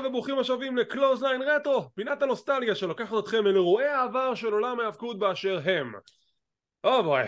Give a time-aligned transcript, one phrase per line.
[0.00, 4.80] שלום וברוכים השבים ל Clothesline Retro, פינת הנוסטלגיה שלוקחת אתכם אל אירועי העבר של עולם
[4.80, 5.92] ההאבקות באשר הם.
[6.84, 7.24] Oh boy,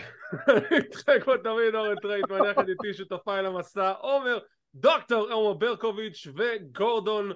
[0.77, 4.38] איתכם כמו תמיד אורן טרייטמן, יחד איתי שותפיי למסע, עומר,
[4.74, 7.32] דוקטור עומר ברקוביץ' וגורדון.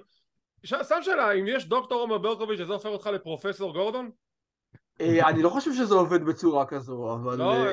[0.63, 4.11] שם שאלה, אם יש דוקטור עומר ברקוביץ', זה הופך אותך לפרופסור גורדון?
[5.01, 7.53] אה, אני לא חושב שזה עובד בצורה כזו, אבל לא.
[7.53, 7.71] אה,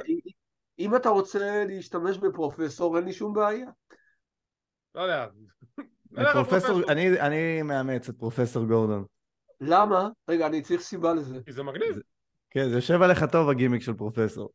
[0.79, 3.67] אם אתה רוצה להשתמש בפרופסור, אין לי שום בעיה.
[4.95, 5.27] לא יודע.
[6.33, 9.05] פרופסור, אני, אני מאמץ את פרופסור גורדון.
[9.61, 10.09] למה?
[10.29, 11.39] רגע, אני צריך סיבה לזה.
[11.47, 11.99] כי זה מגניב.
[12.51, 14.51] כן, זה יושב עליך טוב הגימיק של פרופסור.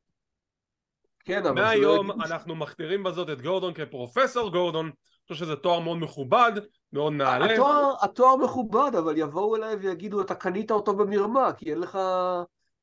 [1.26, 1.62] כן, אבל...
[1.62, 4.86] מהיום שלא יגידו- אנחנו מכתירים בזאת את גורדון כפרופסור גורדון.
[4.86, 4.94] אני
[5.34, 6.52] חושב שזה תואר מאוד מכובד,
[6.94, 7.54] מאוד נעלה.
[7.54, 12.00] התואר, התואר מכובד, אבל יבואו אליי ויגידו, אתה קנית אותו במרמה, כי אין לך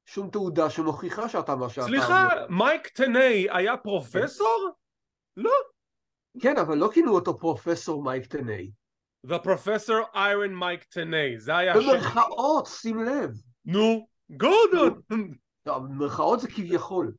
[0.06, 1.86] שום תעודה שמוכיחה שאתה מה שאתה...
[1.86, 2.28] סליחה.
[2.48, 4.70] מייק טנאי היה פרופסור?
[6.40, 8.70] כן, אבל לא כינו אותו פרופסור מייק טנאי.
[9.24, 11.88] והפרופסור איירון מייק טנאי, זה היה השם.
[11.88, 13.30] במרכאות, שים לב.
[13.64, 15.00] נו, גורדון!
[15.66, 17.12] לא, במרכאות זה כביכול.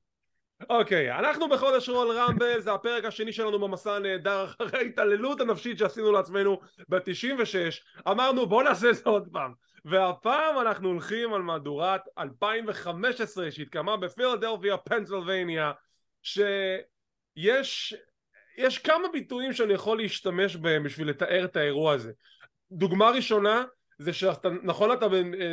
[0.69, 6.11] אוקיי, אנחנו בחודש רול רמבל, זה הפרק השני שלנו במסע הנהדר אחרי ההתעללות הנפשית שעשינו
[6.11, 6.59] לעצמנו
[6.89, 9.53] ב-96 אמרנו בוא נעשה זה עוד פעם
[9.85, 15.71] והפעם אנחנו הולכים על מהדורת 2015 שהתקיימה בפילדלפיה, פנסילבניה
[16.23, 17.95] שיש
[18.57, 22.11] יש כמה ביטויים שאני יכול להשתמש בהם בשביל לתאר את האירוע הזה
[22.71, 23.63] דוגמה ראשונה
[23.99, 25.07] זה שאתה, נכון אתה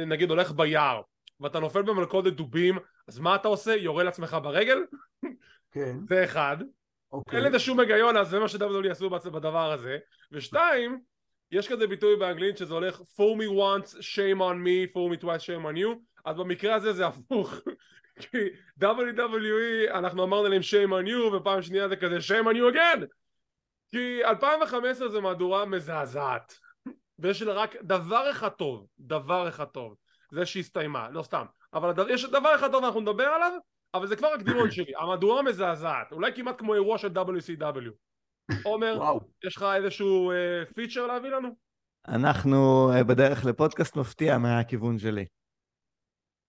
[0.06, 1.00] נגיד הולך ביער
[1.41, 3.74] ואתה נופל במלכודת דובים אז מה אתה עושה?
[3.74, 4.78] יורה לעצמך ברגל?
[5.72, 6.56] כן, זה אחד
[7.12, 7.38] אוקיי.
[7.38, 9.98] אין לזה שום היגיון אז זה מה ש-WWE עשו בדבר הזה
[10.33, 11.00] ושתיים
[11.52, 15.42] יש כזה ביטוי באנגלית שזה הולך fool me once shame on me fool me twice
[15.46, 17.55] shame on you אז במקרה הזה זה הפוך
[18.20, 18.38] כי
[18.82, 23.04] WWE אנחנו אמרנו להם shame on you ופעם שנייה זה כזה shame on you again
[23.90, 26.54] כי 2015 זה מהדורה מזעזעת.
[27.18, 29.94] ויש לה רק דבר אחד טוב דבר אחד טוב
[30.33, 31.08] זה שהסתיימה.
[31.11, 31.44] לא סתם.
[31.74, 33.52] אבל הדבר, יש דבר אחד טוב ואנחנו נדבר עליו
[33.94, 34.92] אבל זה כבר הקדימון שלי.
[34.98, 36.12] המהדורה מזעזעת.
[36.12, 37.90] אולי כמעט כמו אירוע של WCW
[38.62, 38.98] עומר.
[39.44, 40.36] יש לך איזשהו אה,
[40.74, 41.48] פיצ'ר להביא לנו?
[42.08, 45.27] אנחנו אה, בדרך לפודקאסט מפתיע מהכיוון שלי.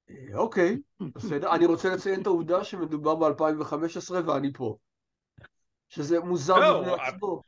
[0.09, 0.77] אה, אוקיי,
[1.15, 1.55] בסדר.
[1.55, 4.77] אני רוצה לציין את העובדה שמדובר ב-2015 ואני פה.
[5.89, 7.43] שזה מוזר בפני את- עצמו.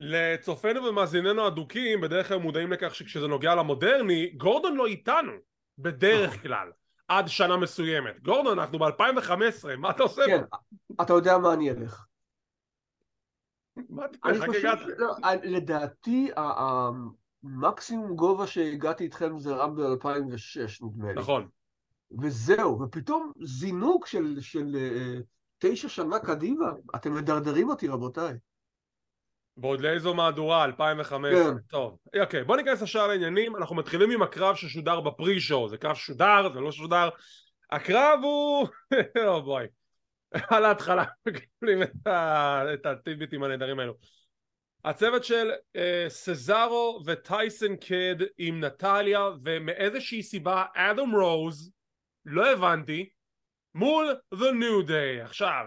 [0.00, 5.32] לצופינו ומאזיננו הדוקים בדרך כלל מודעים לכך שכשזה נוגע למודרני גורדון לא איתנו
[5.78, 6.70] בדרך כלל
[7.08, 10.42] עד שנה מסוימת גורדון אנחנו ב-2015 מה אתה עושה כן?
[11.02, 12.06] אתה יודע מה אני אלך.
[13.88, 14.18] מה אתה
[14.58, 14.78] הגעת?
[14.98, 21.20] לא, לדעתי, המקסימום גובה שהגעתי איתכם זה רמבל 2006, נדמה לי.
[21.20, 21.48] נכון
[22.20, 25.20] וזהו, ופתאום זינוק של, של אה,
[25.58, 26.66] תשע שנה קדימה.
[26.96, 28.34] אתם מדרדרים אותי, רבותיי.
[29.56, 31.58] ועוד לאיזו מהדורה 2015 כן.
[31.70, 31.96] טוב.
[32.20, 33.56] אוקיי בוא ניכנס לשאר העניינים.
[33.56, 37.08] אנחנו מתחילים עם הקרב ששודר בפרי שואו זה קרב שודר זה לא שודר.
[37.70, 38.68] הקרב הוא
[39.26, 39.66] או בואי.
[40.50, 41.04] על ההתחלה.
[41.26, 41.82] מקבלים
[42.74, 43.94] את הטיביטים הנהדרים האלו.
[44.84, 51.70] הצוות של אה, סזארו וטייסון קיד עם נטליה ומאיזושהי סיבה אדם רוז
[52.26, 53.08] לא הבנתי
[53.74, 55.24] מול The New Day.
[55.24, 55.64] עכשיו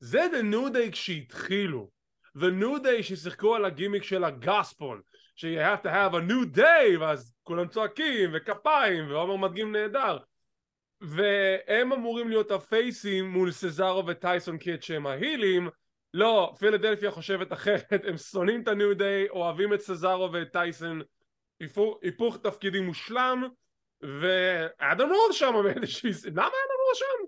[0.00, 1.90] זה The New Day כשהתחילו.
[2.38, 5.02] The New Day ששיחקו על הגימיק של הגספול
[5.36, 10.18] ש- you have to have a new day ואז כולם צועקים וכפיים ועומר מדגים נהדר.
[11.00, 15.68] והם אמורים להיות הפייסים מול סזארו וטייסון קיד שהם ההילים.
[16.14, 18.04] לא, פילדלפיה חושבת אחרת.
[18.08, 21.02] הם שונאים את ה-New Day אוהבים את סזארו ואת טייסון
[22.02, 23.48] היפוך תפקידים מושלם
[24.02, 26.10] ואדם רוז שם באיזושהי...
[26.30, 27.24] למה אדם רוז שם?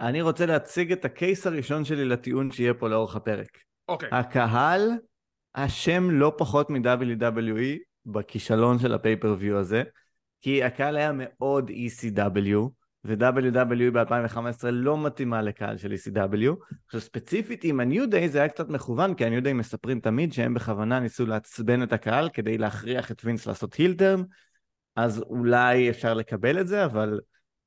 [0.00, 3.58] אני רוצה להציג את הקייס הראשון שלי לטיעון שיהיה פה לאורך הפרק.
[3.88, 4.90] אוקיי הקהל
[5.52, 9.82] אשם לא פחות מ-WWE בכישלון של הפייפריוויו הזה,
[10.40, 12.68] כי הקהל היה מאוד ECW,
[13.04, 16.54] ו-WWE ב-2015 לא מתאימה לקהל של ECW.
[16.86, 20.54] עכשיו ספציפית עם ה-New Day זה היה קצת מכוון, כי ה-New Day מספרים תמיד שהם
[20.54, 24.22] בכוונה ניסו לעצבן את הקהל כדי להכריח את וינס לעשות הילטרן,
[24.96, 27.20] אז אולי אפשר לקבל את זה, אבל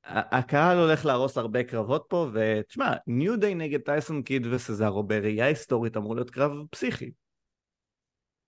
[0.08, 5.96] הקהל הולך להרוס הרבה קרבות פה, ותשמע, ניו דיי נגד טייסון קיד וסזארו בראייה היסטורית
[5.96, 7.10] אמור להיות קרב פסיכי.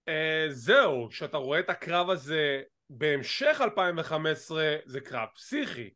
[0.09, 5.91] אה, זהו, כשאתה רואה את הקרב הזה בהמשך 2015 זה קרב פסיכי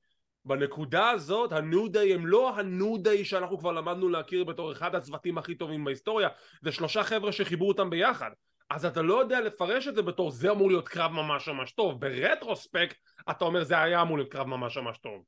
[0.45, 5.39] בנקודה הזאת הניו דיי הם לא הניו דיי שאנחנו כבר למדנו להכיר בתור אחד הצוותים
[5.39, 6.29] הכי טובים בהיסטוריה
[6.63, 8.31] זה שלושה חבר'ה שחיברו אותם ביחד
[8.75, 12.01] אז אתה לא יודע לפרש את זה בתור זה אמור להיות קרב ממש ממש טוב
[12.01, 12.97] ברטרוספקט
[13.31, 15.25] אתה אומר זה היה אמור להיות קרב ממש ממש טוב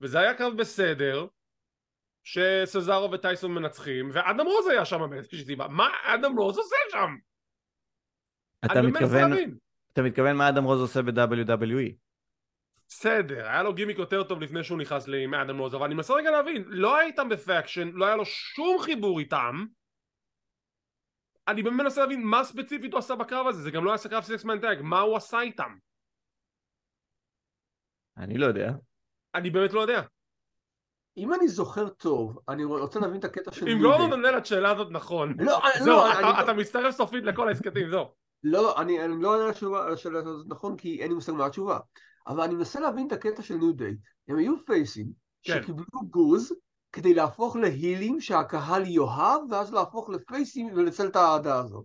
[0.00, 1.26] וזה היה קרב בסדר
[2.24, 7.16] שסזארו וטייסון מנצחים ואדם רוז היה שם באיזושהי סיבה מה אדם רוז עושה שם?
[8.64, 9.32] אתה מתכוון.
[9.92, 11.92] אתה מתכוון מה אדם רוז עושה ב-WWE.
[12.88, 16.14] בסדר, היה לו גימיק יותר טוב לפני שהוא נכנס עם אדם רוז, אבל אני מנסה
[16.14, 19.64] רגע להבין, לא היה איתם בפקשן, לא היה לו שום חיבור איתם.
[21.48, 24.24] אני באמת מנסה להבין מה ספציפית הוא עשה בקרב הזה, זה גם לא היה קרב
[24.24, 25.74] סקס מנטג, מה הוא עשה איתם?
[28.16, 28.72] אני לא יודע.
[29.34, 30.02] אני באמת לא יודע.
[31.16, 33.68] אם אני זוכר טוב, אני רוצה להבין את הקטע של...
[33.68, 37.48] אם גורדון עונה לתשאלה הזאת נכון, לא, זהו, לא, אתה- אני- אתה מצטרף סופית לכל
[37.48, 38.04] העסקתים, זהו.
[38.42, 39.50] לא, לא, אני, אני לא עונה
[39.92, 41.78] השאלה הזאת נכון, כי אין לי מושג מה התשובה.
[42.26, 43.96] אבל אני מנסה להבין את הקטע של ניו דיי.
[44.28, 45.06] הם היו פייסים
[45.42, 45.62] כן.
[45.62, 46.52] שקיבלו גוז
[46.92, 51.84] כדי להפוך להילים שהקהל יאהב, ואז להפוך לפייסים ולנצל את האהדה הזאת.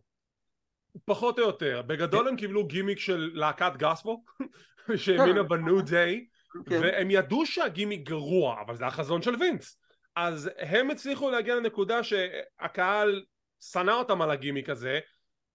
[1.06, 1.82] פחות או יותר.
[1.88, 4.24] בגדול הם קיבלו גימיק של להקת גספו,
[4.96, 6.26] שהאמינה בניו דיי,
[6.66, 6.80] כן.
[6.82, 9.80] והם ידעו שהגימיק גרוע, אבל זה החזון של וינס.
[10.16, 13.24] אז הם הצליחו להגיע לנקודה שהקהל
[13.60, 15.00] שנא אותם על הגימיק הזה,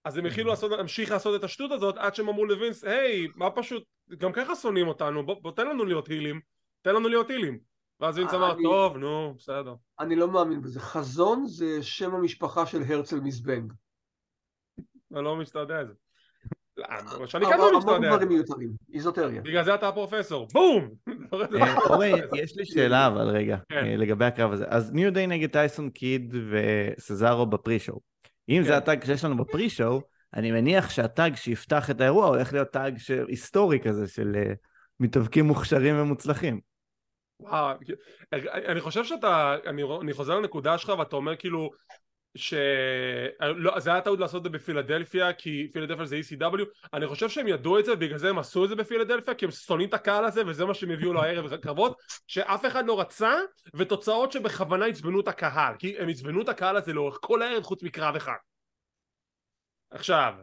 [0.03, 3.83] אז הם לעשות, להמשיך לעשות את השטות הזאת עד שהם אמרו לווינס, היי, מה פשוט,
[4.17, 6.41] גם ככה שונאים אותנו, בוא, בוא תן לנו להיות הילים,
[6.81, 7.68] תן לנו להיות הילים.
[7.99, 9.75] ואז וינס אמר, טוב, נו, בסדר.
[9.99, 10.79] אני לא מאמין בזה.
[10.79, 13.73] חזון זה שם המשפחה של הרצל מזבנג.
[15.15, 15.93] אני לא מסתדר את זה.
[16.77, 16.85] לא,
[17.15, 18.15] אבל שאני אבל כן לא המון מסתדר.
[18.15, 18.69] דברים מיותרים.
[18.93, 19.41] איזוטריה.
[19.41, 20.89] בגלל זה אתה פרופסור, בום!
[21.61, 23.85] אה, אורי, יש לי שאלה אבל רגע, כן.
[23.85, 24.65] אה, לגבי הקרב הזה.
[24.67, 27.99] אז ניו דיי נגד טייסון קיד וסזארו ב-pre-show.
[28.49, 28.67] אם כן.
[28.67, 30.01] זה ה-tag שיש לנו ב-pre-show,
[30.33, 32.97] אני מניח שה-tag שיפתח את האירוע הולך להיות tag
[33.27, 34.53] היסטורי כזה של אה,
[34.99, 36.68] מתאבקים מוכשרים ומוצלחים.
[37.39, 37.75] וואו,
[38.53, 41.69] אני חושב שאתה, אני, אני חוזר לנקודה שלך ואתה אומר כאילו
[42.35, 42.53] ש...
[43.41, 47.47] לא, זה היה טעות לעשות את זה בפילדלפיה כי פילדלפיה זה ECW אני חושב שהם
[47.47, 50.25] ידעו את זה ובגלל זה הם עשו את זה בפילדלפיה כי הם שונאים את הקהל
[50.25, 51.97] הזה וזה מה שהם הביאו לו הערב קרבות
[52.27, 53.33] שאף אחד לא רצה
[53.73, 57.83] ותוצאות שבכוונה עצבנו את הקהל כי הם עצבנו את הקהל הזה לאורך כל הערב חוץ
[57.83, 58.37] מקרב אחד.
[59.91, 60.33] עכשיו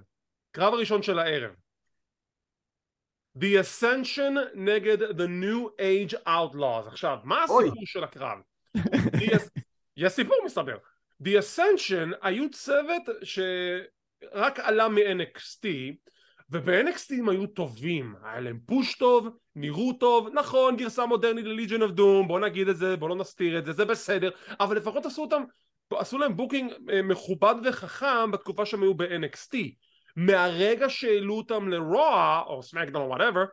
[0.51, 1.51] קרב הראשון של הערב
[3.39, 7.45] The Ascension נגד The New Age Outlaws עכשיו מה.
[7.45, 8.39] הסיפור של הקרב?
[9.97, 10.77] יש סיפור מסתבר
[11.23, 15.67] The Ascension היו צוות שרק עלה מ-NXT
[16.51, 21.99] וב-NXT הם היו טובים, היה להם פוש טוב, נראו טוב, נכון גרסה מודרנית ל-Legion of
[21.99, 24.31] Doom, בוא נגיד את זה, בוא לא נסתיר את זה, זה בסדר,
[24.61, 25.43] אבל לפחות עשו אותם,
[25.91, 29.57] עשו להם booking אה, מכובד וחכם בתקופה שהם היו ב-NXT.
[30.17, 33.45] מהרגע שהעלו אותם ל-Raw או סמאקדאון או whatever,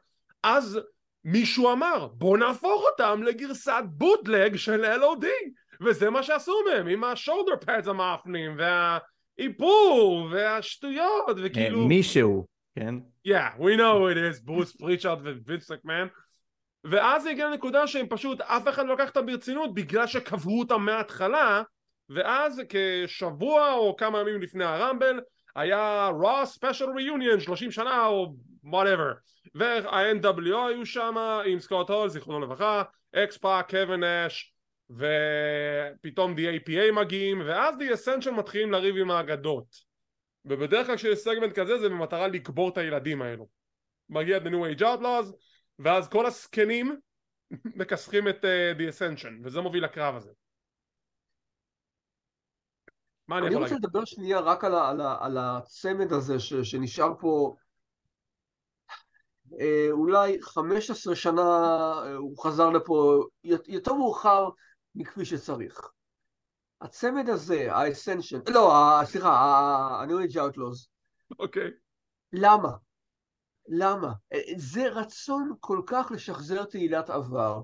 [0.43, 0.79] אז
[1.25, 5.25] מישהו אמר בוא נהפוך אותם לגרסת bootleg של LOD
[5.81, 12.45] וזה מה שעשו מהם עם ה-shoulder pads המאפנים והאיפור והשטויות אה, וכאילו מישהו,
[12.75, 12.95] כן?
[13.27, 16.07] Yeah, we know who it is, ברוס פריצ'ארד ווינס מקמן
[16.83, 20.81] ואז זה הגיע לנקודה שהם פשוט, אף אחד לא לקח אותם ברצינות בגלל שקבעו אותם
[20.81, 21.61] מההתחלה
[22.09, 25.19] ואז כשבוע או כמה ימים לפני הראמבל
[25.55, 28.35] היה Raw special reunion 30 שנה או
[28.65, 29.15] whatever.
[29.55, 31.15] וה-NWO היו שם
[31.45, 32.83] עם סקוט הול, זיכרונו לברכה,
[33.15, 34.53] אקספאק, קווין אש
[34.89, 39.93] ופתאום The APA מגיעים ואז The Ascension מתחילים לריב עם האגדות.
[40.45, 43.47] ובדרך כלל כשיש סגמנט כזה זה במטרה לקבור את הילדים האלו.
[44.09, 45.33] מגיע The New Age Outlaws
[45.79, 46.99] ואז כל הזקנים
[47.77, 50.31] מכסחים את uh, The Ascension וזה מוביל לקרב הזה
[53.27, 53.89] מה אני אני יכול רוצה להגיד?
[53.89, 57.55] לדבר שנייה רק על, ה, על, ה, על הצמד הזה ש, שנשאר פה
[59.59, 63.23] אה, אולי 15 שנה אה, הוא חזר לפה
[63.67, 64.49] יותר מאוחר
[64.95, 65.81] מכפי שצריך.
[66.81, 70.87] הצמד הזה, ה-Ascension, לא, סליחה, ה-New Age Outlaws,
[71.39, 71.71] אוקיי
[72.33, 72.69] למה?
[73.67, 74.11] למה?
[74.33, 77.61] אה, זה רצון כל כך לשחזר תהילת עבר.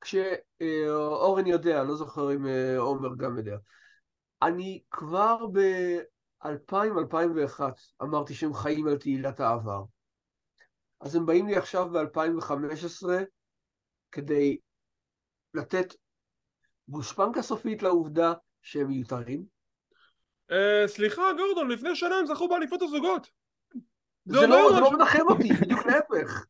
[0.00, 3.56] כשאורן יודע, לא זוכר אם אה, עומר גם יודע.
[4.42, 7.60] אני כבר ב-2000-2001
[8.02, 9.82] אמרתי שהם חיים על תהילת העבר.
[11.00, 13.08] אז הם באים לי עכשיו ב-2015
[14.12, 14.58] כדי
[15.54, 15.94] לתת
[16.88, 18.32] גושפנקה סופית לעובדה
[18.62, 19.44] שהם מיותרים.
[20.50, 23.30] אה, סליחה גורדון לפני שנה הם זכו באליפות הזוגות
[24.24, 24.92] זה לא, לא.
[24.92, 26.46] מנחם אותי, בדיוק להפך.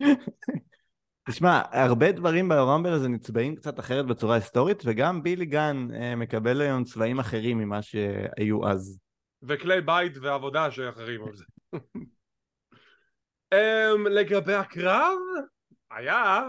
[1.28, 6.60] תשמע, הרבה דברים ברמבל הזה נצבעים קצת אחרת בצורה היסטורית, וגם בילי גן אה, מקבל
[6.60, 8.98] היום צבעים אחרים ממה שהיו אז.
[9.42, 11.44] וכלי בית ועבודה שאחרים על זה.
[13.54, 15.18] um, לגבי הקרב,
[15.90, 16.42] היה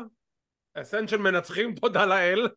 [0.74, 2.48] אסנשן מנצחים תודה לאל,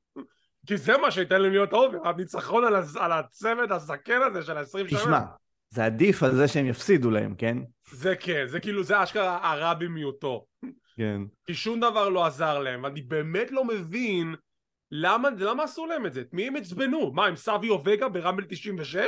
[0.67, 4.57] כי זה מה שייתן להם להיות אובר, הניצחון על, הז- על הצוות הזקן הזה של
[4.57, 4.99] ה-20 שנה.
[4.99, 5.21] תשמע,
[5.71, 7.59] זה עדיף על זה שהם יפסידו להם, כן?
[7.93, 10.47] זה כן, זה כאילו, זה אשכרה הרע במיעוטו.
[10.99, 11.21] כן.
[11.47, 14.35] כי שום דבר לא עזר להם, ואני באמת לא מבין
[14.91, 16.21] למה, למה עשו להם את זה?
[16.21, 17.13] את מי הם עצבנו?
[17.13, 18.99] מה, הם סביו וגה ברמבל 96?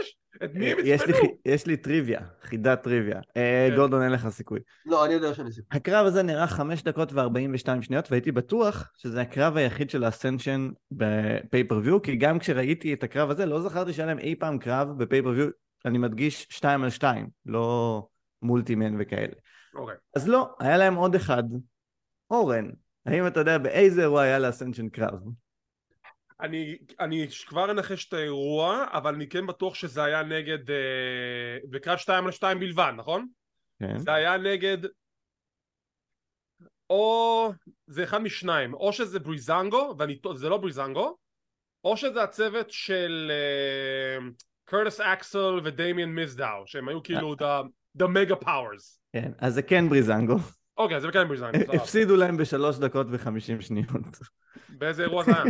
[0.44, 1.28] את מי הם יש לי, עצבנו?
[1.46, 3.20] יש לי טריוויה, חידת טריוויה.
[3.36, 3.76] אה, כן.
[3.76, 4.58] גורדון, אין לך סיכוי.
[4.86, 5.68] לא, אני יודע שאני סיפור.
[5.72, 12.02] הקרב הזה נראה 5 דקות ו-42 שניות, והייתי בטוח שזה הקרב היחיד של האסנשן בפייפריוויו,
[12.02, 15.48] כי גם כשראיתי את הקרב הזה, לא זכרתי שהיה להם אי פעם קרב בפייפריוויו,
[15.84, 18.06] אני מדגיש 2 על 2, לא
[18.42, 19.32] מולטימן וכאלה.
[19.74, 19.94] אוקיי.
[20.16, 21.42] אז לא, היה להם עוד אחד,
[22.30, 22.70] אורן.
[23.06, 25.20] האם אתה יודע באיזה אירוע היה לאסנשן קרב?
[26.40, 30.70] אני, אני כבר אנחש את האירוע, אבל אני כן בטוח שזה היה נגד...
[30.70, 33.26] אה, בקרב 2 על 2 בלבד, נכון?
[33.78, 33.98] כן.
[33.98, 34.78] זה היה נגד...
[36.90, 37.52] או...
[37.86, 39.96] זה אחד משניים, או שזה בריזנגו,
[40.30, 41.16] וזה לא בריזנגו,
[41.84, 44.26] או שזה הצוות של אה,
[44.64, 47.66] קרטיס אקסל ודמיאן מיזדאו, שהם היו כאילו the,
[47.98, 48.98] the mega powers.
[49.12, 50.36] כן, אז זה כן בריזנגו.
[50.80, 51.76] אוקיי, אז זה כן בריזנגו, סבבה.
[51.76, 54.18] הפסידו להם בשלוש דקות וחמישים שניות.
[54.68, 55.44] באיזה אירוע זה היה?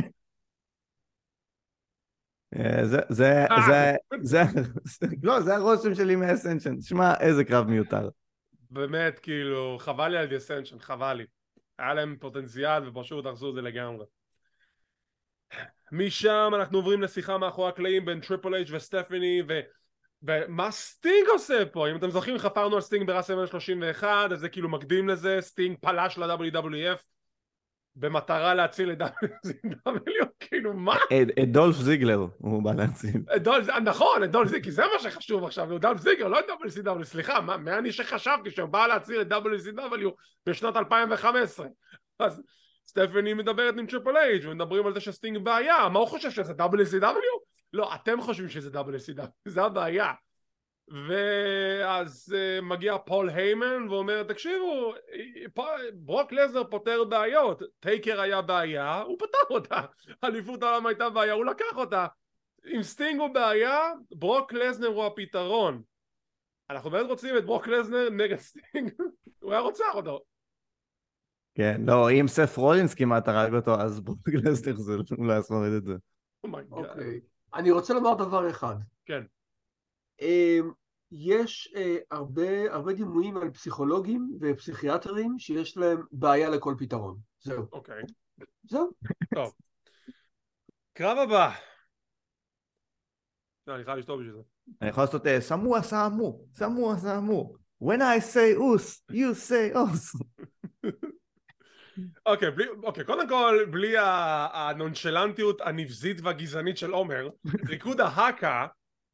[2.57, 3.47] אה, זה, זה,
[4.23, 4.43] זה,
[4.85, 6.81] זה, לא, זה הרושם שלי מה-Ascension.
[6.81, 8.09] שמע, איזה קרב מיותר.
[8.71, 11.25] באמת, כאילו, חבל לי על The Ascension, חבל לי.
[11.79, 14.05] היה להם פוטנציאל ופשוט הרסו את זה לגמרי.
[15.93, 19.43] משם אנחנו עוברים לשיחה מאחורי הקלעים בין טריפל אייג' וסטפני.
[20.23, 21.91] ומה סטינג עושה פה?
[21.91, 26.19] אם אתם זוכרים חפרנו על סטינג ברסלמניה 31 אז זה כאילו מקדים לזה סטינג פלש
[26.19, 26.99] ל-WWF
[27.97, 30.97] במטרה להציל את WCW כאילו מה?
[30.97, 33.23] את- את דולף זיגלר הוא בא להציל.
[33.85, 37.05] נכון, את דולף זיגלר, כי זה מה שחשוב עכשיו, הוא דולף זיגלר, לא את WCW,
[37.05, 40.09] סליחה, מה, מה אני שחשבתי שהוא בא להציל את WCW
[40.47, 41.67] בשנת 2015?
[42.19, 42.43] אז
[42.87, 47.50] סטפני מדברת עם טריפל אייג' ומדברים על זה שסטינג בעיה, מה הוא חושב שזה WCW?
[47.73, 50.13] לא, אתם חושבים שזה WCW, זה הבעיה.
[51.09, 54.95] ואז אה, מגיע פול היימן ואומר תקשיבו
[55.95, 57.63] ברוק לזנר פותר בעיות.
[57.81, 59.81] טייקר היה בעיה הוא פתר אותה.
[60.25, 62.07] אליפות העולם הייתה בעיה הוא לקח אותה.
[62.75, 65.83] אם סטינג הוא בעיה ברוק לזנר הוא הפתרון.
[66.71, 68.93] אנחנו באמת רוצים את ברוק לזנר נגד סטינג.
[69.43, 70.21] הוא היה רוצח אותו.
[71.55, 75.85] כן, לא, אם סף רולינס כמעט הרג אותו, אז ברוק לזנר זה לא שורד את
[75.85, 75.95] זה.
[76.45, 77.21] Oh my God אוקיי.
[77.55, 78.77] אני רוצה לומר דבר אחד.
[79.07, 79.23] כן.
[80.21, 80.73] אמ,
[81.13, 87.19] יש אה, הרבה, הרבה דימויים על פסיכולוגים ופסיכיאטרים שיש להם בעיה לכל פתרון.
[87.41, 87.67] זהו.
[87.73, 88.03] אוקיי
[88.63, 88.91] זהו.
[89.35, 89.53] טוב
[90.93, 91.51] קרב הבא
[93.67, 94.43] לא, אני חייב לשתות בשביל זה
[94.83, 95.75] אני יכול לעשות אה, סמו,
[96.55, 97.55] סמואה סמו.
[97.83, 100.23] When I say us, you say us.
[102.27, 103.95] אוקיי, בלי, אוקיי, קודם כל, בלי
[104.53, 107.29] הנונשלנטיות הנבזית והגזענית של עומר,
[107.71, 108.67] ריקוד ההאקה,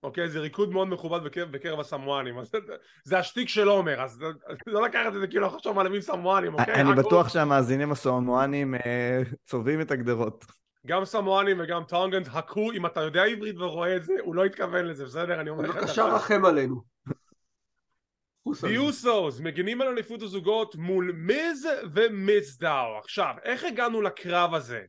[0.03, 2.59] אוקיי, זה ריקוד מאוד מכובד בקרב, בקרב הסמואנים, אז זה,
[3.05, 4.25] זה השטיק של עומר, אז
[4.67, 6.75] לא לקחת את זה כאילו אנחנו עכשיו מעלמים סמואנים, אוקיי?
[6.75, 10.45] אני הכל- בטוח שהמאזינים הסואנואנים אה, צובעים את הגדרות.
[10.87, 14.85] גם סמואנים וגם טונגנט הכו, אם אתה יודע עברית ורואה את זה, הוא לא התכוון
[14.87, 15.41] לזה, בסדר?
[15.41, 16.05] אני אומר לך בבקשה.
[16.05, 16.96] רחם עלינו.
[18.69, 22.99] דיוסוס מגינים על אליפות הזוגות מול מיז ומיזדאו.
[22.99, 24.85] עכשיו, איך הגענו לקרב הזה?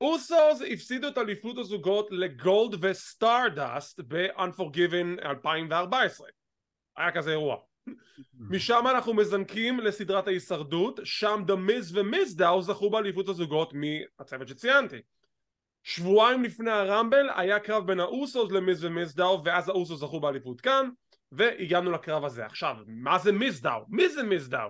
[0.00, 6.28] אוסוס הפסידו את אליפות הזוגות לגולד וסטארדסט ב-Unforgiven 2014.
[6.96, 7.56] היה כזה אירוע.
[8.50, 15.02] משם אנחנו מזנקים לסדרת ההישרדות, שם דה מיז ומיזדאו זכו באליפות הזוגות מהצוות שציינתי.
[15.82, 20.88] שבועיים לפני הרמבל היה קרב בין האוסוס למיז ומיזדאו ואז האוסוס זכו באליפות כאן
[21.32, 22.46] והגענו לקרב הזה.
[22.46, 23.84] עכשיו, מה זה מיזדאו?
[23.88, 24.68] מי זה מיזדאו?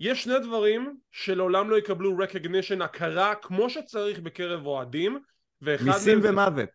[0.00, 5.18] יש שני דברים שלעולם לא יקבלו recognition, הכרה כמו שצריך בקרב אוהדים
[5.62, 6.70] ואחד מיסים מהם ומוות.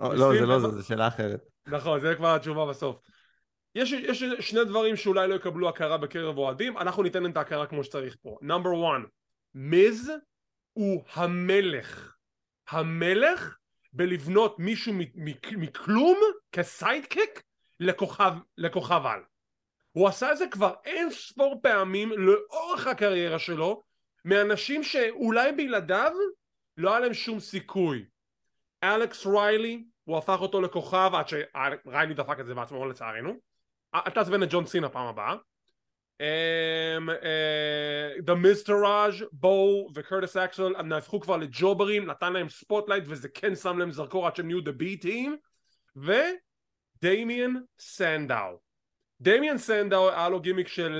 [0.00, 0.60] או, לא, זה לא.
[0.60, 1.40] זה, זה שאלה אחרת.
[1.66, 2.96] נכון, זה כבר התשובה בסוף.
[3.74, 7.66] יש, יש שני דברים שאולי לא יקבלו הכרה בקרב אוהדים, אנחנו ניתן להם את ההכרה
[7.66, 8.38] כמו שצריך פה.
[8.42, 9.08] נאמבר 1,
[9.54, 10.12] מיז
[10.72, 12.14] הוא המלך.
[12.68, 13.56] המלך
[13.92, 14.92] בלבנות מישהו
[15.56, 16.18] מכלום
[16.52, 17.42] כסיידקיק
[17.80, 19.20] לכוכב, לכוכב על.
[19.92, 23.82] הוא עשה את זה כבר אין ספור פעמים לאורך הקריירה שלו
[24.24, 26.12] מאנשים שאולי בלעדיו
[26.76, 28.04] לא היה להם שום סיכוי.
[28.84, 33.34] אלכס ריילי, הוא הפך אותו לכוכב עד שריילי דפק את זה בעצמו לצערנו.
[33.94, 35.34] אל תעצבן את ג'ון סינה פעם הבאה.
[36.20, 43.78] אמ, אה, Miztourage, בו וקרטיס אקסל נהפכו כבר לג'וברים, נתן להם spotlight וזה כן שם
[43.78, 45.30] להם זרקור עד שהם נהיו The B Team
[47.02, 48.68] ודמיאן סנדאו.
[49.20, 50.92] דמיאן סנדאו היה לו גימיק של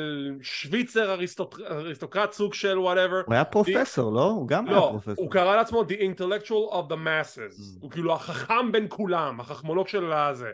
[0.43, 4.25] שוויצר אריסטוק- אריסטוקרט סוג של whatever הוא היה פרופסור, לא?
[4.25, 5.15] הוא גם היה לא, פרופסור.
[5.25, 7.79] הוא קרא לעצמו The Intellectual of the Masses Mm.
[7.81, 10.51] הוא כאילו החכם בין כולם, החכמולוג של הזה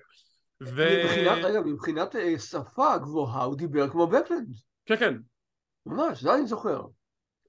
[0.62, 0.86] ו...
[1.04, 4.48] מבחינת, רגע, מבחינת אה, שפה גבוהה הוא דיבר כמו בקלנד.
[4.86, 5.14] כן כן
[5.86, 6.80] ממש, זה אני זוכר.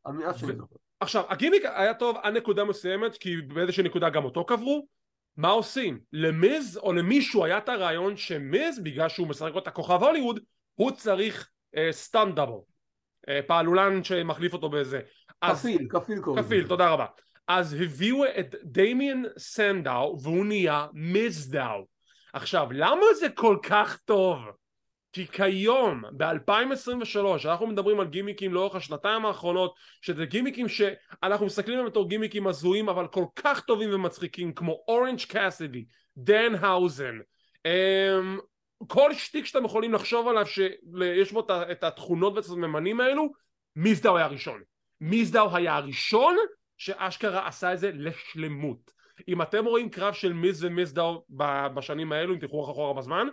[0.05, 0.75] המעט שאני זוכר.
[0.99, 4.87] עכשיו, הגימיק היה טוב עד נקודה מסוימת, כי באיזושהי נקודה גם אותו קברו.
[5.37, 5.99] מה עושים?
[6.13, 10.39] למיז או למישהו היה את הרעיון שמיז, בגלל שהוא משחק אותה כוכב הוליווד,
[10.75, 11.49] הוא צריך
[11.91, 12.57] stunt double.
[13.47, 14.99] פעלולן שמחליף אותו בזה.
[15.41, 16.67] אז- כפיל, כפיל קוראים כפיל.
[16.67, 17.05] תודה רבה.
[17.47, 21.85] אז הביאו את דמיאן סנדאו והוא נהיה מיזדאו.
[22.33, 24.37] עכשיו, למה זה כל כך טוב?
[25.15, 31.91] כי כיום, ב-2023, אנחנו מדברים על גימיקים לאורך השנתיים האחרונות, שזה גימיקים שאנחנו מסתכלים עליהם
[31.91, 35.85] בתור גימיקים הזויים, אבל כל כך טובים ומצחיקים, כמו אורנג' קאסידי,
[36.17, 37.19] דן האוזן,
[37.65, 38.39] אמ,
[38.87, 43.33] כל שטיק שאתם יכולים לחשוב עליו שיש בו את התכונות ואת הסממנים האלו,
[43.75, 44.61] מיזדאו היה הראשון.
[45.01, 46.37] מיזדאו היה הראשון
[46.77, 48.91] שאשכרה עשה את זה לשלמות.
[49.27, 51.25] אם אתם רואים קרב של מיז ומיזדאו
[51.75, 53.27] בשנים האלו, אם תלכו אחורה בזמן,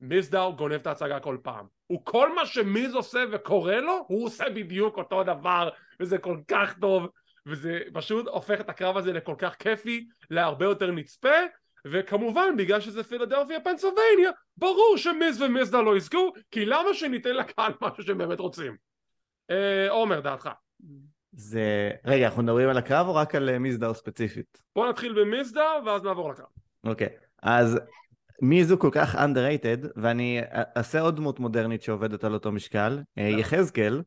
[0.00, 1.66] מיזדאו גונב את ההצגה כל פעם.
[1.86, 5.68] הוא כל מה שמיז עושה וקורה לו, הוא עושה בדיוק אותו דבר,
[6.00, 7.08] וזה כל כך טוב,
[7.46, 11.38] וזה פשוט הופך את הקרב הזה לכל כך כיפי, להרבה יותר נצפה,
[11.86, 18.02] וכמובן בגלל שזה פילדלפיה פנסילבניה, ברור שמיז ומיזדאו לא יזכו, כי למה שניתן לקהל משהו
[18.02, 18.76] שהם באמת רוצים?
[19.50, 20.50] אה, עומר, דעתך.
[21.32, 21.90] זה...
[22.04, 24.62] רגע, אנחנו מדברים על הקרב או רק על אה, מיזדאו ספציפית?
[24.76, 26.46] בוא נתחיל במיזדאו ואז נעבור לקרב.
[26.84, 27.08] אוקיי,
[27.42, 27.80] אז
[28.42, 30.40] מיזו כל כך underrated, ואני
[30.76, 34.02] אעשה עוד דמות מודרנית שעובדת על אותו משקל, אה, יחזקאל,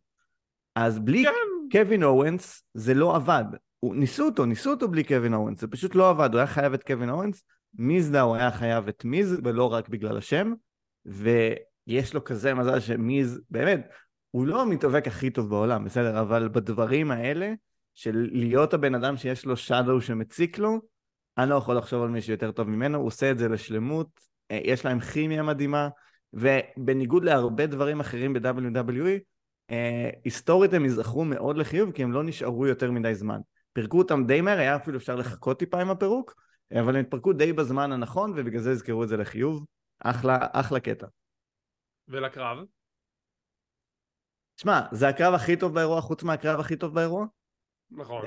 [0.75, 3.43] אז בלי כן, קווין אורנס זה לא עבד.
[3.79, 6.73] הוא- ניסו אותו, ניסו אותו בלי קווין אורנס, זה פשוט לא עבד, הוא היה חייב
[6.73, 7.43] את קווין אורנס,
[7.73, 10.53] מיזדאו היה חייב את מיז, ולא רק בגלל השם,
[11.05, 13.87] ויש לו כזה מזל שמיז, באמת,
[14.31, 17.53] הוא לא המתאבק הכי טוב בעולם, בסדר, אבל בדברים האלה,
[17.95, 20.81] של להיות הבן אדם שיש לו שדו שמציק לו,
[21.37, 24.07] אני לא יכול לחשוב על מישהו יותר טוב ממנו, הוא עושה את זה לשלמות,
[24.51, 25.89] אה, יש להם כימיה מדהימה,
[26.33, 29.19] ובניגוד להרבה דברים אחרים ב-WWE,
[29.71, 33.39] אה, היסטורית הם ייזכרו מאוד לחיוב, כי הם לא נשארו יותר מדי זמן.
[33.73, 36.35] פירקו אותם די מהר, היה אפילו אפשר לחכות טיפה עם הפירוק,
[36.79, 39.65] אבל הם התפרקו די בזמן הנכון, ובגלל זה יזכרו את זה לחיוב.
[39.99, 41.07] אחלה, אחלה קטע.
[42.07, 42.57] ולקרב.
[44.57, 47.25] שמע, זה הקרב הכי טוב באירוע, חוץ מהקרב הכי טוב באירוע.
[47.91, 48.25] נכון.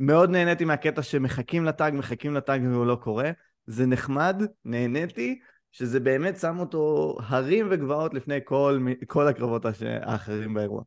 [0.00, 3.30] אה, מאוד נהניתי מהקטע שמחכים לטאג, מחכים לטאג והוא לא קורה.
[3.66, 5.38] זה נחמד, נהניתי,
[5.72, 9.62] שזה באמת שם אותו הרים וגבעות לפני כל, כל הקרבות
[10.02, 10.82] האחרים באירוע.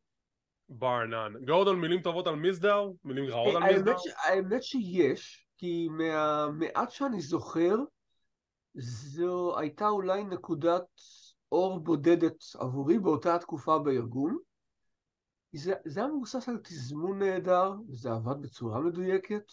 [0.70, 1.46] בר נאן.
[1.46, 2.96] גורדון, מילים טובות על מיזדאו?
[3.04, 3.94] מילים רעות על מיזדאו?
[3.94, 4.08] האמת, ש...
[4.24, 7.76] האמת שיש, כי מהמעט שאני זוכר,
[8.76, 10.84] זו הייתה אולי נקודת
[11.52, 14.38] אור בודדת עבורי באותה התקופה בארגון.
[15.54, 19.52] זה, זה היה מבוסס על תזמון נהדר, וזה עבד בצורה מדויקת,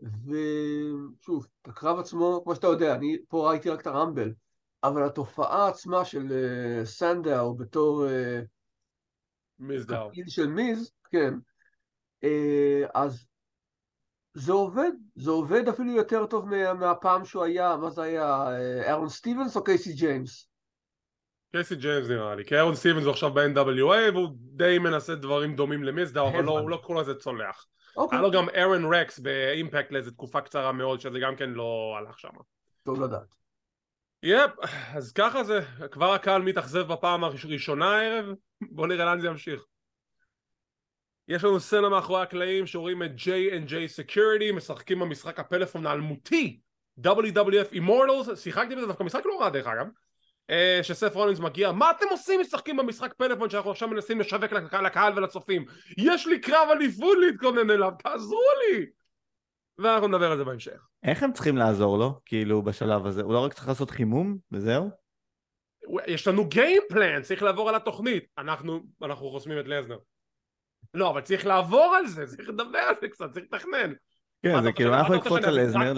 [0.00, 4.32] ושוב, את הקרב עצמו, כמו שאתה יודע, אני פה ראיתי רק את הרמבל,
[4.84, 8.44] אבל התופעה עצמה של אה, סנדאו בתור אה,
[9.58, 10.10] מיזדאו.
[10.10, 11.34] כפיל של מיז, כן,
[12.24, 13.26] אה, אז
[14.34, 18.88] זה עובד, זה עובד אפילו יותר טוב מה, מהפעם שהוא היה, מה זה היה, אה,
[18.88, 20.49] אהרון סטיבנס או קייסי ג'יימס?
[21.52, 25.84] קייסי ג'יימס נראה לי, כי אהרון סטיבנס הוא עכשיו ב-NWA והוא די מנסה דברים דומים
[25.84, 27.66] למיזדאו, אבל לא, הוא לא כל הזה צולח.
[27.96, 31.96] אוקיי, היה לו גם ארון רקס באימפקט לאיזה תקופה קצרה מאוד, שזה גם כן לא
[31.98, 32.28] הלך שם.
[32.82, 33.34] טוב לדעת.
[34.22, 34.50] יפ,
[34.94, 35.60] אז ככה זה,
[35.90, 38.34] כבר הקהל מתאכזב בפעם הראשונה הערב,
[38.70, 39.64] בוא נראה לאן זה ימשיך.
[41.28, 46.60] יש לנו סצנה מאחורי הקלעים שרואים את J&J Security משחקים במשחק הפלאפון האלמותי
[47.00, 49.86] WWF Immortals, שיחקתי בזה דווקא משחק לא רע דרך אגב
[50.82, 54.52] שסף רולינס מגיע, מה אתם עושים משחקים במשחק פלאפון שאנחנו עכשיו מנסים לשווק
[54.84, 55.64] לקהל, ולצופים
[55.98, 58.86] יש לי קרב אליפות להתכונן אליו, תעזרו לי!
[59.78, 60.80] ואנחנו נדבר על זה בהמשך.
[61.02, 63.22] איך הם צריכים לעזור לו, כאילו, בשלב הזה?
[63.22, 64.90] הוא לא רק צריך לעשות חימום, וזהו?
[66.06, 68.24] יש לנו גיימפלן, צריך לעבור על התוכנית.
[68.38, 69.98] אנחנו, אנחנו חוסמים את לזנר.
[70.94, 73.92] לא, אבל צריך לעבור על זה, צריך לדבר על זה קצת, צריך לתכנן.
[74.42, 75.60] כן, זה כאילו, אנחנו נקפוץ על?
[75.60, 75.94] לזנר-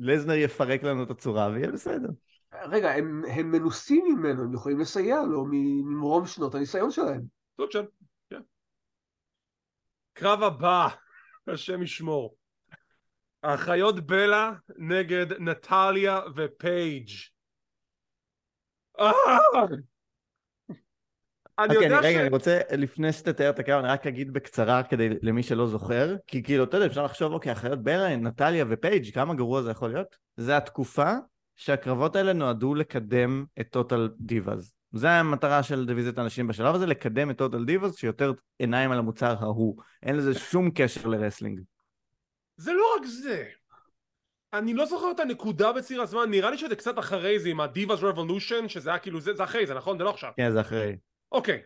[0.00, 2.08] לזנר יפרק לנו את הצורה ויהיה בסדר.
[2.54, 7.22] רגע, הם, הם מנוסים ממנו, הם יכולים לסייע לו ממרום שנות הניסיון שלהם.
[7.60, 7.84] סוג של,
[8.30, 8.40] כן.
[10.12, 10.88] קרב הבא,
[11.46, 12.36] השם ישמור.
[13.42, 17.08] האחיות בלה נגד נטליה ופייג'.
[19.00, 19.08] אה!
[21.58, 22.04] אני אוקיי, יודע ש...
[22.04, 26.16] רגע, אני רוצה, לפני שתתאר את הקרב, אני רק אגיד בקצרה כדי למי שלא זוכר,
[26.26, 29.90] כי כאילו, אתה יודע, אפשר לחשוב, אוקיי, אחיות בלה, נטליה ופייג', כמה גרוע זה יכול
[29.90, 30.16] להיות?
[30.36, 31.12] זה התקופה
[31.60, 34.74] שהקרבות האלה נועדו לקדם את Total Divas.
[34.92, 39.36] זה המטרה של דיוויזיית הנשים בשלב הזה, לקדם את Total Divas, שיותר עיניים על המוצר
[39.40, 39.82] ההוא.
[40.02, 41.60] אין לזה שום קשר ל-wrestling.
[42.56, 43.44] זה לא רק זה.
[44.52, 48.02] אני לא זוכר את הנקודה בציר הזמן, נראה לי שזה קצת אחרי זה עם ה-Divas
[48.02, 49.98] Revolution, שזה היה כאילו, זה, זה אחרי זה, נכון?
[49.98, 50.30] זה לא עכשיו.
[50.36, 50.96] כן, זה אחרי.
[51.32, 51.62] אוקיי,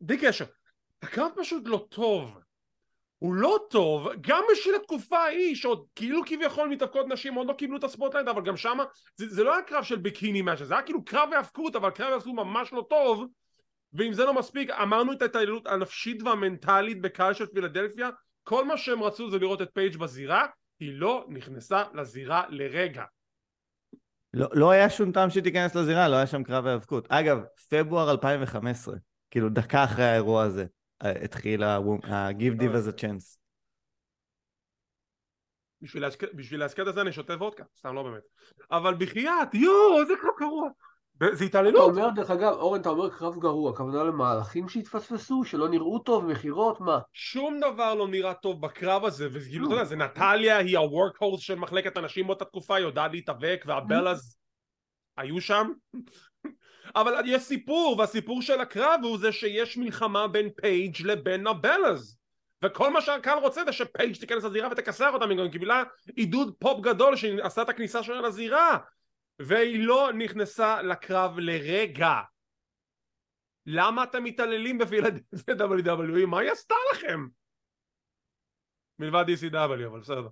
[0.00, 0.44] בלי קשר.
[1.02, 2.38] הקרב פשוט לא טוב.
[3.20, 7.76] הוא לא טוב, גם בשביל התקופה ההיא, שעוד כאילו כביכול מתאבקות נשים עוד לא קיבלו
[7.76, 10.82] את ה-spotlight, אבל גם שמה, זה, זה לא היה קרב של ביקיני מאשר, זה היה
[10.82, 13.26] כאילו קרב היאבקות, אבל קרב היאבקות ממש לא טוב,
[13.92, 18.10] ואם זה לא מספיק, אמרנו את ההתעללות הנפשית והמנטלית בקהל של פילדלפיה,
[18.44, 20.46] כל מה שהם רצו זה לראות את פייג' בזירה,
[20.80, 23.04] היא לא נכנסה לזירה לרגע.
[24.34, 27.06] לא, לא היה שום טעם שהיא תיכנס לזירה, לא היה שם קרב היאבקות.
[27.08, 28.96] אגב, פברואר 2015,
[29.30, 30.66] כאילו דקה אחרי האירוע הזה,
[31.00, 33.36] התחיל ה-Give Divas a Chance.
[36.34, 38.22] בשביל להסכת הזה אני שותה וודקה, סתם לא באמת.
[38.70, 40.68] אבל בחייאת, יואו, איזה קרב גרוע.
[41.32, 41.74] זה התעללות.
[41.74, 46.26] אתה אומר, דרך אגב, אורן, אתה אומר קרב גרוע, הכוונה למהלכים שהתפספסו, שלא נראו טוב,
[46.26, 46.98] מכירות, מה?
[47.12, 51.54] שום דבר לא נראה טוב בקרב הזה, וכאילו, אתה יודע, זה נטליה, היא ה-workhorse של
[51.54, 54.36] מחלקת הנשים באותה תקופה, היא יודעת להתאבק, והבלאז
[55.16, 55.72] היו שם.
[56.96, 62.16] אבל יש סיפור, והסיפור של הקרב הוא זה שיש מלחמה בין פייג' לבין הבלאז.
[62.64, 65.82] וכל מה שהקהל רוצה זה שפייג' תיכנס לזירה ותכסח אותה, היא קיבלה
[66.16, 68.78] עידוד פופ גדול שעשה את הכניסה שלה לזירה.
[69.40, 72.14] והיא לא נכנסה לקרב לרגע.
[73.66, 76.26] למה אתם מתעללים בפילדלפיה WWE?
[76.26, 77.26] מה היא עשתה לכם?
[78.98, 80.28] מלבד ECW, אבל בסדר.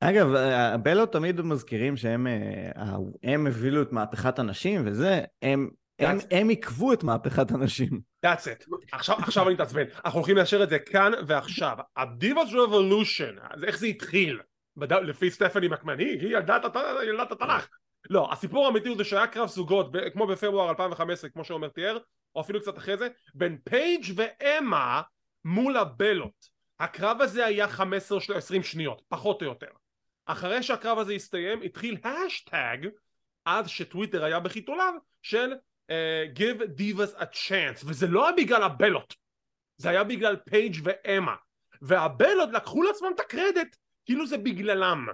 [0.00, 0.34] אגב,
[0.74, 6.92] הבלו תמיד מזכירים שהם אה, הם הובילו את מהפכת הנשים וזה, הם, הם, הם עיכבו
[6.92, 8.00] את מהפכת הנשים.
[8.26, 8.74] That's it.
[8.92, 9.84] עכשיו, עכשיו אני אתעצבן.
[10.04, 11.76] אנחנו הולכים לאשר את זה כאן ועכשיו.
[11.96, 14.40] ה-Divas Revolution, איך זה התחיל?
[14.76, 17.68] לפי סטפני מקמני, היא ילדה את התנ"ך.
[18.10, 21.98] לא, הסיפור האמיתי הוא זה שהיה קרב זוגות, כמו בפברואר 2015, כמו שעומר תיאר,
[22.34, 25.02] או אפילו קצת אחרי זה, בין פייג' ואמה
[25.44, 26.60] מול הבלות.
[26.80, 29.66] הקרב הזה היה 15-20 שניות, פחות או יותר.
[30.26, 32.78] אחרי שהקרב הזה הסתיים, התחיל ההאשטג,
[33.44, 35.52] אז כשטוויטר היה בחיתוליו, של
[36.34, 39.14] Give Divas a Chance, וזה לא היה בגלל הבלות,
[39.76, 41.34] זה היה בגלל פייג' ואמה.
[41.82, 45.06] והבלות לקחו לעצמם את הקרדיט, כאילו זה בגללם.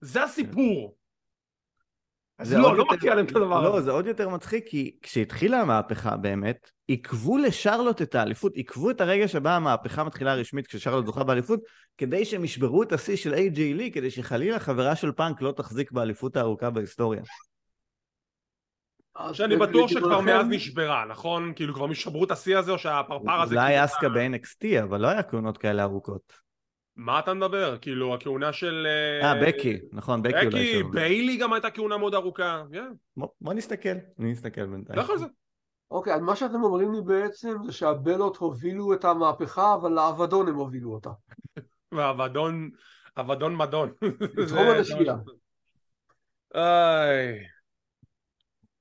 [0.00, 0.96] זה הסיפור.
[2.38, 3.76] אז לא, לא מגיע להם את הדבר לא, הזה.
[3.76, 9.00] לא, זה עוד יותר מצחיק, כי כשהתחילה המהפכה באמת, עיכבו לשרלוט את האליפות, עיכבו את
[9.00, 11.60] הרגע שבה המהפכה מתחילה רשמית כששרלוט זוכה באליפות,
[11.98, 15.92] כדי שהם ישברו את השיא של איי-ג'יי לי, כדי שחלילה חברה של פאנק לא תחזיק
[15.92, 17.22] באליפות הארוכה בהיסטוריה.
[19.32, 21.52] שאני בטוח שכבר מאז נשברה, נכון?
[21.56, 23.54] כאילו כבר משברו את השיא הזה, או שהפרפר הזה...
[23.54, 26.46] אולי אסקה ב-NXT, אבל לא היה כהונות כאלה ארוכות.
[26.96, 27.78] מה אתה מדבר?
[27.80, 28.86] כאילו הכהונה של...
[29.22, 32.62] אה, אה בקי, נכון, בקי אולי בקי, ביילי גם הייתה כהונה מאוד ארוכה,
[33.40, 34.98] בוא נסתכל, אני נסתכל בינתיים.
[34.98, 35.26] לך על זה.
[35.90, 40.54] אוקיי, אז מה שאתם אומרים לי בעצם זה שהבלות הובילו את המהפכה, אבל לאבדון הם
[40.54, 41.10] הובילו אותה.
[41.92, 42.70] והאבדון,
[43.16, 43.92] אבדון מדון.
[44.38, 45.16] לתרום הנשייה.
[46.54, 47.55] איי.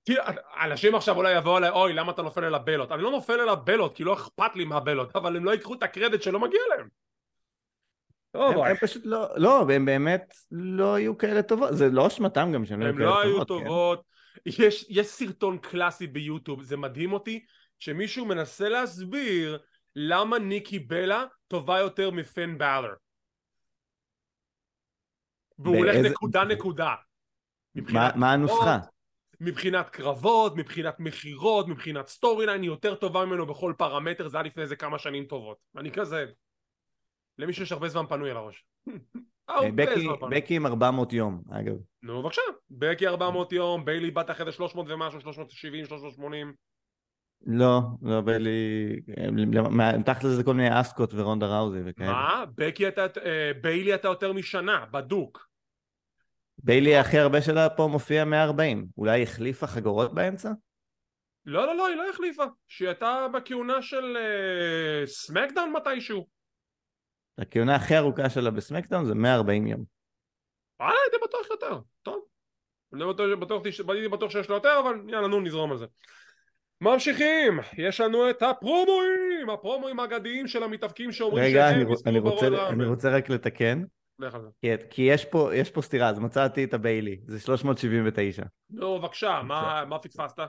[0.06, 0.22] כאילו,
[0.64, 2.92] אנשים עכשיו אולי יבואו אליי, אוי, למה אתה נופל אל הבלות?
[2.92, 5.84] אני לא נופל אל הבלות, כי לא אכפת לי מהבלות, אבל הם לא ייקחו את
[5.84, 6.88] הקרדיט שלא מגיע להם.
[8.34, 12.66] הם, הם פשוט לא, לא, הם באמת לא היו כאלה טובות, זה לא אשמתם גם
[12.66, 13.22] שהם לא היו כאלה טובות.
[13.22, 14.04] הם לא היו טובות,
[14.46, 14.64] כן?
[14.64, 17.46] יש, יש סרטון קלאסי ביוטיוב, זה מדהים אותי,
[17.80, 19.60] שמישהו מנסה להסביר
[19.96, 22.94] למה ניקי בלה טובה יותר מפן באלר.
[25.60, 26.94] והוא הולך נקודה נקודה.
[27.76, 28.80] מה, מה הנוסחה?
[29.46, 34.64] מבחינת קרבות, מבחינת מכירות, מבחינת storyline, היא יותר טובה ממנו בכל פרמטר, זה היה לפני
[34.64, 35.58] איזה כמה שנים טובות.
[35.78, 36.26] אני כזה,
[37.38, 38.66] למי שיש הרבה זמן פנוי על הראש.
[39.50, 39.72] אה,
[40.30, 41.76] בקי עם 400 יום, אגב.
[42.04, 42.42] נו, בבקשה.
[42.70, 46.54] בקי 400 יום, ביילי בת אחרי זה 300 ומשהו, 370, 380.
[47.46, 49.00] לא, לא ביילי...
[49.72, 52.12] מתחת לזה כל מיני אסקות ורונדה ראוזי וכאלה.
[52.12, 52.44] מה?
[52.56, 52.86] בקי.
[52.86, 55.55] אה, ביילי הייתה יותר משנה, בדוק.
[56.58, 58.88] ביילי הכי הרבה שלה פה מופיע 140.
[58.98, 60.50] אולי החליפה חגורות באמצע?
[61.46, 62.44] לא, לא, לא, היא לא החליפה.
[62.68, 64.18] שהיא הייתה בכהונה של
[65.06, 66.28] סמקדאון uh, מתישהו.
[67.38, 69.84] הכהונה הכי ארוכה שלה בסמקדאון זה 140 יום.
[70.80, 72.26] וואלה, הייתי בטוח יותר, טוב.
[72.94, 75.86] אני בטוח, בטוח, הייתי בטוח שיש לו יותר, אבל יאללה, נו, נזרום על זה.
[76.82, 82.70] ממשיכים, יש לנו את הפרומואים, הפרומואים האגדיים של המתאבקים שאומרים רגע, שהם יזכו ברול רגע,
[82.70, 83.84] אני רוצה רק לתקן.
[84.20, 84.48] לך על זה.
[84.62, 88.44] כי, כי יש, פה, יש פה סתירה, אז מצאתי את הביילי, זה 379.
[88.70, 90.40] נו, בבקשה, מה, מה פספסת?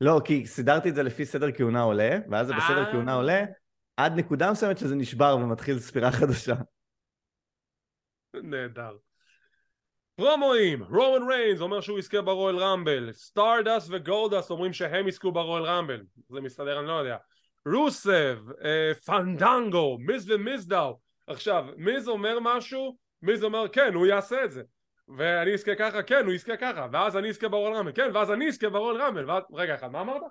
[0.00, 2.92] לא, כי סידרתי את זה לפי סדר כהונה עולה, ואז זה בסדר אה.
[2.92, 3.44] כהונה עולה,
[3.96, 6.54] עד נקודה מסוימת שזה נשבר ומתחיל ספירה חדשה.
[8.34, 8.96] נהדר.
[10.16, 16.02] פרומואים, רומן ריינס אומר שהוא יזכה ב-Royal Rumble, סטארדסט וגולדס אומרים שהם יזכו ב-Royal Rumble,
[16.28, 17.16] זה מסתדר אני לא יודע,
[17.66, 24.52] רוסב, אה, פנדנגו, מיז ומיזדאו, עכשיו מיז אומר משהו, מיז אומר כן הוא יעשה את
[24.52, 24.62] זה,
[25.08, 28.48] ואני אזכה ככה, כן הוא יזכה ככה, ואז אני אזכה ב-Royal Rumble, כן ואז אני
[28.48, 30.22] אזכה ב-Royal Rumble, ואז, רגע אחד מה אמרת?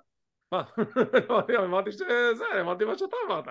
[0.52, 0.62] מה?
[1.64, 3.44] אמרתי שזה, אמרתי מה שאתה אמרת.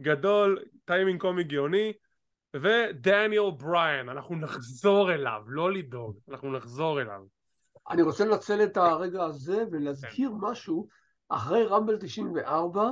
[0.00, 1.92] גדול, טיימינג קומי גאוני,
[2.56, 7.20] ודניאל בריין, אנחנו נחזור אליו, לא לדאוג, אנחנו נחזור אליו.
[7.90, 10.88] אני רוצה לנצל את הרגע הזה ולהזכיר משהו,
[11.28, 12.90] אחרי רמבל 94,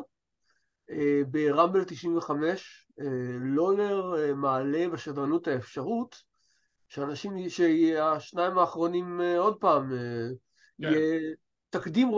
[0.90, 2.81] אה, ברמבל 95, אה,
[3.40, 6.22] לולר אה, מעלה בשדרנות האפשרות
[6.88, 9.94] שאנשים, שהשניים האחרונים עוד פעם, כן.
[10.78, 11.34] יהיה
[11.70, 12.10] תקדים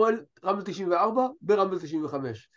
[0.43, 2.49] רמבל 94 ברמבל 95.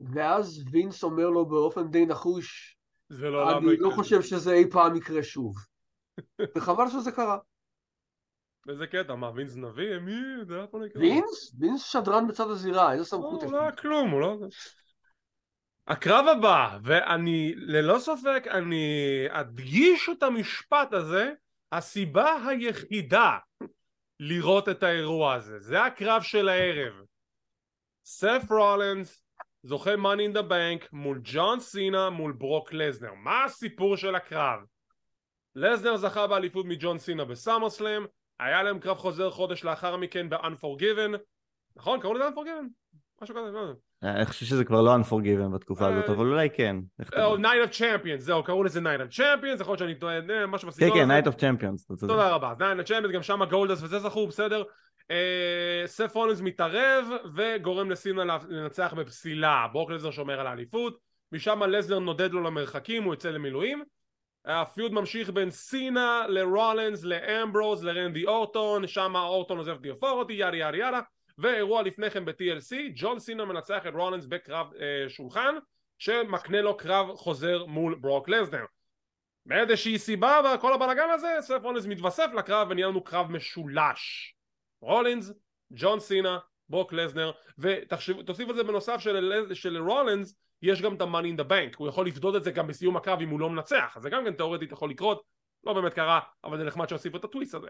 [0.00, 2.76] ואז וינס אומר לו באופן די נחוש,
[3.10, 5.54] לא אני לא חושב שזה אי פעם יקרה שוב.
[6.56, 7.38] וחבל שזה קרה.
[8.68, 9.98] איזה קטע, מה, וינס נביא?
[9.98, 10.44] מי?
[10.46, 11.02] זה פעם לא יקרה.
[11.02, 11.54] וינס?
[11.60, 13.58] וינס שדרן בצד הזירה, איזה סמכות יש לו?
[13.58, 14.36] לא, לא כלום, הוא לא...
[15.88, 21.32] הקרב הבא, ואני, ללא ספק, אני אדגיש את המשפט הזה,
[21.72, 23.38] הסיבה היחידה
[24.20, 26.92] לראות את האירוע הזה, זה הקרב של הערב.
[28.04, 29.24] סף רולנס
[29.62, 33.14] זוכה money in the bank מול ג'ון סינה מול ברוק לזנר.
[33.14, 34.60] מה הסיפור של הקרב?
[35.56, 38.04] לזנר זכה באליפות מג'ון סינה בסאמרסלאם,
[38.40, 41.18] היה להם קרב חוזר חודש לאחר מכן ב-Unforgiven,
[41.76, 42.00] נכון?
[42.00, 42.96] קראו לזה Unforgiven?
[43.22, 43.91] משהו כזה, לא יודע.
[44.02, 46.76] אני חושב שזה כבר לא Unforgiven בתקופה הזאת, אה, אבל אולי כן.
[47.18, 50.46] או Night of Champions, זהו, קראו לזה Night of Champions, יכול להיות שאני טועה, אה,
[50.46, 50.90] משהו בסגנון.
[50.90, 52.00] כן, כן, Night of Champions.
[52.00, 54.62] תודה רבה, Night of Champions, גם שם הגולדס וזה זכור, בסדר.
[55.10, 60.98] אה, סף רולינס מתערב וגורם לסינה לנצח בפסילה, ברוק לזר שומר על האליפות,
[61.32, 63.82] משם לזר נודד לו למרחקים, הוא יוצא למילואים.
[64.44, 70.78] הפיוד ממשיך בין סינה לרולנס, לאמברוז, לרנדי אורטון, שם אורטון עוזב את דיופורוטי, יאללה יאללה
[70.78, 71.00] יאללה.
[71.38, 75.54] ואירוע לפני כן ב-TLC, ג'ון סינה מנצח את רולנס בקרב אה, שולחן,
[75.98, 78.64] שמקנה לו קרב חוזר מול ברוק לזנר.
[79.46, 84.34] מאיזושהי סיבה בכל הבלאגן הזה, סף רולנס מתווסף לקרב ונהיה לנו קרב משולש.
[84.80, 85.32] רולינס,
[85.72, 91.36] ג'ון סינה, ברוק לזנר, ותוסיף את זה בנוסף של, של רולינס, יש גם את ה-money
[91.36, 93.96] in the bank, הוא יכול לפדוד את זה גם בסיום הקרב אם הוא לא מנצח,
[94.00, 95.22] זה גם כן תאורטית יכול לקרות,
[95.64, 97.68] לא באמת קרה, אבל זה נחמד שהוסיפו את הטוויסט הזה.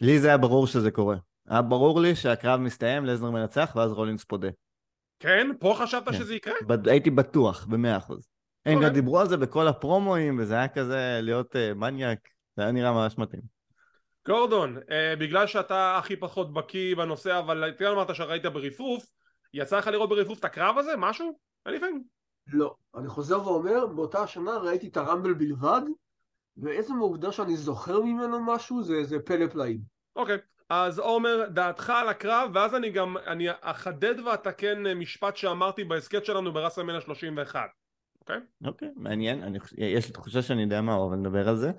[0.00, 1.16] לי זה היה ברור שזה קורה.
[1.48, 4.48] היה ברור לי שהקרב מסתיים, לזנר מנצח, ואז רולינס פודה.
[5.18, 5.48] כן?
[5.60, 6.12] פה חשבת כן.
[6.12, 6.54] שזה יקרה?
[6.66, 8.28] ב- הייתי בטוח, במאה אחוז.
[8.66, 12.18] הם גם דיברו על זה בכל הפרומואים, וזה היה כזה להיות uh, מניאק,
[12.56, 13.42] זה היה נראה ממש מתאים.
[14.26, 19.04] גורדון, uh, בגלל שאתה הכי פחות בקיא בנושא, אבל תראה אמרת שראית בריפוף,
[19.54, 20.92] יצא לך לראות בריפוף את הקרב הזה?
[20.98, 21.38] משהו?
[21.68, 21.98] anything?
[22.46, 22.74] לא.
[22.96, 25.82] אני חוזר ואומר, באותה השנה ראיתי את הרמבל בלבד,
[26.56, 29.80] ועצם העובדה שאני זוכר ממנו משהו זה, זה פלא פלאים.
[30.16, 30.36] אוקיי.
[30.36, 30.51] Okay.
[30.74, 36.52] אז עומר, דעתך על הקרב, ואז אני גם, אני אחדד ואתקן משפט שאמרתי בהסכת שלנו
[36.52, 37.60] ברסלמניה 31,
[38.20, 38.36] אוקיי?
[38.64, 41.70] אוקיי, מעניין, אני, יש לי תחושה שאני יודע מה, אבל נדבר על זה.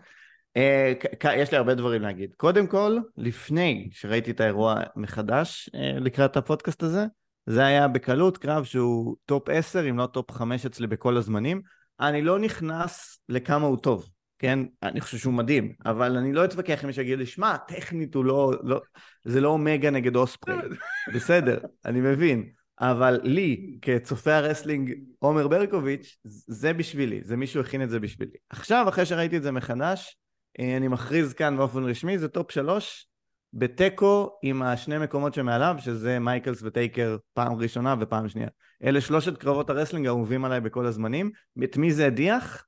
[0.58, 0.94] אה,
[1.36, 2.34] יש לי הרבה דברים להגיד.
[2.38, 7.06] קודם כל, לפני שראיתי את האירוע מחדש אה, לקראת הפודקאסט הזה,
[7.46, 11.62] זה היה בקלות קרב שהוא top 10 אם לא top 5 אצלי בכל הזמנים.
[12.00, 14.10] אני לא נכנס לכמה הוא טוב,
[14.44, 14.60] כן?
[14.84, 18.26] אני חושב שהוא מדהים, אבל אני לא אתווכח עם מי שיגיד לי, שמע, טכנית הוא
[18.26, 18.82] לא, לא...
[19.26, 20.56] זה לא אומגה נגד אוספרי.
[21.16, 22.50] בסדר, אני מבין.
[22.80, 28.32] אבל לי, כצופה ה wrestling עומר ברקוביץ', זה בשבילי, זה מישהו הכין את זה בשבילי.
[28.50, 30.18] עכשיו, אחרי שראיתי את זה מחדש,
[30.60, 33.08] אה, אני מכריז כאן באופן רשמי, זה top שלוש,
[33.54, 38.50] בתיקו עם השני מקומות שמעליו, שזה מייקלס וטייקר פעם ראשונה ופעם שנייה.
[38.84, 41.32] אלה שלושת קרבות ה wrestling האהובים עליי בכל הזמנים.
[41.64, 42.66] את מי זה הדיח?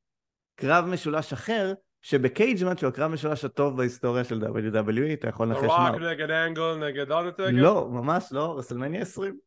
[0.55, 5.63] קרב משולש אחר, שב Cagematch הוא הקרב משולש הטוב בהיסטוריה של WWE, אתה יכול לנחש
[5.63, 5.89] מה.
[5.89, 7.49] רוק נגד אנגל נגד אונטגל?
[7.49, 9.37] לא, ממש לא, רסלמניה 20.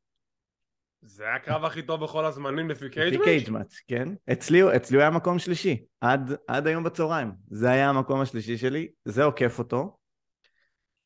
[1.03, 3.21] זה הקרב הכי טוב בכל הזמנים לפי Cagematch?
[3.21, 4.09] לפי קייג' מאץ', כן.
[4.33, 7.33] אצלי, אצלי הוא היה מקום שלישי, עד, עד היום בצהריים.
[7.51, 9.98] זה היה המקום השלישי שלי, זה עוקף אותו.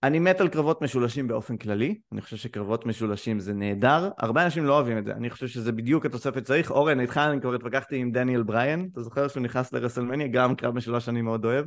[0.02, 4.64] אני מת על קרבות משולשים באופן כללי, אני חושב שקרבות משולשים זה נהדר, הרבה אנשים
[4.64, 6.70] לא אוהבים את זה, אני חושב שזה בדיוק התוספת שצריך.
[6.70, 10.74] אורן, איתך אני כבר התווכחתי עם דניאל בריין, אתה זוכר שהוא נכנס לרסלמניה, גם קרב
[10.74, 11.66] משולש אני מאוד אוהב.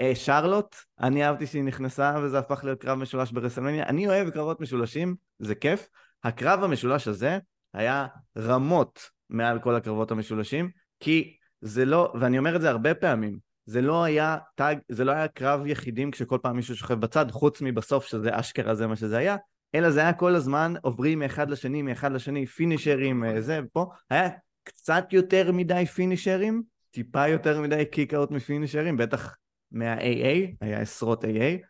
[0.00, 4.60] אה, שרלוט, אני אהבתי שהיא נכנסה וזה הפך להיות קרב משולש ברסלמניה, אני אוהב קרבות
[4.60, 5.88] משולשים, זה כיף.
[6.24, 7.38] הקרב המשולש הזה
[7.74, 8.06] היה
[8.38, 10.70] רמות מעל כל הקרבות המשולשים,
[11.00, 15.12] כי זה לא, ואני אומר את זה הרבה פעמים, זה לא היה tag, זה לא
[15.12, 19.18] היה קרב יחידים כשכל פעם מישהו שוכב בצד, חוץ מבסוף שזה אשכרה זה מה שזה
[19.18, 19.36] היה,
[19.74, 24.28] אלא זה היה כל הזמן עוברים מאחד לשני, מאחד לשני, פינישרים, אה, זה, פה, היה
[24.64, 29.36] קצת יותר מדי פינישרים, טיפה יותר מדי kick-out מפינישרים, בטח
[29.72, 31.66] מה-AA, היה עשרות AA,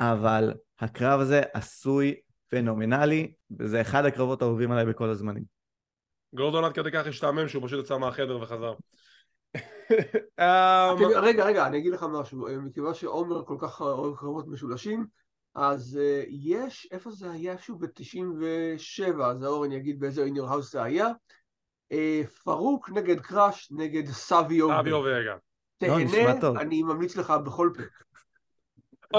[0.00, 2.14] אבל הקרב הזה עשוי
[2.48, 5.44] פנומנלי, וזה אחד הקרבות האהובים עליי בכל הזמנים.
[6.34, 8.72] גורדון עד כדי כך השתעמם שהוא פשוט יצא מהחדר וחזר.
[10.40, 12.46] אמ, רגע, רגע, אני אגיד לך משהו.
[12.46, 15.06] אה, מכיוון שעומר כל כך אוהב קרבות משולשים,
[15.54, 17.52] אז אה, יש, איפה זה היה?
[17.52, 21.08] איפשהו ב-97, אז אורן יגיד באיזה In Your House זה היה.
[21.92, 24.92] אה, פארוק נגד קראש נגד סאביו וגה.
[24.92, 25.36] אובגה.
[25.82, 26.56] לא, נשמע תהנה, טוב.
[26.56, 27.82] אני ממליץ לך בכל פה.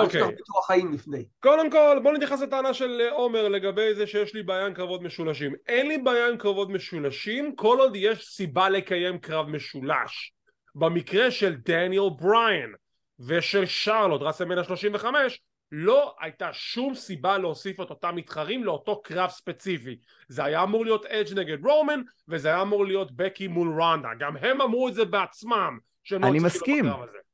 [0.03, 0.21] אוקיי.
[0.21, 1.25] אל תשכח ביטוח חיים לפני.
[1.39, 5.01] קודם כל בוא נתייחס לטענה של אה, עומר לגבי זה שיש לי בעיה עם קרבות
[5.01, 5.53] משולשים.
[5.67, 10.33] אין לי בעיה עם קרבות משולשים כל עוד יש סיבה לקיים קרב משולש.
[10.75, 12.73] במקרה של דניאל בריין
[13.19, 19.97] ושל שרלוט רסמנה 35 לא הייתה שום סיבה להוסיף את אותם מתחרים לאותו קרב ספציפי.
[20.27, 24.37] זה היה אמור להיות אדג' נגד רומן וזה היה אמור להיות בקי מול רונדה גם
[24.37, 25.77] הם אמרו את זה בעצמם
[26.13, 26.85] אני מסכים.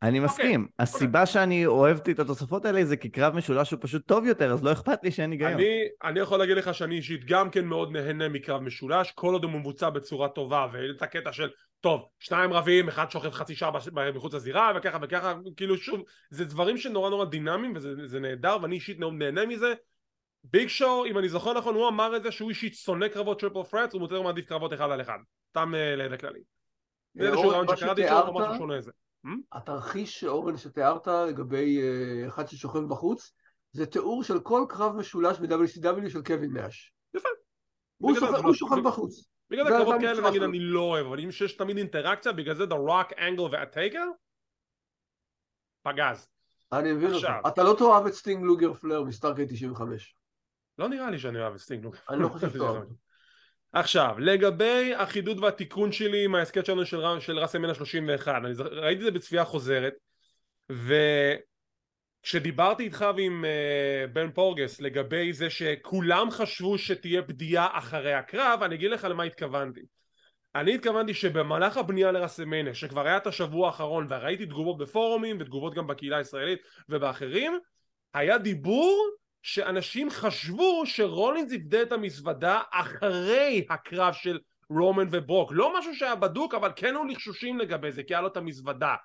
[0.04, 0.68] אני מסכים.
[0.80, 4.64] הסיבה שאני אוהבתי את התוספות האלה זה כי קרב משולש הוא פשוט טוב יותר, אז
[4.64, 5.52] לא אכפת לי שאין היגיון.
[5.52, 9.44] אני, אני יכול להגיד לך שאני אישית גם כן מאוד נהנה מקרב משולש כל עוד
[9.44, 11.50] הוא מבוצע בצורה טובה ואין את הקטע של
[11.84, 13.72] טוב שניים רבים אחד שוכב חצי שעה
[14.16, 18.76] מחוץ לזירה וככה וככה כאילו שוב זה דברים שנורא נורא דינמיים וזה זה נהדר ואני
[18.76, 19.74] אישית מאוד נהנה מזה
[20.44, 23.64] ביג שואו אם אני זוכר נכון הוא אמר את זה שהוא אישית שונא קרבות triple
[23.64, 25.18] threats הוא יותר מעדיף קרבות אחד על אחד
[25.50, 26.40] סתם אה, לידע כללי
[27.16, 28.92] זה איזשהו ראיון שקראתי שהוא שתיארת- משהו שונה זה
[29.52, 33.36] התרחיש אורן שתיארת לגבי אה, אחד ששוכב בחוץ,
[33.72, 36.94] זה תיאור של כל קרב משולש ב-WCW של קווין נאש.
[37.16, 37.30] יפה
[37.98, 38.16] הוא
[38.54, 39.30] שוכב- לא- בחוץ.
[39.50, 40.44] בגלל זה קרבות כאלה נגיד.
[40.44, 44.06] אני לא אוהב אבל אם שיש תמיד אינטראקציה בגלל זה The Rock, Angle והטייקר
[45.84, 46.28] פגז
[46.72, 47.28] אני מבין אותך.
[47.48, 50.16] אתה לא תאהב את סטינג לוגר פלר מסטארקייד 95.
[50.78, 51.88] לא נראה לי שאני אוהב את סטינג.
[52.10, 52.84] אני לא חושב שאתה אוהב.
[53.74, 59.00] עכשיו, לגבי החידוד והתיקון שלי עם ההסכת שלנו של, של רסלמניה 31, אני ז- ראיתי
[59.00, 59.94] את זה בצפייה חוזרת,
[62.22, 63.48] וכשדיברתי איתך ועם uh,
[64.14, 69.82] בן פורגס לגבי זה שכולם חשבו שתהיה בגידה אחרי הקרב, אני אגיד לך למה התכוונתי.
[70.56, 75.88] אני התכוונתי שבמהלך הבנייה לרסלמניה, שכבר היה את השבוע האחרון וראיתי תגובות בפורומים ותגובות גם
[75.88, 76.60] בקהילה הישראלית
[76.90, 77.60] ובאחרים,
[78.14, 79.10] היה דיבור
[79.44, 85.52] שאנשים חשבו שרולינס יפדה את המזוודה אחרי הקרב של רומן וברוק.
[85.56, 88.96] לא משהו שהיה בדוק אבל כן היו לחשושים לגבי זה כי היה לו את המזוודה.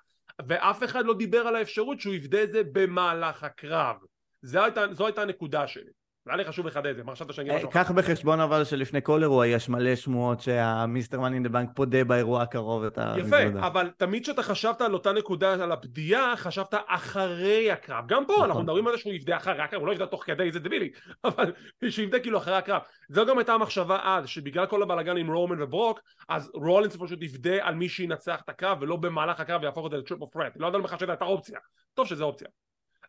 [0.47, 3.95] ואף אחד לא דיבר על האפשרות שהוא יפדה את זה במהלך הקרב.
[4.41, 5.91] זו הייתה, זו הייתה הנקודה שלי
[6.27, 8.63] היה לי חשוב לחדד את זה מה חשבת שאני אגיד אה, משהו קח בחשבון אבל
[8.63, 13.41] שלפני כל אירוע יש מלא שמועות שהמיסטר מאני דה בנק פודה באירוע הקרוב את המזוודה.
[13.41, 18.07] יפה, אבל תמיד כשאתה חשבת על אותה נקודה, על הבדיעה, חשבת אחרי הקרב.
[18.07, 18.63] גם פה אנחנו נכון.
[18.63, 20.89] מדברים על זה שהוא יבדה אחרי הקרב, הוא לא יבדה תוך כדי, זה דבילי,
[21.23, 21.53] אבל
[21.89, 22.81] שהוא יבדה כאילו אחרי הקרב.
[23.09, 27.67] זו גם הייתה המחשבה אז, שבגלל כל הבלאגן עם רומן וברוק, אז רולינס פשוט יבדה
[27.67, 30.53] על מי שינצח את הקרב, ולא במהלך הקרב ויהפוך את זה לטריפל פרט.
[30.55, 31.59] לא ידענו בכלל שזו הייתה אופציה.
[31.93, 32.47] טוב שזה אופציה.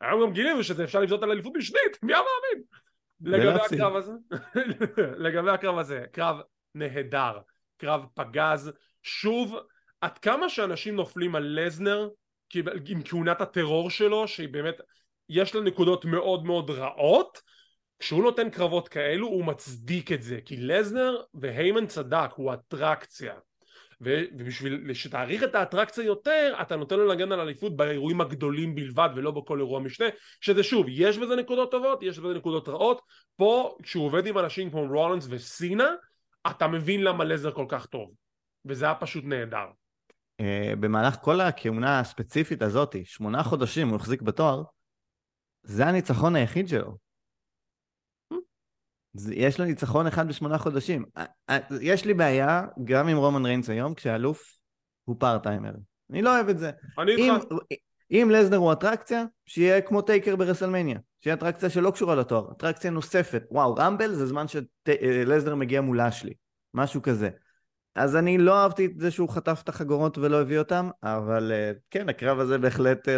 [0.00, 2.64] היום גם גילינו שזה אפשר לבדות על אליפות משנית, מי היה מאמין?
[3.20, 3.76] לגבי.
[3.76, 4.12] הקרב הזה,
[5.24, 6.40] לגבי הקרב הזה, קרב
[6.74, 7.38] נהדר,
[7.76, 9.56] קרב פגז, שוב,
[10.00, 12.08] עד כמה שאנשים נופלים על לזנר
[12.86, 14.74] עם כהונת הטרור שלו, שהיא באמת,
[15.28, 17.42] יש לה נקודות מאוד מאוד רעות,
[17.98, 23.34] כשהוא נותן קרבות כאלו הוא מצדיק את זה, כי לזנר והיימן צדק, הוא אטרקציה.
[24.00, 29.30] ובשביל שתעריך את האטרקציה יותר, אתה נותן לו להגן על אליפות באירועים הגדולים בלבד ולא
[29.30, 30.06] בכל אירוע משנה,
[30.40, 33.00] שזה שוב, יש בזה נקודות טובות, יש בזה נקודות רעות,
[33.36, 35.88] פה כשהוא עובד עם אנשים כמו רולינס וסינה,
[36.50, 38.10] אתה מבין למה לזנר כל כך טוב,
[38.64, 39.66] וזה היה פשוט נהדר.
[40.40, 44.62] אה, במהלך כל הכהונה הספציפית הזאת, שמונה חודשים הוא החזיק בתואר,
[45.62, 47.09] זה הניצחון היחיד שלו.
[49.30, 51.04] יש לו ניצחון אחד בשמונה חודשים.
[51.16, 54.58] אה, אה, יש לי בעיה גם עם רומן ריינס היום, כשהאלוף
[55.04, 55.72] הוא part-timer.
[56.10, 56.70] אני לא אוהב את זה.
[56.98, 57.44] אני אם, איתך,
[58.10, 60.98] אם לזנר הוא אטרקציה, שיהיה כמו טייקר ברסלמניה.
[61.20, 63.42] שיהיה אטרקציה שלא קשורה לתואר, אטרקציה נוספת.
[63.50, 66.32] וואו, רמבל זה זמן שלזנר מגיע מול לאשלי.
[66.74, 67.30] משהו כזה.
[67.94, 71.72] אז אני לא אהבתי את זה שהוא חטף את החגורות ולא הביא אותם, אבל אה,
[71.90, 73.08] כן, הקרב הזה בהחלט...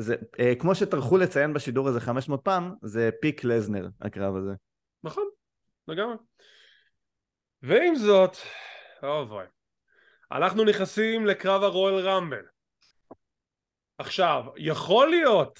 [0.00, 0.14] זה,
[0.58, 4.52] כמו שטרחו לציין בשידור הזה 500 פעם, זה פיק לזנר, הקרב הזה.
[5.04, 5.28] נכון,
[5.88, 6.16] לגמרי.
[7.62, 8.36] ועם זאת,
[9.02, 9.46] אוי
[10.32, 12.42] אנחנו נכנסים לקרב הרואל רמבל.
[13.98, 15.58] עכשיו, יכול להיות,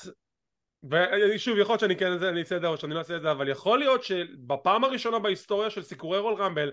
[0.90, 3.30] ושוב, יכול להיות שאני כן אני אעשה את זה או שאני לא אעשה את זה,
[3.30, 6.70] אבל יכול להיות שבפעם הראשונה בהיסטוריה של סיקורי רול רמבל,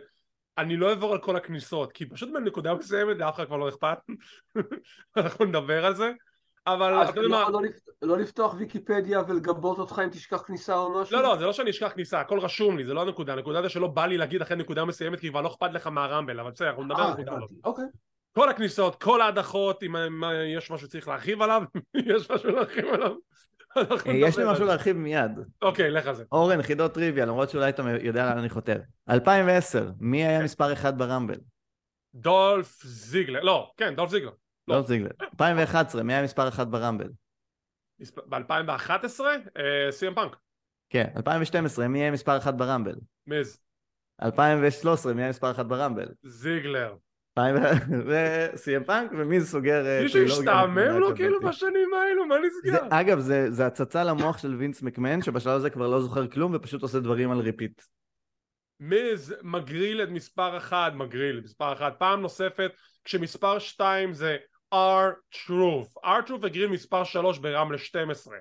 [0.58, 3.98] אני לא אעבור על כל הכניסות, כי פשוט בנקודה מסוימת לאף אחד כבר לא אכפת,
[5.18, 6.12] אנחנו נדבר על זה,
[6.68, 7.60] אבל אתה יודע מה, למה לא
[8.02, 11.16] לא לפתוח ויקיפדיה ולגבות אותך אם תשכח כניסה או משהו?
[11.18, 13.70] לא לא זה לא שאני אשכח כניסה הכל רשום לי זה לא הנקודה הנקודה זה
[13.70, 16.70] שלא בא לי להגיד אחרי נקודה מסוימת כי כבר לא אכפת לך מהרמבל אבל בסדר
[16.70, 17.86] אנחנו נדבר על אה, הנקודה הזאת אוקיי.
[18.36, 19.96] כל הכניסות כל ההדחות אם
[20.58, 21.64] יש משהו שצריך להרחיב עליו
[22.16, 23.12] יש משהו להרחיב עליו
[23.78, 24.66] אה, יש לי משהו.
[24.66, 25.32] להרחיב מיד.
[25.62, 28.80] אוקיי לך על זה אורן, חידות טריוויה, למרות שאולי אתה יודע לאן אני חותר.
[29.10, 31.38] 2010, מי היה מספר אחד ברמבל?
[32.16, 34.32] דולף זיגלר לא כן דולף זיגלר
[34.68, 34.76] לא.
[34.76, 35.12] לא זיגלר.
[35.22, 37.10] 2011, מי היה מספר אחת ברמבל?
[38.30, 39.22] ב-2011
[39.92, 40.36] סי.אם פאנק
[40.90, 42.96] כן, 2012, מי היה מספר אחת ברמבל?
[43.28, 43.62] מיז
[44.22, 46.08] 2013, מי היה מספר אחת ברמבל?
[46.24, 46.96] זיגלר.
[48.06, 49.86] וסי.אם פאנק, ומי זה סוגר...
[49.86, 51.42] אה, מישהו השתעמם לו כאילו.
[51.42, 52.26] בשנים האלו?
[52.26, 52.88] מה נסגר?
[52.90, 57.00] אגב, זה, הצצה למוח של וינס מקמן, שבשלב הזה כבר לא זוכר כלום ופשוט עושה
[57.00, 57.82] דברים על repeat.
[58.80, 62.72] מיז מגריל את מספר אחד, מגריל, מספר אחד, פעם נוספת,
[63.04, 64.38] כשמספר שתיים זה
[64.76, 66.04] R-Truth.
[66.04, 68.38] R-Truth הגריל מספר שלוש ברמבל 12.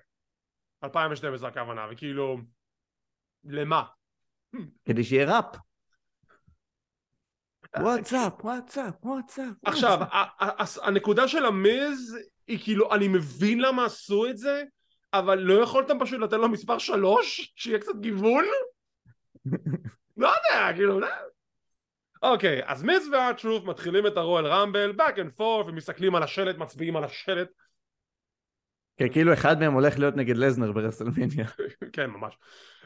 [0.85, 2.39] 2012 הכוונה, וכאילו...
[3.45, 3.83] למה?
[4.85, 5.57] כדי שיהיה ראפ.
[7.79, 9.55] What's up, what's up, what's up.
[9.67, 9.99] עכשיו,
[10.83, 14.63] הנקודה של המיז היא כאילו, אני מבין למה עשו את זה,
[15.13, 17.53] אבל לא יכולתם פשוט לתת לו מספר שלוש?
[17.57, 18.45] שיהיה קצת גיוון?
[20.17, 21.09] לא יודע, כאילו, לא.
[22.25, 26.97] אוקיי, אז מיז והארטרוף מתחילים את הרואל רמבל, back and forth, ומסתכלים על השלט, מצביעים
[26.97, 27.49] על השלט,
[28.97, 31.47] כן, כאילו אחד מהם הולך להיות נגד לזנר ברסלמניה.
[31.95, 32.35] כן, ממש.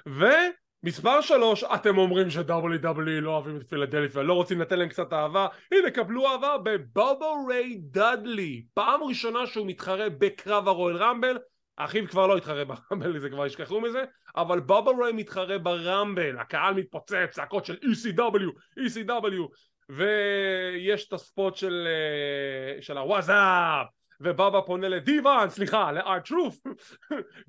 [0.07, 5.47] ומספר שלוש, אתם אומרים ש-WWE לא אוהבים את פילדלפיה, לא רוצים לתת להם קצת אהבה,
[5.73, 8.65] הנה קבלו אהבה בבובו ריי דאדלי.
[8.75, 11.39] פעם ראשונה שהוא מתחרה בקרב הרואל רמבל,
[11.79, 14.05] אחיו כבר לא התחרה ברמבל, זה כבר ישכחו מזה,
[14.37, 19.49] אבל בובו ריי מתחרה ברמבל, הקהל מתפוצץ, צעקות של ECW, ECW,
[19.89, 23.87] ויש את הספוט של, אה, של הוואזאפ,
[24.21, 26.71] ובבא פונה לדיוון, סליחה, ל-R-Truth,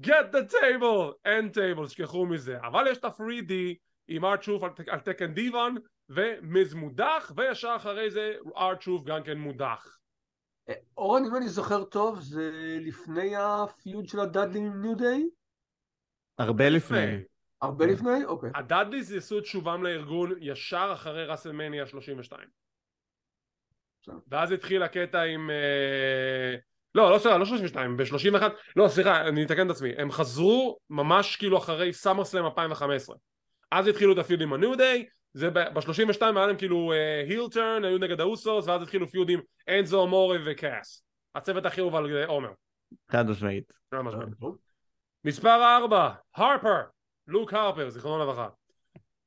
[0.06, 2.58] get the table, אין table, שכחו מזה.
[2.62, 3.54] אבל יש את ה-3D
[4.08, 5.76] עם R-Truth על, על תקן דיוון,
[6.10, 9.99] ומיז מודח, וישר אחרי זה R-Truth גם כן מודח.
[10.98, 12.52] אורן, אם אני זוכר טוב, זה
[12.82, 15.30] לפני הפיוד של הדאדלי עם ניו דיי?
[16.38, 17.24] הרבה לפני.
[17.62, 17.92] הרבה כן.
[17.94, 18.26] לפני?
[18.26, 18.50] אוקיי.
[18.56, 22.48] הדאדליס יעשו את שובם לארגון ישר אחרי ראסלמניה 32.
[24.02, 24.16] בסדר.
[24.28, 25.50] ואז התחיל הקטע עם...
[25.50, 26.56] אה,
[26.96, 28.44] לא, לא סליחה, לא 32, ב-31,
[28.76, 33.16] לא סליחה, אני אתקן את עצמי, הם חזרו ממש כאילו אחרי סאמר סלאם 2015.
[33.72, 36.94] אז התחילו את ה feud עם ה-New Day, זה ב-32 היה להם כאילו
[37.28, 41.06] heel turn, היו נגד האוסוס, ואז התחילו feud עם אנזו אמורה וקאס.
[41.36, 42.50] הצוות הכי אהוב על עומר.
[43.12, 43.72] חד משמעית.
[43.94, 44.50] אה,
[45.24, 46.82] מספר 4, הרפר,
[47.28, 48.50] לוק הרפר, זיכרונו לברכה.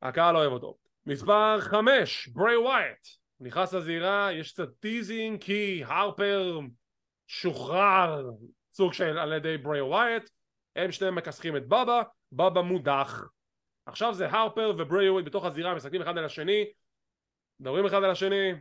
[0.03, 0.77] הקהל אוהב אותו.
[1.07, 3.07] מספר 5, ברי ווייט.
[3.41, 6.59] נכנס לזירה, יש קצת teasing כי הרפר
[7.27, 8.31] שוחרר
[8.73, 10.31] סוג של על ידי ברי ווייט.
[10.77, 13.25] הם שניהם מכסחים את בבא, בבא מודח.
[13.87, 16.65] עכשיו זה הרפר וברי ווייט בתוך הזירה, מסתכלים אחד על השני,
[17.61, 18.53] מדברים אחד על השני,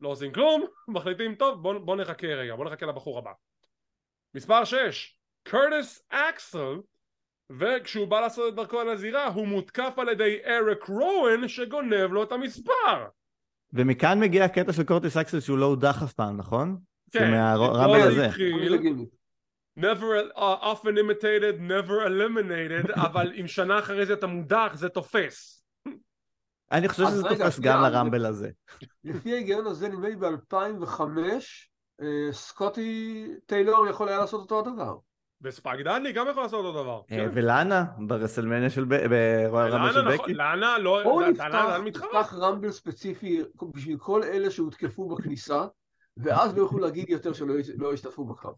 [0.00, 3.32] לא עושים כלום, מחליטים טוב בוא, בוא נחכה רגע, בוא נחכה לבחור הבא.
[4.34, 6.80] מספר 6, קרטיס אקסל
[7.50, 12.22] וכשהוא בא לעשות את דרכו על הזירה הוא מותקף על ידי אריק רואן שגונב לו
[12.22, 13.06] את המספר
[13.72, 16.78] ומכאן מגיע הקטע של קורטיס אקסל שהוא לא הודח אף פעם, נכון?
[17.12, 18.42] זה כן, מהרמבל זה הזה.
[19.78, 20.40] Never uh,
[20.72, 25.56] often imitated, never eliminated אבל אם שנה אחרי זה אתה מודח זה תופס
[26.72, 28.50] אני חושב שזה רגע, תופס גם לרמבל הזה.
[29.04, 31.00] לפי ההיגיון הזה, נדמה לי ב-2005,
[32.32, 34.96] סקוטי טיילור יכול היה לעשות אותו הדבר.
[35.42, 37.30] וספייק דנלי גם יכול לעשות אותו דבר אה, כן.
[37.34, 38.94] ולאנה ברסלמניה של ב-
[39.50, 40.34] ברומבל רמבל של נכון- בקי.
[40.34, 43.42] לאנה לא, בואו נפתח מתחרה נפתח רמבל ספציפי
[43.74, 45.66] בשביל כל אלה שהותקפו בכניסה,
[46.16, 48.54] ואז לא יוכלו להגיד יותר שלא לא השתתפו בקרב.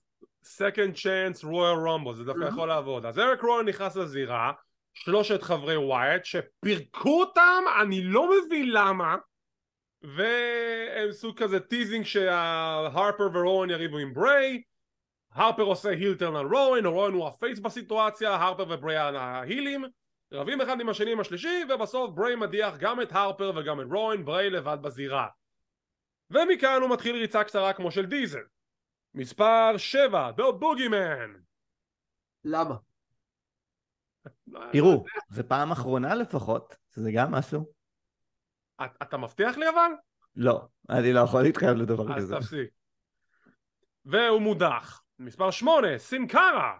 [0.57, 2.49] Second chance royal rumble זה דווקא Mhm.
[2.49, 3.07] יכול לעבוד.
[3.07, 4.53] אז אריק רואן נכנס לזירה
[4.95, 9.17] שלושת חברי ווייט שפירקו אותם אני לא מבין למה
[10.03, 14.63] והם סוג כזה teasing שההרפר ורואן יריבו עם בריי.
[15.33, 19.85] הרפר עושה heel turn על רואן רואן הוא ה face בסיטואציה הרפר ובריי ההילים.
[20.33, 24.25] רבים אחד עם השני עם השלישי ובסוף בריי מדיח גם את הרפר וגם את רואן
[24.25, 25.27] בריי לבד בזירה.
[26.31, 28.39] ומכאן הוא מתחיל ריצה קצרה כמו של דיזל
[29.15, 31.39] מספר 7, The Boogeyman
[32.45, 32.75] למה?
[34.73, 37.67] תראו, זה פעם אחרונה לפחות, שזה גם משהו.
[38.85, 39.91] את- אתה מבטיח לי אבל?
[40.37, 42.37] לא, אני לא יכול להתחייב לדבר אז כזה.
[42.37, 42.71] תפסיק.
[44.05, 45.03] והוא מודח.
[45.19, 46.79] מספר 8, סינקרה.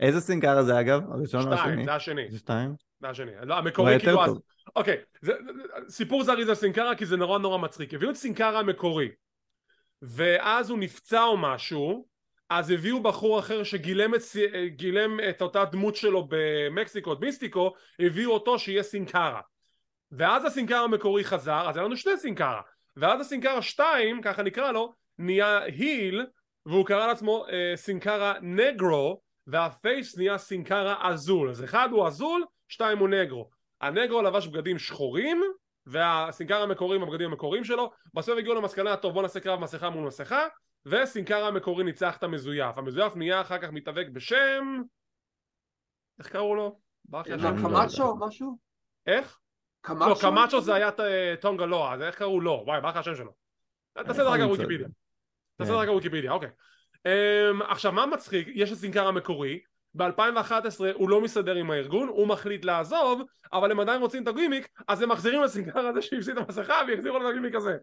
[0.00, 1.12] איזה סינקרה זה אגב?
[1.12, 1.84] הראשון או שתיים, השני?
[1.84, 2.30] זה השני.
[2.30, 2.74] זה שתיים?
[3.00, 3.32] זה השני.
[3.42, 4.30] לא, המקורי כאילו אז...
[4.76, 4.96] אוקיי,
[5.88, 7.94] סיפור זריז על סינקרה כי זה נורא נורא מצחיק.
[7.94, 9.08] הביאו את סינקרה המקורי.
[10.02, 12.06] ואז הוא נפצע או משהו,
[12.50, 17.72] אז הביאו בחור אחר שגילם את, סי- גילם את אותה דמות שלו במקסיקו, את מיסטיקו,
[17.98, 19.40] הביאו אותו שיהיה סינקרה.
[20.12, 22.60] ואז הסינקרה המקורי חזר, אז היה לנו שני סינקרה.
[22.96, 26.26] ואז הסינקרה 2, ככה נקרא לו, נהיה היל,
[26.66, 31.50] והוא קרא לעצמו אה, סינקרה נגרו, והפייס נהיה סינקרה אזול.
[31.50, 33.50] אז אחד הוא אזול, שתיים הוא נגרו.
[33.80, 35.42] הנגרו לבש בגדים שחורים,
[35.88, 40.06] והסינקרה המקורי עם הבגדים המקוריים שלו, בסוף הגיעו למסקנה, טוב בוא נעשה קרב מסכה מול
[40.06, 40.46] מסכה,
[40.86, 42.78] וסינקרה המקורי ניצח את המזויף.
[42.78, 44.82] המזויף נהיה אחר כך מתאבק בשם...
[46.18, 46.78] איך קראו לו?
[47.12, 47.22] לא
[47.62, 48.58] קמצ'ו, משהו?
[49.06, 49.38] איך?
[49.88, 51.00] לא, קמצ'ו זה היה ט-
[51.40, 52.62] טונגה לא, אז איך קראו לו?
[52.66, 53.32] וואי, מה השם שלו?
[53.92, 54.88] תעשה את זה יכול רגע למצוא את וויקיפדיה.
[54.88, 54.94] זה.
[55.56, 55.80] תעשה את זה כן.
[55.80, 56.50] רגע וויקיפדיה, אוקיי.
[57.06, 58.48] אמ, עכשיו, מה מצחיק?
[58.54, 59.60] יש את סינקר המקורי,
[59.94, 63.22] ב-2011 הוא לא מסתדר עם הארגון, הוא מחליט לעזוב,
[63.52, 67.18] אבל הם עדיין רוצים את הגימיק, אז הם מחזירים לסינקר הזה שהפסיד את המסכה ויחזירו
[67.18, 67.76] לו את הגימיק הזה.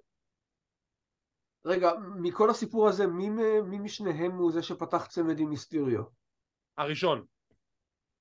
[1.66, 3.30] רגע, מכל הסיפור הזה, מי,
[3.64, 6.04] מי משניהם הוא זה שפתח צמד עם מיסטיריו?
[6.78, 7.26] הראשון.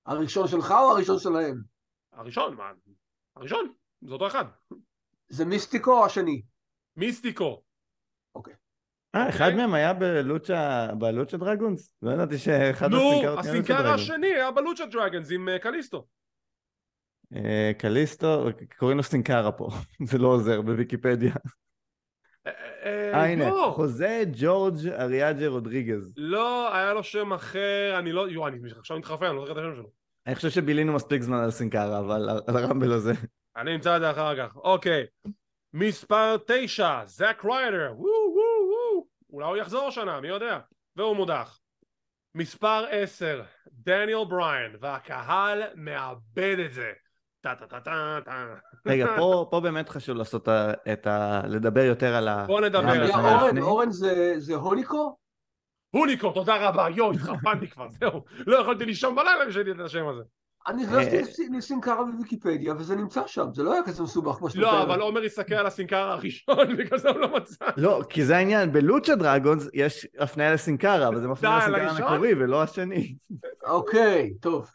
[0.06, 1.62] הראשון שלך או הראשון שלהם?
[2.12, 2.72] הראשון, מה?
[3.36, 3.72] הראשון.
[4.02, 4.44] זה אותו אחד.
[5.28, 6.42] זה מיסטיקו או השני?
[6.96, 7.62] מיסטיקו.
[9.14, 9.56] אה, אחד אוקיי.
[9.56, 11.92] מהם היה בלוצ'ה, בלוצ'ה דרגונס?
[12.02, 13.86] לא ידעתי שאחד נו, הסינקרות לוצ'ה הסינקר.
[13.94, 16.06] השני היה בלוצ'ה דרגונס עם אה, קליסטו.
[17.36, 18.46] אה, קליסטו,
[18.78, 19.68] קוראים לו סינקרה פה,
[20.10, 21.34] זה לא עוזר בוויקיפדיה.
[22.46, 22.52] אה,
[23.14, 23.72] אה, הנה, לא.
[23.76, 26.14] חוזה ג'ורג' אריאג'ה רודריגז.
[26.16, 29.64] לא, היה לו שם אחר, אני לא, יואו, אני עכשיו מתחרפן, אני לא זוכר את
[29.64, 29.90] השם שלו.
[30.26, 33.12] אני חושב שבילינו מספיק זמן על סינקרה, אבל על- הרמבל הזה.
[33.56, 34.56] אני אמצא את זה אחר כך.
[34.56, 35.04] אוקיי.
[35.74, 37.92] מספר תשע, זאק ריידר.
[37.96, 38.33] וואו.
[39.34, 40.58] אולי הוא יחזור השנה, מי יודע.
[40.96, 41.60] והוא מודח.
[42.34, 46.92] מספר עשר, דניאל בריין, והקהל מאבד את זה.
[47.40, 48.54] טה טה טה טה טה.
[48.86, 50.48] רגע, פה, פה באמת חשוב לעשות
[50.92, 51.42] את ה...
[51.48, 52.44] לדבר יותר על ה...
[52.46, 53.06] בוא נדבר.
[53.06, 53.58] שנה אורן.
[53.58, 55.16] אורן זה, זה הוניקו?
[55.90, 56.88] הוניקו, תודה רבה.
[56.96, 58.24] יואו, התחרפנתי כבר, זהו.
[58.46, 60.22] לא יכולתי לישון בלילה כשהייתי את השם הזה.
[60.66, 64.60] אני אה, נכנסתי לסינקרה בוויקיפדיה וזה נמצא שם, זה לא היה כזה מסובך כמו שאתה
[64.60, 64.82] לא.
[64.82, 67.64] אבל עומר הסתכל על הסינקרה הראשון, בגלל זה הוא לא מצא.
[67.76, 72.08] לא, כי זה העניין, ב Lucha Dragons יש הפניה לסינקרה, אבל זה מפנה די, לסינקרה?
[72.08, 73.14] המקורי ולא השני.
[73.66, 74.70] אוקיי, טוב.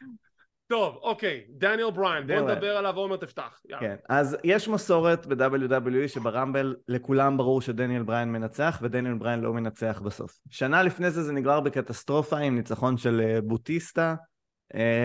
[0.69, 2.35] טוב, אוקיי, דניאל בריין, בוא.
[2.35, 3.59] נדבר עליו, עומר תפתח.
[3.79, 10.01] כן, אז יש מסורת ב-WWE שברמבל לכולם ברור שדניאל בריין מנצח ודניאל בריין לא מנצח
[10.05, 10.39] בסוף.
[10.49, 14.28] שנה לפני זה זה נגמר בקטסטרופה עם ניצחון של אה, בטיסטה, אה,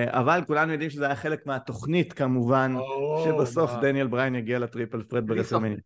[0.06, 3.80] אבל כולנו יודעים שזה היה חלק מהתוכנית כמובן, או, שבסוף מה.
[3.80, 5.78] דניאל בריין יגיע לטריפל ת'רט בלי ברסלמניה.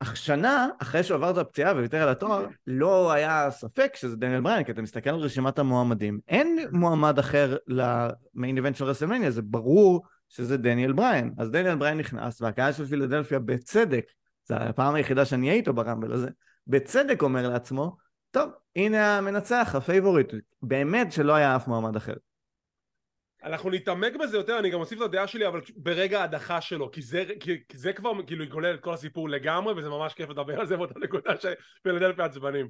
[0.00, 4.64] השנה, אחרי שהוא עבר את הפציעה וויתר על התואר, לא היה ספק שזה דניאל בריין,
[4.64, 9.42] כי אתה מסתכל על רשימת המועמדים, אין מועמד אחר ל main event של רסלמניה, זה
[9.42, 11.32] ברור שזה דניאל בריין.
[11.38, 14.04] אז דניאל בריין נכנס, והקהל של פילדלפיה בצדק,
[14.48, 16.28] זו הפעם היחידה שאני אהיה איתו ברמבל הזה,
[16.66, 17.96] בצדק אומר לעצמו,
[18.30, 20.34] טוב, הנה המנצח, ה favorite.
[20.62, 22.14] באמת שלא היה אף מועמד אחר.
[23.44, 27.02] אנחנו נתעמק בזה יותר, אני גם אוסיף את הדעה שלי, אבל ברגע ההדחה שלו, כי
[27.02, 30.60] זה, כי, כי זה כבר כאילו יגולל את כל הסיפור לגמרי, וזה ממש כיף לדבר
[30.60, 32.68] על זה באותה נקודה שפילדלפיה עצבנים.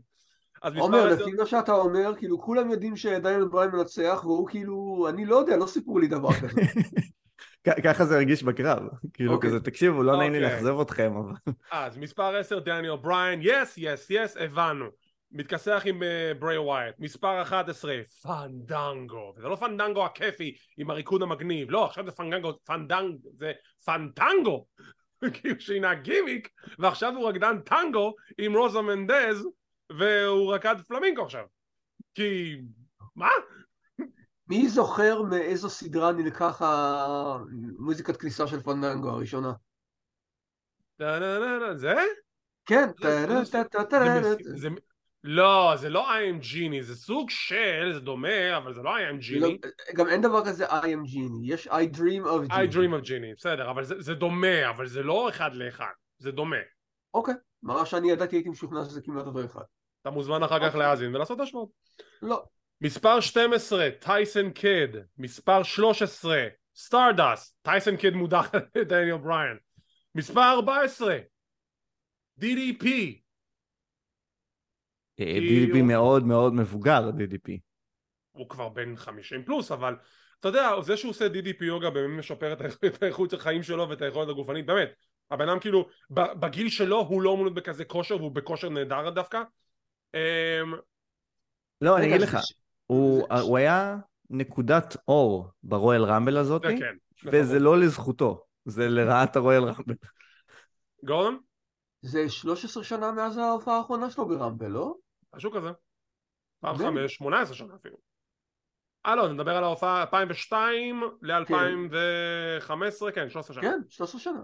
[0.62, 1.06] אז מספר עומר.
[1.06, 5.56] לפי מה שאתה אומר, כאילו כולם יודעים שדניאל בריין מנצח, והוא כאילו, אני לא יודע,
[5.56, 6.60] לא סיפרו לי דבר כזה.
[7.84, 8.82] ככה זה הרגיש בקרב.
[9.14, 9.50] כאילו אוקיי.
[9.50, 10.52] כזה, תקשיבו, לא נעים לי אוקיי.
[10.52, 11.52] לאכזב אתכם, אבל...
[11.72, 14.86] אז מספר 10 דניאל בריין, yes, yes, yes, הבנו.
[15.32, 16.94] מתכסח עם אה, ברי ווייט.
[16.98, 19.34] מספר 11, פנדנגו.
[19.36, 23.52] וזה לא פנדנגו הכיפי עם הריקוד המגניב, לא, עכשיו זה פנדנגו, פנדנג, זה
[23.84, 24.66] פנטנגו.
[25.34, 29.46] כאילו שינה גימיק, ועכשיו הוא רקדן טנגו עם רוזה מנדז,
[29.98, 31.44] והוא רקד פלמינגו עכשיו.
[32.14, 32.56] כי...
[33.16, 33.28] מה?
[34.48, 39.52] מי זוכר מאיזו סדרה נלקח המוזיקת כניסה של פנדנגו הראשונה?
[41.76, 41.94] זה?
[42.66, 42.88] כן.
[44.56, 44.68] זה-
[45.24, 49.00] לא, זה לא I am Genie, זה סוג של, זה דומה, אבל זה לא I
[49.00, 49.68] am לא, Genie.
[49.94, 52.72] גם אין דבר כזה I am genie, יש I dream of I genie.
[52.74, 56.56] dream of Genie, בסדר, אבל זה, זה דומה, אבל זה לא אחד לאחד, זה דומה.
[57.14, 59.62] אוקיי, מה שאני ידעתי הייתי משוכנע שזה כמעט אותו אחד.
[60.02, 60.80] אתה מוזמן אחר כך אוקיי.
[60.80, 61.68] להאזין ולעשות השוואות.
[62.22, 62.44] לא,
[62.80, 64.96] מספר 12, טייסון קיד.
[65.18, 66.46] מספר 13,
[66.76, 67.56] סטארדסט.
[67.62, 69.56] טייסון קיד מודח על ידי דניאל בריין.
[70.14, 71.18] מספר 14,
[72.40, 72.86] DDP.
[75.20, 77.58] DDP הוא- מאוד מאוד מבוגר, DDP.
[78.32, 79.96] הוא כבר בן 50 פלוס, אבל
[80.40, 84.02] אתה יודע, זה שהוא עושה DDP יוגה באמת משפר את האיכות- האיכות החיים שלו ואת
[84.02, 84.88] היכולת הגופנית, באמת.
[85.30, 89.10] הבן אדם כאילו, ב- בגיל שלו הוא לא אמור להיות בכזה כושר, והוא בכושר נהדר
[89.10, 89.42] דווקא.
[90.14, 90.20] אמ,
[91.80, 92.52] לא, אני אגיד לך, ש-
[92.86, 93.96] הוא היה
[94.30, 96.94] נקודת אור ברואל רמבל הזאת, כן.
[97.24, 99.94] וזה לא לזכותו, זה לרעת הרואל רמבל.
[101.04, 101.38] גורדון?
[102.02, 104.94] זה 13 שנה מאז ההופעה האחרונה שלו ברמבל, לא?
[105.34, 105.68] משהו כזה.
[106.60, 107.96] פעם חמש, 18 שנה אפילו.
[109.06, 113.62] אה לא, נדבר על ההופעה 2002 ל-2015, כן, 13 שנה.
[113.62, 114.42] כן, 13 שנה.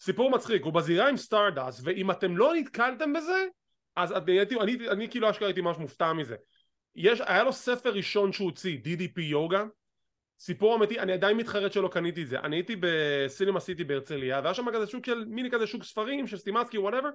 [0.00, 3.46] סיפור מצחיק, הוא בזירה עם סטארדסט, ואם אתם לא נתקלתם בזה,
[3.96, 6.36] אז אני, אני, אני כאילו אשכרה הייתי ממש מופתע מזה.
[6.94, 9.64] יש, היה לו ספר ראשון שהוא הוציא, DDP יוגה,
[10.38, 12.38] סיפור אמיתי, אני עדיין מתחרט שלא קניתי את זה.
[12.38, 16.36] אני הייתי בסינמה סיטי בהרצליה, והיה שם כזה שוק של, מיני כזה שוק ספרים של
[16.36, 17.10] סטימצקי whatever,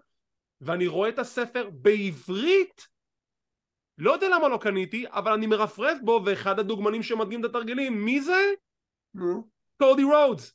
[0.62, 2.88] ואני רואה את הספר בעברית,
[3.98, 8.22] לא יודע למה לא קניתי, אבל אני מרפרף בו, ואחד הדוגמנים שמדגים את התרגילים, מי
[8.22, 8.54] זה?
[9.78, 10.54] קודי רודס.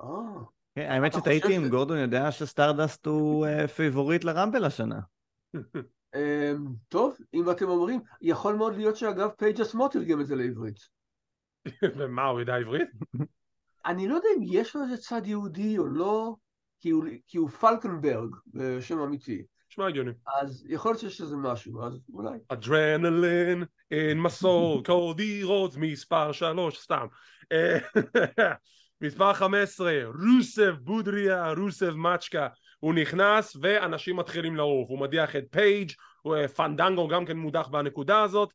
[0.00, 0.42] אה.
[0.74, 5.00] כן, האמת שטעיתי אם גורדון יודע שסטארדסט הוא אה, favorite לרמבל השנה.
[6.14, 10.78] אמ, טוב, אם אתם אומרים, יכול מאוד להיות שאגב פייג' עצמו תרגם את זה לעברית.
[11.96, 12.88] ומה, הוא יודע עברית?
[13.86, 16.34] אני לא יודע אם יש לו איזה צד יהודי או לא,
[16.80, 19.44] כי הוא, כי הוא פלקינברג, בשם אמיתי.
[19.78, 20.10] נשמע הגיוני.
[20.40, 22.38] אז יכול להיות שיש לזה משהו, אז אולי.
[22.48, 27.06] אדרנלין my soul, קודי רודס מספר שלוש, סתם.
[29.02, 32.48] מספר 15, רוסב בודריה, רוסב מצ'קה.
[32.80, 34.90] הוא נכנס ואנשים מתחילים לעוף.
[34.90, 35.92] הוא מדיח את פייג',
[36.26, 38.52] אה, פנדנגו גם כן מודח בנקודה הזאת,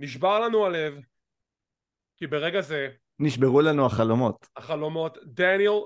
[0.00, 0.94] ונשבר לנו הלב,
[2.16, 2.88] כי ברגע זה
[3.18, 4.48] נשברו לנו החלומות.
[4.56, 5.80] החלומות, דניאל,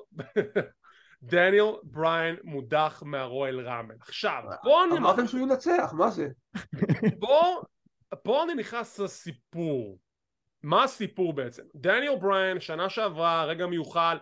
[1.23, 3.95] דניאל בריין מודח מהרואל רמל.
[4.01, 4.99] עכשיו, בוא נמח...
[4.99, 6.29] אמרתם שהוא ינצח, מה זה?
[7.19, 7.63] בוא,
[8.23, 9.99] פה אני נכנס לסיפור.
[10.63, 11.63] מה הסיפור בעצם?
[11.75, 14.17] דניאל בריין, שנה שעברה, רגע מיוחד,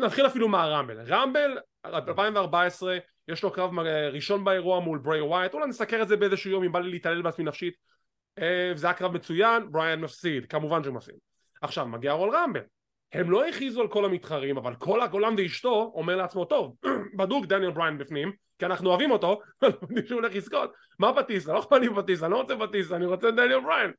[0.00, 1.00] נתחיל אפילו מהרמבל.
[1.06, 3.78] רמבל, 2014, יש לו קרב
[4.12, 7.22] ראשון באירוע מול בריי ווייט, אולי נסקר את זה באיזשהו יום אם בא לי להתעלל
[7.22, 7.74] בעצמי נפשית.
[8.38, 11.14] אה, זה היה קרב מצוין, בריין מפסיד, כמובן שהוא מפסיד.
[11.62, 12.60] עכשיו, מגיע רויאל רמבל.
[13.14, 16.76] הם לא הכריזו על כל המתחרים, אבל כל גולן ואשתו אומר לעצמו, טוב,
[17.18, 21.52] בדוק דניאל בריין בפנים, כי אנחנו אוהבים אותו, אנחנו יודעים שהוא הולך לזכות, מה בטיסה?
[21.52, 23.92] לא אכפת לי בטיסה, אני לא רוצה בטיסה, אני רוצה דניאל בריין.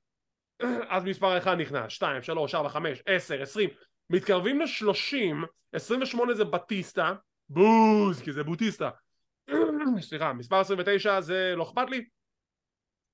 [0.96, 3.70] אז מספר 1 נכנס, 2, 3, 4, 5, 10, 20,
[4.10, 7.14] מתקרבים ל-30, 28 זה בטיסטה,
[7.50, 8.90] בוז, כי זה בוטיסטה.
[10.02, 12.06] סליחה, מספר 29 זה לא אכפת לי.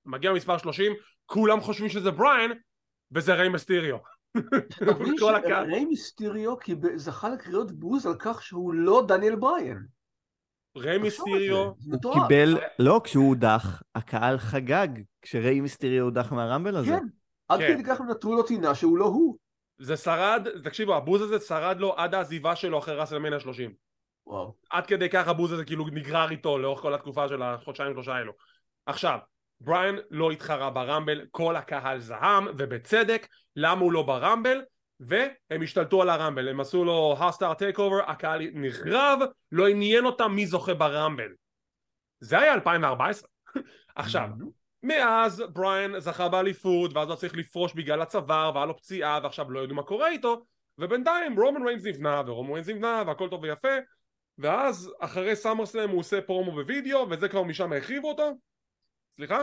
[0.06, 0.92] מגיע מספר 30,
[1.26, 2.52] כולם חושבים שזה בריין,
[3.12, 3.96] וזה ריי מסטיריו.
[5.88, 9.86] מיסטיריו קיבל- זכה לקריאות בוז על כך שהוא לא דניאל בריין.
[10.76, 12.14] ריי מיסטיריו, זה הוא.
[12.14, 14.88] קיבל, לא, כשהוא הודח, הקהל חגג
[15.22, 16.90] כשריי מיסטריו הודח מהרמבל הזה.
[16.90, 17.06] כן,
[17.48, 17.74] עד כן.
[17.74, 19.36] כדי כך הם נתנו לו טינה שהוא לא הוא.
[19.78, 23.74] זה שרד, תקשיבו, הבוז הזה שרד לו עד העזיבה שלו אחרי ראסלמניה 30.
[24.26, 24.54] וואו.
[24.70, 28.32] עד כדי כך הבוז הזה כאילו נגרר איתו לאורך כל התקופה של החודשיים שלושה האלו.
[28.86, 29.18] עכשיו,
[29.64, 34.62] בריין לא התחרה ברמבל, כל הקהל זעם, ובצדק, למה הוא לא ברמבל?
[35.00, 39.18] והם השתלטו על הרמבל, הם עשו לו hostile takeover, הקהל נחרב,
[39.52, 41.28] לא עניין אותם מי זוכה ברמבל.
[42.20, 43.28] זה היה 2014.
[43.96, 44.28] עכשיו,
[44.82, 49.60] מאז בריין זכה באליפות, ואז הוא צריך לפרוש בגלל הצוואר, והיה לו פציעה, ועכשיו לא
[49.60, 50.44] יודעים מה קורה איתו,
[50.78, 53.76] ובינתיים רומן ריינס נבנה, ורומן ריינס נבנה, והכל טוב ויפה,
[54.38, 58.32] ואז אחרי סאמרסלאם הוא עושה פרומו בווידאו, וזה כבר משם הרחיבו אותו,
[59.16, 59.42] סליחה?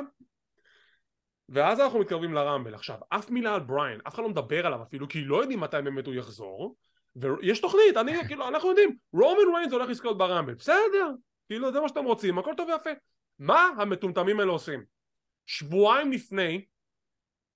[1.49, 2.74] ואז אנחנו מתקרבים לרמבל.
[2.74, 5.78] עכשיו, אף מילה על בריין, אף אחד לא מדבר עליו אפילו, כי לא יודעים מתי
[5.84, 6.76] באמת הוא יחזור,
[7.15, 11.11] ויש תוכנית, אני, כאילו, אנחנו יודעים, רומן ריינס הולך לזכות ברמבל, בסדר,
[11.47, 12.89] כאילו, זה מה שאתם רוצים, הכל טוב ויפה.
[13.39, 14.84] מה המטומטמים האלה עושים?
[15.45, 16.65] שבועיים לפני,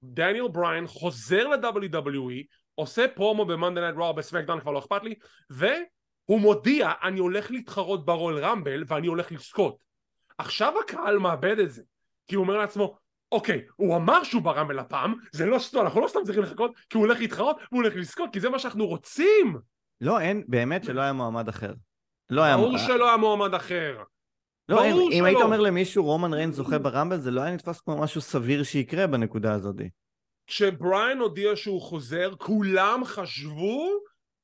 [0.03, 2.43] דניאל בריין חוזר ל-WWE,
[2.76, 5.16] עושה פרומו ב-Monday Night Raw בסמקדאון, כבר לא אכפת לי,
[5.49, 9.84] והוא מודיע, אני הולך להתחרות ברויאל רמבל, ואני הולך לזכות.
[10.38, 11.82] עכשיו הקהל מאבד את זה,
[12.28, 12.97] כי הוא אומר לעצמו,
[13.32, 16.97] אוקיי, הוא אמר שהוא ברמבל הפעם, זה לא סטו, אנחנו לא סתם צריכים לחכות, כי
[16.97, 19.57] הוא הולך להתחרות, והוא הולך לזכות, כי זה מה שאנחנו רוצים!
[20.01, 21.74] לא, אין, באמת שלא היה מועמד אחר.
[22.30, 22.88] לא היה ברור מועמד.
[22.88, 23.97] שלא היה מועמד אחר.
[24.69, 25.38] לא, ברור אם היית.
[25.41, 29.53] אומר למישהו רומן ריינס זוכה ברמבל, זה לא היה נתפס כמו משהו סביר שיקרה בנקודה
[29.53, 29.76] הזאת.
[30.47, 33.89] כשבריין הודיע שהוא חוזר, כולם חשבו,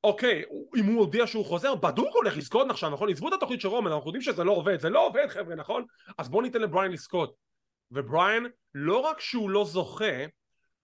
[0.03, 0.43] אוקיי,
[0.75, 3.09] אם הוא הודיע שהוא חוזר, בדוק הולך לזכות עכשיו, נכון?
[3.09, 5.83] עזבו את התוכנית של רומן, אנחנו יודעים שזה לא עובד, זה לא עובד חבר'ה, נכון?
[6.17, 7.48] אז בואו ניתן לבריין לזכות.
[7.91, 10.25] ובריין, לא רק שהוא לא זוכה,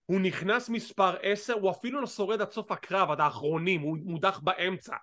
[0.05, 4.39] הוא נכנס מספר 10, הוא אפילו לא שורד עד סוף הקרב, עד האחרונים, הוא מודח
[4.39, 4.95] באמצע.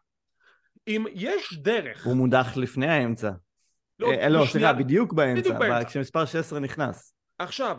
[0.88, 2.06] אם יש דרך...
[2.06, 3.30] הוא מודח לפני האמצע.
[3.98, 5.88] לא, אה, לא, סליחה, בדיוק באמצע, בדיוק באמצע.
[5.88, 7.14] כשמספר 16 נכנס.
[7.38, 7.78] עכשיו,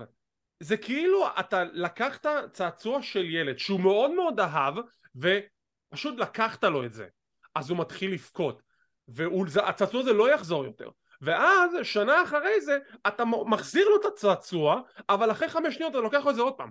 [0.60, 4.76] זה כאילו אתה לקחת צעצוע של ילד שהוא מאוד מאוד אהב
[5.16, 7.08] ופשוט לקחת לו את זה
[7.56, 8.62] אז הוא מתחיל לבכות
[9.08, 10.90] והצעצוע הזה לא יחזור יותר
[11.24, 16.26] ואז שנה אחרי זה אתה מחזיר לו את הצעצוע אבל אחרי חמש שניות אתה לוקח
[16.26, 16.70] לו את זה עוד פעם.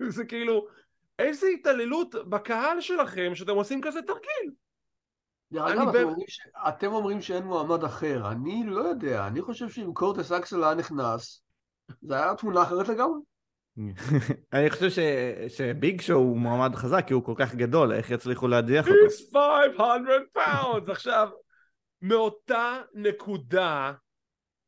[0.16, 0.66] זה כאילו
[1.18, 4.50] איזה התעללות בקהל שלכם שאתם עושים כזה תרגיל.
[5.58, 10.32] אגב, אומרים ש- אתם אומרים שאין מועמד אחר, אני לא יודע, אני חושב שאם קורטס
[10.32, 11.42] אקסל היה נכנס,
[12.02, 13.20] זה היה תמונה אחרת לגמרי.
[14.52, 14.98] אני חושב ש...
[15.48, 18.98] שביג שואו הוא מועמד חזק, כי הוא כל כך גדול, איך יצליחו להדיח אותו?
[19.06, 19.32] He's
[19.76, 21.28] 500 pounds עכשיו
[22.08, 23.92] מאותה נקודה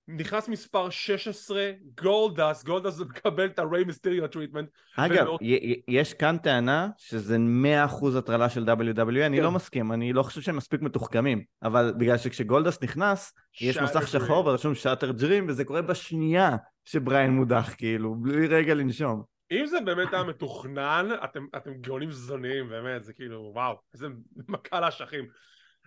[0.09, 1.71] נכנס מספר 16
[2.03, 5.41] גולדס גולדס מקבל את הריי מיסטריו טריטמנט אגב, ומאוד-
[5.89, 9.43] יש כאן טענה שזה 100% הטרלה של WWE, אני כן.
[9.43, 14.47] לא מסכים, אני לא חושב שהם מספיק מתוחכמים, אבל בגלל שכשגולדס נכנס, יש מסך שחור
[14.47, 19.23] ורשום שאטר ג'רים, וזה קורה בשנייה שבריין מודח, כאילו, בלי רגע לנשום.
[19.53, 24.07] אם זה באמת היה מתוכנן, אתם, אתם גאונים זוניים, באמת, זה כאילו, וואו, איזה
[24.49, 25.25] מכה לאשכים.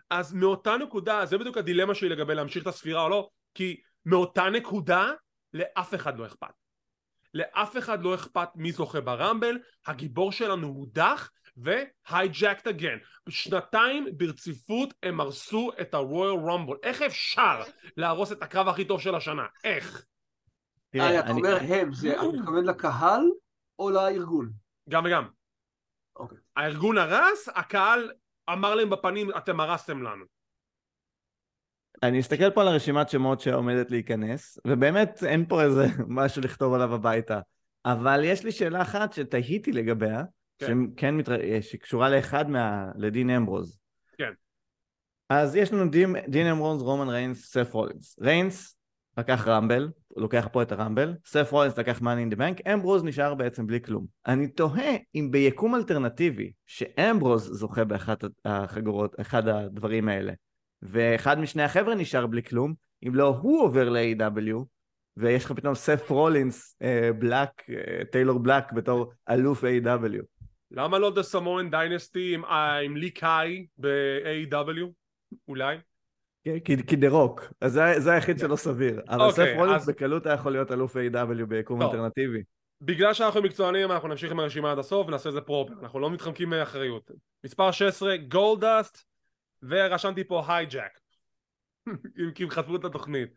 [0.10, 4.49] אז מאותה נקודה, זה בדיוק הדילמה שלי לגבי להמשיך את הספירה או לא, כי מאותה
[4.49, 5.12] נקודה,
[5.53, 6.53] לאף אחד לא אכפת.
[7.34, 9.57] לאף אחד לא אכפת מי זוכה ברמבל,
[9.88, 12.97] הגיבור שלנו הודח, והייג'קט אגן.
[13.30, 16.78] שנתיים ברציפות הם הרסו את הרויאל רומבול.
[16.84, 17.64] איך אפשר
[17.97, 19.45] להרוס את הקרב הכי טוב של השנה?
[19.64, 20.05] איך?
[20.89, 23.22] תראה, אתה אומר הם, זה, אתה מתכוון לקהל
[23.80, 24.51] או לארגון?
[24.89, 25.28] גם וגם.
[26.16, 26.38] אוקיי.
[26.55, 28.12] הארגון הרס, הקהל
[28.54, 30.26] אמר להם בפנים, אתם הרסתם לנו.
[32.04, 36.95] אני אסתכל פה על הרשימת שמות שעומדת להיכנס, ובאמת אין פה איזה משהו לכתוב עליו
[36.95, 37.39] הביתה.
[37.86, 40.24] אבל יש לי שאלה אחת שתהיתי לגביה,
[40.58, 40.66] כן.
[40.95, 41.38] שכן מתר...
[41.62, 42.91] שקשורה לאחד מה...
[42.95, 43.80] לדין אמברוז.
[44.18, 44.32] כן.
[45.30, 48.20] אז יש לנו דין, דין אמברוז, רומן ריינס, סף רולינס.
[48.20, 48.79] ריינס
[49.20, 53.03] לקח ראמבל, הוא לוקח פה את הראמבל, סף רולינס לקח Money in the Bank, אמברוז
[53.03, 54.05] נשאר בעצם בלי כלום.
[54.28, 60.34] אני תוהה אם ביקום אלטרנטיבי, שאמברוז זוכה באחת החגורות, אחד הדברים האלה,
[60.82, 62.74] ואחד משני החבר'ה נשאר בלי כלום,
[63.07, 64.66] אם לא הוא עובר ל-AEW,
[65.17, 70.24] ויש לך פתאום סף רולינס, אה, בלק, אה, טיילור בלק בתור אלוף AEW
[70.72, 74.88] למה לא The Samoan Dynasty עם, לי קאי ב-AEW?
[75.47, 75.78] אולי?
[76.66, 79.02] כן, כי, דה רוק, אז זה, זה היחיד שלא סביר.
[79.10, 81.91] אבל אוקיי, סף רולינס בקלות היה יכול להיות אלוף AEW ביקום טוב.
[81.91, 82.43] אלטרנטיבי.
[82.82, 86.10] בגלל שאנחנו מקצוענים אנחנו נמשיך עם הרשימה עד הסוף ונעשה את זה proper אנחנו לא
[86.10, 87.12] מתחמקים מאחריות
[87.43, 89.04] מספר 16 גולדאסט
[89.64, 91.00] ורשמתי פה hijack
[92.36, 93.30] כי הם חטפו את התוכנית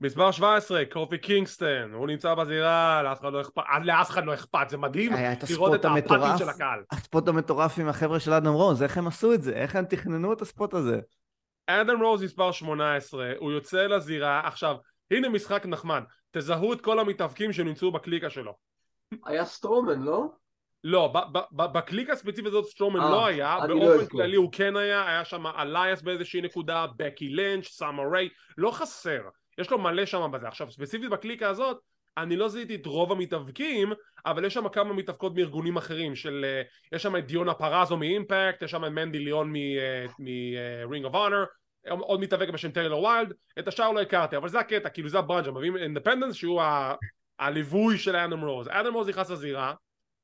[0.00, 4.34] מספר 17 קופי קינגסטון הוא נמצא בזירה לאף אחד לא אכפת אה, לאף אחד לא
[4.34, 5.12] אכפת זה מדהים
[5.50, 8.98] לראות את האפתיות המטורף, של הקהל ה spot המטורף עם החבר'ה של אדם רוז, איך
[8.98, 9.52] הם עשו את זה?
[9.52, 11.00] איך הם תכננו את ה spot הזה?
[11.66, 14.76] אדם רוז מספר 18 הוא יוצא לזירה עכשיו
[15.10, 18.54] הנה משחק נחמד תזהו את כל המתאבקים שנמצאו בקליקה שלו
[19.26, 20.26] היה סטרומן, לא?
[20.84, 23.78] לא, ב- ב- ב- בקליקה הספציפית הזאת סטרומן אה, לא היה, לא.
[23.78, 28.70] באופן כללי הוא כן היה, היה שם אלייס באיזושהי נקודה, בקי לינץ', סמי ריי, לא
[28.70, 29.20] חסר,
[29.58, 30.48] יש לו מלא שם בזה.
[30.48, 31.78] עכשיו ספציפית בקליקה הזאת,
[32.22, 33.92] אני לא זיהיתי את רוב המתאבקים,
[34.26, 36.62] אבל יש שם כמה מתאבקות מארגונים אחרים, של, אה,
[36.96, 39.52] יש שם את דיאונה פוראזו מאימפקט, יש שם את מנדי ליאון
[40.18, 41.44] מרינג אוף אונר,
[41.88, 45.50] עוד מתאבק בשם טיילר ויילד, את השאר לא הכרתי, אבל זה הקטע, כאילו זה הברנג'ה,
[45.50, 46.94] מביאים independents שהוא ה-
[47.38, 48.68] הליווי של אדם רוז.
[48.70, 49.74] אדם רוז נכנס לזירה,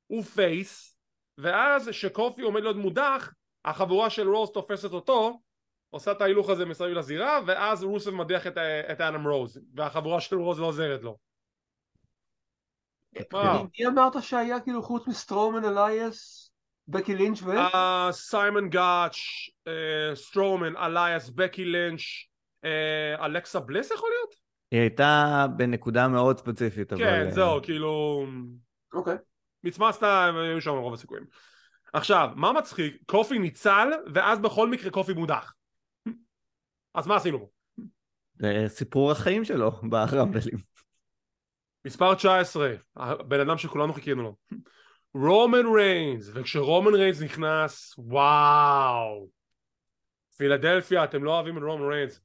[0.06, 0.98] הוא face,
[1.38, 3.32] ואז כשקופי עומד להיות מודח,
[3.64, 5.40] החבורה של רוז תופסת אותו,
[5.90, 8.58] עושה את ההילוך הזה מסביב לזירה, ואז רוסף מדיח את,
[8.92, 11.25] את אדם רוז, והחבורה של רוז לא עוזרת לו.
[13.32, 13.66] וואו.
[13.78, 16.50] מי אמרת שהיה כאילו חוץ מסטרומן אלייס,
[16.88, 17.50] בקי לינץ' ו...
[17.50, 19.16] אה, סיימון גאץ',
[19.66, 22.00] אה, סטרומן, אלייס, בקי לינץ',
[22.64, 24.34] אה, אלכסה בלס יכול להיות?
[24.70, 27.02] היא הייתה בנקודה מאוד ספציפית, אבל...
[27.02, 28.26] כן, זהו, כאילו...
[28.94, 29.16] אוקיי.
[29.64, 31.24] מצמצת, הם היו שם רוב הסיכויים.
[31.92, 32.96] עכשיו, מה מצחיק?
[33.06, 35.54] קופי ניצל, ואז בכל מקרה קופי מודח.
[36.94, 37.46] אז מה עשינו פה?
[38.34, 40.75] זה סיפור החיים שלו ברמבלים.
[41.86, 44.36] מספר 19, הבן אדם שכולנו חיכינו לו.
[45.14, 49.28] רומן ריינס, וכשרומן ריינס נכנס, וואו.
[50.36, 52.20] פילדלפיה, אתם לא אוהבים את רומן ריינס.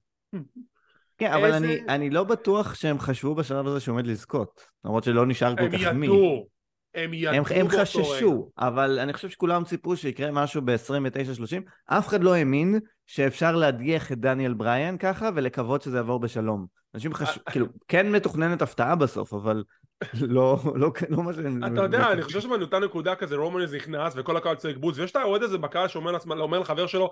[1.18, 4.66] כן, אבל אני, אני לא בטוח שהם חשבו בשלב הזה שהוא עומד לזכות.
[4.86, 6.05] למרות שלא נשאר כל הם כך מי.
[6.05, 6.47] ידעו,
[6.96, 7.82] הם ידעו הם, הם באותו רגע.
[7.82, 11.62] חששו, אבל אני חושב שכולם ציפו שיקרה משהו ב-29-30.
[11.86, 16.66] אף אחד לא האמין שאפשר להדיח את דניאל בריין ככה ולקוות שזה יעבור בשלום.
[16.96, 19.64] אנשים חשבו, אה, כאילו, כן מתוכננת הפתעה בסוף, אבל
[20.22, 21.64] לא, לא, לא מה שהם...
[21.64, 25.16] אתה יודע, אני חושב שמאותה נקודה כזה רומנס נכנס וכל הקהל צועק בוז ויש את
[25.16, 27.10] האוהד הזה בקהל שאומר לעצמו- אומר לחבר שלו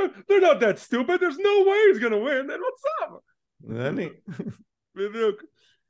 [0.00, 3.14] they're not that stupid, there's no way he's gonna win, אין מצב.
[3.60, 4.08] זה אני.
[4.94, 5.42] בדיוק.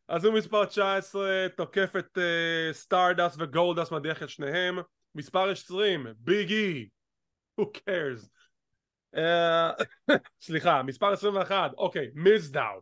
[0.08, 2.18] אז הוא מספר 19, תוקף את
[2.72, 4.78] סטארדאסט וגולדאסט, מדיח את שניהם.
[5.14, 6.88] מספר 20, ביג אי,
[7.60, 8.28] who cares.
[9.16, 9.70] אה,
[10.46, 12.80] סליחה, מספר 21, אוקיי, מיזדאו.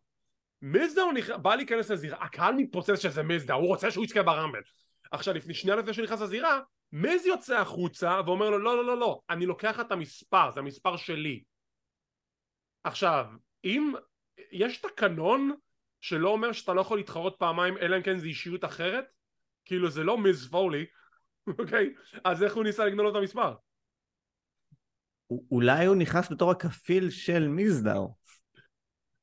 [0.63, 1.07] מיזדאו
[1.43, 4.61] בא להיכנס לזירה, הקהל מתפוצץ שזה מיזדאו, הוא רוצה שהוא יזכה בראמבל.
[5.11, 6.61] עכשיו, לפני שנייה לפני שהוא נכנס לזירה,
[6.93, 10.97] מיז יוצא החוצה ואומר לו, לא, לא, לא, לא, אני לוקח את המספר, זה המספר
[10.97, 11.43] שלי.
[12.85, 13.27] עכשיו,
[13.65, 13.93] אם
[14.53, 15.53] יש תקנון
[16.07, 19.05] שלא אומר שאתה לא יכול להתחרות פעמיים אלא אם כן זה אישיות אחרת?
[19.65, 20.87] כאילו זה לא מיז פולי
[21.59, 21.95] אוקיי?
[22.25, 23.55] אז איך הוא ניסה לגנול לו את המספר?
[25.51, 28.15] אולי הוא נכנס בתור הכפיל של מיזדאו.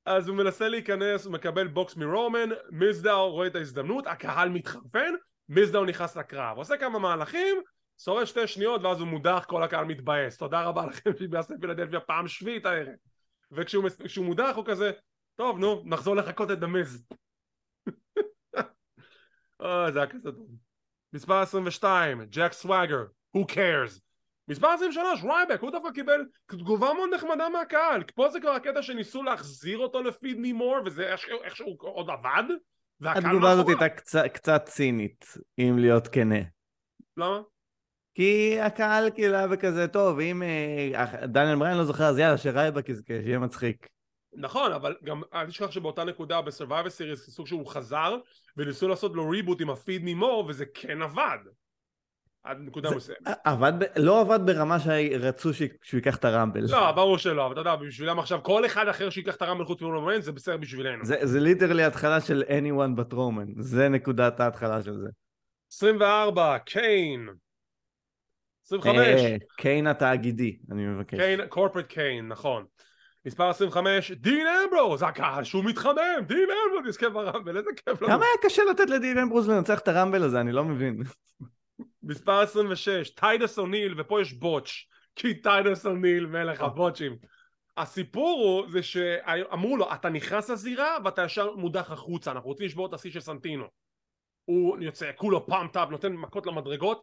[0.05, 5.13] אז הוא מנסה להיכנס הוא מקבל בוקס מרומן מיזדאו רואה את ההזדמנות הקהל מתחרפן
[5.49, 6.57] מיזדאו נכנס לקרב.
[6.57, 7.57] עושה כמה מהלכים
[8.03, 10.38] שורד שתי שניות ואז הוא מודח כל הקהל מתבאס.
[10.38, 12.95] תודה רבה לכם שביאסתם פילדלפיה פעם שביעית הערב.
[13.51, 14.91] וכשהוא מודח הוא כזה
[15.36, 17.05] טוב נו נחזור לחכות את דה מיז
[19.61, 20.47] אה זה היה כזה טוב
[21.13, 23.03] מספר 22, ג'ק סוואגר,
[23.38, 23.99] who cares.
[24.47, 28.03] מספר 23, רייבק, הוא דווקא קיבל תגובה מאוד נחמדה מהקהל.
[28.15, 31.13] פה זה כבר הקטע שניסו להחזיר אותו ל Feed Me More, וזה
[31.43, 32.43] איכשהו- עוד עבד.
[33.01, 33.67] התגובה הזאת.
[33.67, 35.25] הייתה קצת, קצת צינית,
[35.59, 36.39] אם להיות כנה.
[37.17, 37.41] למה?
[38.13, 42.89] כי הקהל כאילו היה בכזה, טוב, אם אה, דניאל בריין לא זוכה, אז יאללה, שרייבק
[42.89, 43.88] יזכה, שיהיה מצחיק.
[44.36, 48.17] נכון, אבל גם אל תשכח שבאותה נקודה בסרווייבר סיריס סוג שהוא חזר
[48.57, 51.38] וניסו לעשות לו reboot עם ה Feed Me More וזה כן עבד
[52.43, 53.19] עד נקודה זה- מסוימת.
[53.43, 56.61] עבד, לא עבד ברמה שרצו שהוא ייקח את הרמבל.
[56.69, 59.81] לא, ברור שלא, אבל אתה יודע, בשבילם עכשיו כל אחד אחר שיקח את הרמבל חוץ
[59.81, 61.05] מרומן זה בסדר בשבילנו.
[61.05, 65.07] זה, זה literally התחלה של anyone but Roman, זה נקודת ההתחלה של זה.
[65.71, 67.29] 24, קיין.
[68.65, 71.19] 25, אה, קיין התאגידי, אני מבקש.
[71.19, 72.65] קיין, Corporate קיין, נכון.
[73.26, 78.13] מספר 25, דין אמברוז, הקהל שהוא מתחמם, דין אמברוז יזכה ברמבל, איזה כיף לנו.
[78.13, 81.03] כמה היה קשה לתת לדין אמברוז לנצח את הרמבל הזה, אני לא מבין.
[82.03, 87.17] מספר 26, טייטוס אוניל, ופה יש botch, כי טייטוס אוניל מלך הבוטשים.
[87.78, 92.86] הסיפור הוא זה שאמרו לו אתה נכנס לזירה ואתה ישר מודח החוצה אנחנו רוצים לשבור
[92.86, 93.65] את השיא של סנטינו
[94.45, 97.01] הוא יוצא כולו pumped up נותן מכות למדרגות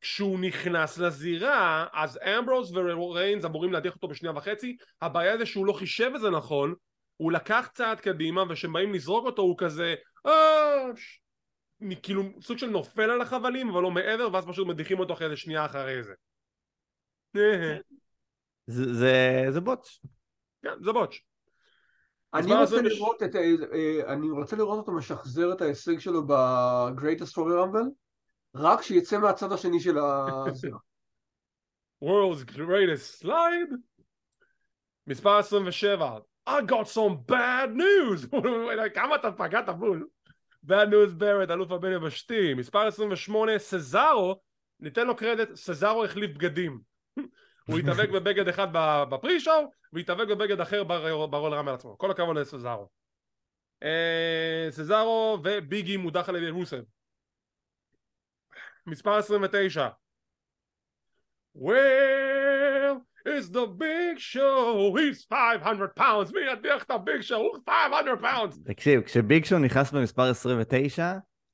[0.00, 5.72] וכשהוא נכנס לזירה אז אמברוז וריינס אמורים להדיח אותו בשנייה וחצי הבעיה זה שהוא לא
[5.72, 6.74] חישב את זה נכון
[7.16, 9.94] הוא לקח צעד קדימה וכשהם באים לזרוק אותו הוא כזה
[10.26, 10.32] "אה,
[10.96, 11.20] ש-"
[12.02, 15.36] כאילו סוג של נופל על החבלים אבל לא מעבר ואז פשוט מדיחים אותו אחרי איזה
[15.36, 16.12] שנייה אחרי זה
[18.66, 20.00] זה, זה, זה בוטש.
[20.62, 21.24] כן זה בוטש
[22.34, 22.98] אני רוצה 26.
[22.98, 27.90] לראות את, ה- אה, אני רוצה לראות אותו משחזר את ההישג שלו ב-Greatest Royal Rumble,
[28.58, 30.78] רק שיצא מהצד השני של הזירה.
[32.04, 33.74] World's greatest slide.
[35.06, 38.36] מספר 27 I got some bad news.
[38.94, 40.06] כמה אתה פגעת בול?
[40.66, 42.54] Bad news ברד אלוף הבן יבשתי.
[42.54, 44.40] מספר 28 סזארו
[44.80, 46.80] ניתן לו קרדיט סזארו החליף בגדים.
[47.68, 48.68] הוא התאבק בבגד אחד
[49.10, 51.98] בפרי שואו והתאבק בבגד אחר בר- ברול רמל עצמו.
[51.98, 52.88] כל הכבוד לסזארו.
[53.82, 56.82] אה, סזארו וביגי מודח על ידי רוסב
[58.86, 59.88] מספר 29
[61.58, 67.40] Well, it's the big show, he's 500 pounds, מי ידיח את הביג שואו?
[67.40, 67.58] הוא
[67.90, 68.72] 500 pounds!
[68.72, 71.02] תקשיב, כשביג שואו נכנס במספר 29,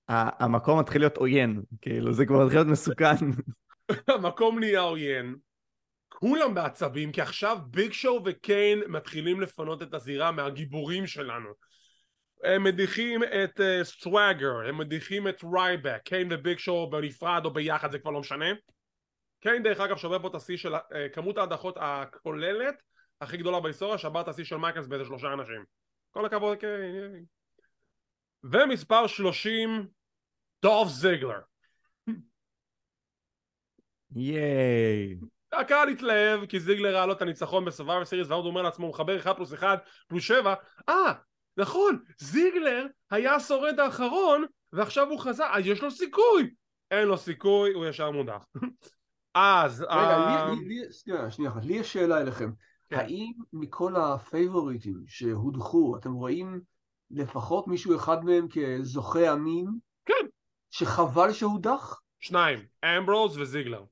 [0.09, 3.15] ה- המקום מתחיל להיות עוין, כאילו זה כבר מתחיל להיות מסוכן.
[4.15, 5.35] המקום נהיה עוין,
[6.09, 11.49] כולם בעצבים, כי עכשיו ביג שואו וקיין מתחילים לפנות את הזירה מהגיבורים שלנו.
[12.43, 17.91] הם מדיחים את uh, סוואגר, הם מדיחים את רייבק, קיין וביג שואו בנפרד או ביחד,
[17.91, 18.47] זה כבר לא משנה.
[19.41, 20.79] קיין דרך אגב שובר פה את השיא של uh,
[21.13, 22.83] כמות ההדחות הכוללת
[23.21, 25.65] הכי גדולה בהיסטוריה, שבר את השיא של מייקלס באיזה שלושה אנשים.
[26.11, 26.95] כל הכבוד קיין.
[26.95, 27.25] ייי.
[28.45, 29.87] ומספר 30,
[30.63, 31.41] דולף זיגלר.
[34.17, 35.17] ייי.
[35.53, 38.95] הקהל התלהב כי זיגלר ראה לו את הניצחון בסרווייבר סיריס ועוד הוא אומר לעצמו הוא
[38.95, 39.79] מחבר 1 פלוס 1
[40.09, 40.55] פלוס 7
[40.89, 41.13] אה
[41.57, 46.55] נכון זיגלר היה השורד האחרון ועכשיו הוא חזר אז יש לו סיכוי
[46.91, 48.47] אין לו סיכוי הוא ישר מודח
[49.35, 52.51] אז רגע, אה, לי- לי- לי- שנייה, שנייה אחת, לי יש שאלה אליכם.
[52.91, 52.97] כן.
[52.97, 56.61] האם מכל הפייבוריטים שהודחו, אתם רואים
[57.11, 59.67] לפחות מישהו אחד מהם כזוכה אמין?
[60.07, 60.27] כן.
[60.71, 62.01] שחבל שהודח?
[62.21, 63.85] שניים אמברוז וזיגלר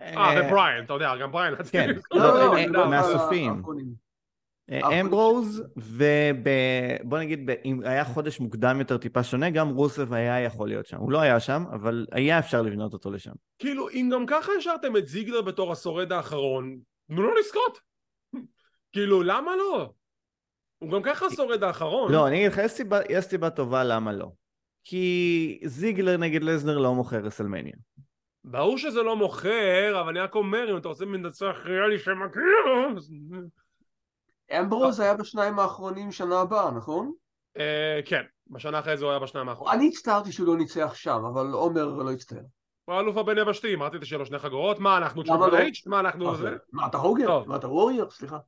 [0.00, 1.88] אה אה, ובריין אתה יודע גם בריין כן.
[2.72, 3.62] מה- מהסופים.
[4.68, 4.96] האחרונים.
[4.98, 10.68] אה, אמברוז, ובוא נגיד, אם היה חודש מוקדם יותר טיפה שונה, גם רוסף היה יכול
[10.68, 10.96] להיות שם.
[10.98, 13.32] הוא לא היה שם, אבל היה אפשר לבנות אותו לשם.
[13.58, 17.78] כאילו אם גם ככה השארתם את זיגלר בתור השורד האחרון תנו לו לזכות
[18.92, 19.90] כאילו למה לא
[20.78, 24.12] הוא גם ככה השורד האחרון לא, אני אגיד לך, יש סיבה- יש סיבה טובה למה
[24.12, 24.28] לא.
[24.84, 27.72] כי זיגלר נגד לזנר לא מוכר רסלמניה.
[28.44, 32.42] ברור שזה לא מוכר, אבל אני רק אומר, אם אתה רוצה מנצח ריאלי שמכיר.
[34.50, 37.12] אמברוז היה בשניים האחרונים שנה הבאה, נכון?
[37.58, 39.78] אה, כן, בשנה אחרי זה הוא היה בשניים האחרונים.
[39.78, 42.42] אני הצטערתי שהוא לא ניצח שם, אבל עומר לא הצטער.
[42.84, 44.78] הוא האלוף הבן יבשתי, מה רציתי שיהיה לו שני חגורות?
[44.78, 45.58] מה אנחנו טריפל לא?
[45.58, 45.86] אייץ'?
[45.86, 46.24] מה אנחנו...
[46.24, 46.42] מה זה?
[46.42, 46.56] זה?
[46.72, 47.44] מה אתה הוגאן?
[47.46, 48.10] מה אתה וורייר?
[48.10, 48.38] סליחה.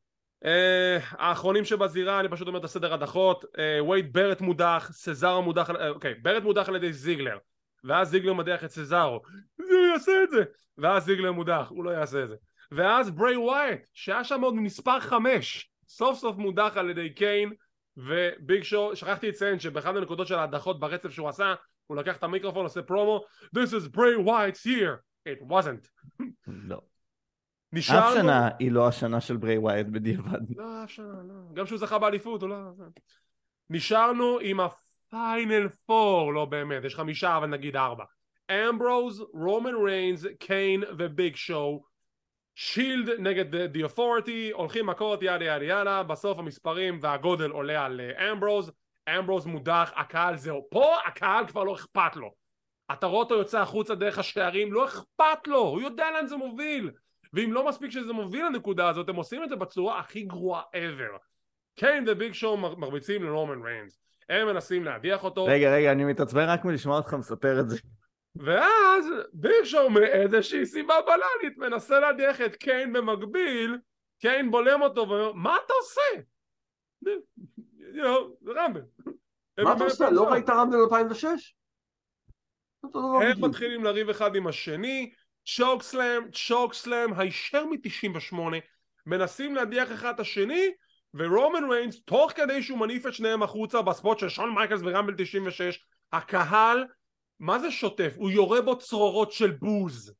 [0.44, 5.70] אה, האחרונים שבזירה, אני פשוט אומר את הסדר הדחות, אה, וייד בארט מודח, סזארו מודח,
[5.70, 7.38] אה, אוקיי, ברט מודח על ידי זיגלר,
[7.84, 9.20] ואז זיגלר מדיח את סזארו,
[9.56, 10.44] הוא יעשה את זה,
[10.78, 12.36] ואז זיגלר מודח, הוא לא יעשה את זה,
[12.72, 17.52] ואז ברי ווייט, שהיה שם עוד מספר חמש, סוף סוף מודח על ידי קיין
[17.96, 21.54] וביג שואו, שכחתי לציין שבאחד הנקודות של ההדחות ברצף שהוא עשה,
[21.86, 23.24] הוא לקח את המיקרופון, עושה פרומו,
[23.56, 24.96] This is Bray Wyatt's year,
[25.28, 25.88] it wasn't.
[26.46, 26.80] לא.
[27.72, 28.08] נשארנו...
[28.08, 30.40] אף שנה היא לא השנה של ברי ווייט בדיעבד.
[30.56, 31.54] לא, אף שנה, לא.
[31.54, 32.56] גם כשהוא זכה באליפות, הוא לא...
[33.70, 34.58] נשארנו עם
[35.10, 38.04] פיינל פור, לא באמת, יש חמישה אבל נגיד ארבע.
[38.50, 41.82] אמברוז, רומן ריינס, קיין וביג שואו,
[42.62, 48.72] שילד נגד The Authority, הולכים מכות yada yada yada, בסוף המספרים והגודל עולה על אמברוז,
[49.18, 52.34] אמברוז מודח, הקהל זהו, פה הקהל כבר לא אכפת לו.
[52.92, 56.90] אתה רואה אותו יוצא החוצה דרך השערים, לא אכפת לו, הוא יודע לאן זה מוביל.
[57.32, 61.18] ואם לא מספיק שזה מוביל לנקודה הזאת, הם עושים את זה בצורה הכי גרועה ever.
[61.74, 64.00] קיין וביג שואו מרביצים לרומן ריינס.
[64.28, 65.44] הם מנסים להדיח אותו.
[65.44, 67.78] רגע, רגע, אני מתעצבן רק מלשמוע אותך מספר את זה.
[68.36, 73.78] ואז ביג שואו מאיזושהי סיבה בלאלית מנסה להדיח את קיין במקביל,
[74.20, 76.22] קיין בולם אותו ואומר, מה אתה עושה?
[77.00, 77.10] זה
[78.46, 78.82] רמבל.
[79.58, 80.10] מה אתה עושה?
[80.10, 81.54] לא ראית רמבל 2006?
[82.94, 85.12] הם מתחילים לריב אחד עם השני,
[85.46, 88.36] צ'וק סלאם, צ'וק סלאם, הישר מ-98,
[89.06, 90.70] מנסים להדיח אחד את השני,
[91.14, 95.86] ורומן ריינס, תוך כדי שהוא מניף את שניהם החוצה בספוט של שון מייקלס ורמבל 96,
[96.12, 96.84] הקהל,
[97.40, 98.12] מה זה שוטף?
[98.16, 100.14] הוא יורה בו צרורות של בוז.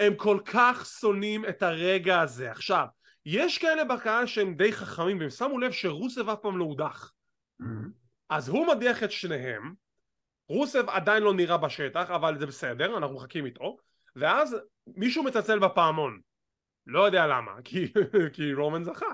[0.00, 2.50] הם כל כך שונאים את הרגע הזה.
[2.50, 2.86] עכשיו,
[3.26, 7.12] יש כאלה בקהל שהם די חכמים, והם שמו לב שרוסב אף פעם לא הודח.
[7.62, 7.88] Mm-hmm.
[8.30, 9.74] אז הוא מדיח את שניהם,
[10.48, 13.76] רוסב עדיין לא נראה בשטח, אבל זה בסדר, אנחנו מחכים איתו,
[14.16, 16.20] ואז מישהו מצלצל בפעמון.
[16.86, 17.92] לא יודע למה, כי,
[18.34, 19.06] כי רומן זכה.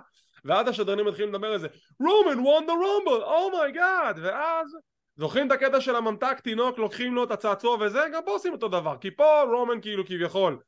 [0.44, 1.68] ואז השדרנים מתחילים לדבר על זה,
[2.00, 4.76] רומן won the rumble, oh my god, oh ואז
[5.16, 8.68] זוכרים את הקטע של הממתק תינוק, לוקחים לו את הצעצוע וזה, גם פה עושים אותו
[8.68, 10.58] דבר, כי פה רומן כאילו כביכול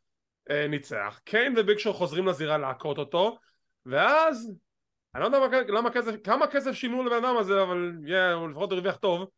[0.50, 3.38] אה, ניצח, קיין וביג שואו חוזרים לזירה להכות אותו,
[3.86, 4.52] ואז,
[5.14, 8.48] אני לא יודע מה, למה כסף, כמה כסף שילמו לבן אדם הזה, אבל yeah, הוא
[8.48, 9.28] לפחות הרוויח טוב,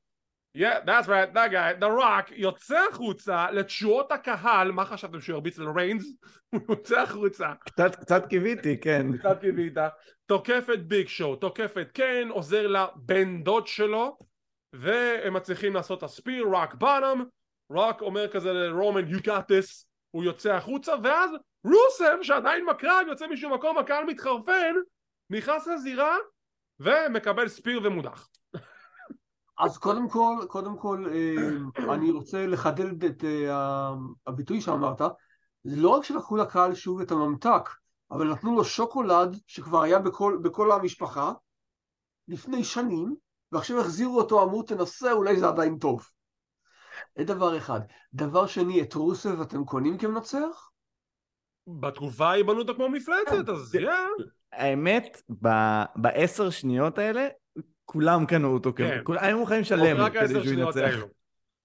[0.58, 5.58] yeah, that's right, that guy, The Rock, יוצא החוצה לתשואות הקהל, מה חשבתם שהוא ירביץ
[5.58, 6.04] לריינס?
[6.52, 7.52] הוא יוצא החוצה.
[7.64, 9.18] קצת, קצת קיוויתי, כן.
[9.18, 9.74] קצת קיווית.
[10.26, 14.18] תוקף את ביג שואו, תוקף את קיין, עוזר לבן דוד שלו,
[14.72, 17.24] והם מצליחים לעשות את הספיר, רוק בונם,
[17.70, 21.30] רוק אומר כזה לרומן, you got this, הוא יוצא החוצה, ואז
[21.64, 24.74] רוסם, שעדיין בקרב, יוצא משום מקום, הקהל מתחרפן,
[25.30, 26.16] נכנס לזירה,
[26.80, 28.28] ומקבל ספיר ומודח.
[29.58, 33.90] אז קודם כל, קודם כל, אה, אני רוצה לחדד את אה,
[34.26, 35.00] הביטוי שאמרת.
[35.64, 37.70] לא רק שלקחו לקהל שוב את הממתק,
[38.10, 41.32] אבל נתנו לו שוקולד שכבר היה בכל, בכל המשפחה
[42.28, 43.16] לפני שנים,
[43.52, 46.08] ועכשיו החזירו אותו, אמרו תנסה, אולי זה עדיין טוב.
[47.16, 47.80] זה דבר אחד.
[48.14, 50.70] דבר שני, את רוסב אתם קונים כמנצח?
[51.66, 53.90] בתקופה ההיא בנו אותו כמו מפלצת, אז יא.
[54.52, 55.22] האמת,
[55.96, 57.28] בעשר שניות האלה,
[57.84, 59.00] כולם קנו אותו, כן.
[59.04, 60.94] כולם היו מוכנים לשלם כדי שהוא ינצח.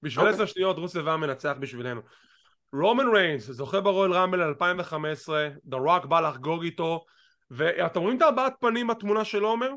[0.02, 2.02] בשביל עשר שניות רוסיה היה מנצח בשבילנו.
[2.74, 7.06] רומן ריינס זוכה ברואל רמבל 2015, דה רוק בא לחגוג איתו,
[7.52, 9.70] ואתם רואים את הבעת פנים בתמונה של עומר?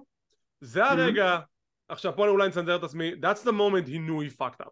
[0.60, 1.38] זה הרגע,
[1.88, 4.70] עכשיו פה אני אולי נצנזר את עצמי, that's the moment he knew he fucked up.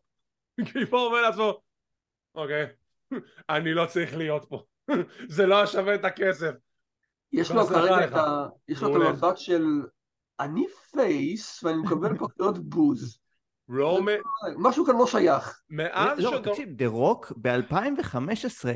[0.72, 1.60] כי פה הוא אומר לעצמו,
[2.34, 2.66] אוקיי,
[3.56, 4.62] אני לא צריך להיות פה,
[5.28, 6.52] זה לא שווה את הכסף.
[7.32, 8.46] יש לו כרגע את ה...
[8.68, 9.64] יש לו את המבט של
[10.40, 13.18] אני face ואני מקבל פה קריאות בוז.
[13.68, 14.12] רומן...
[14.56, 15.60] משהו כאן לא שייך.
[15.70, 18.68] מאז לא, תקשיב, דה רוק ב-2015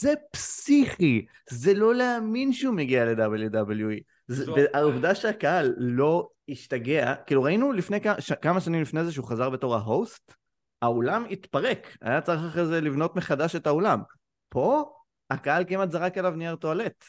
[0.00, 4.13] זה פסיכי, זה לא להאמין שהוא מגיע ל-WWE.
[4.28, 7.98] והעובדה שהקהל לא השתגע, כאילו ראינו לפני
[8.42, 10.34] כמה שנים לפני זה שהוא חזר בתור ה host,
[10.82, 14.00] האולם התפרק, היה צריך אחרי זה לבנות מחדש את האולם.
[14.48, 14.92] פה
[15.30, 17.04] הקהל כמעט זרק עליו נייר טואלט.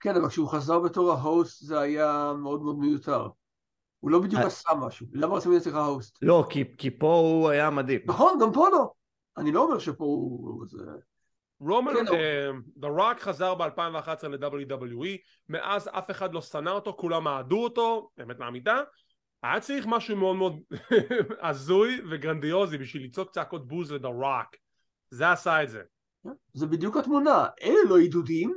[0.00, 3.28] כן, אבל כשהוא חזר בתור ה host זה היה מאוד מאוד מיותר.
[4.00, 4.46] הוא לא בדיוק אה.
[4.46, 5.06] עשה משהו.
[5.12, 6.18] למה רוצים להיות לך ה host?
[6.22, 8.00] לא, כי, כי פה הוא היה מדהים.
[8.06, 8.90] נכון, גם פה לא.
[9.36, 10.64] אני לא אומר שפה הוא...
[11.60, 11.92] רומן,
[12.76, 17.64] דה רוק כן, uh, חזר ב-2011 ל-WWE, מאז אף אחד לא שנא אותו, כולם אהדו
[17.64, 18.82] אותו, באמת מהמידה.
[19.42, 20.60] היה צריך משהו מאוד מאוד
[21.48, 24.56] הזוי וגרנדיוזי בשביל לצעוק צעקות בוז לדה רוק.
[25.10, 25.82] זה עשה את זה.
[26.52, 28.54] זה בדיוק התמונה, אלה לא עידודים.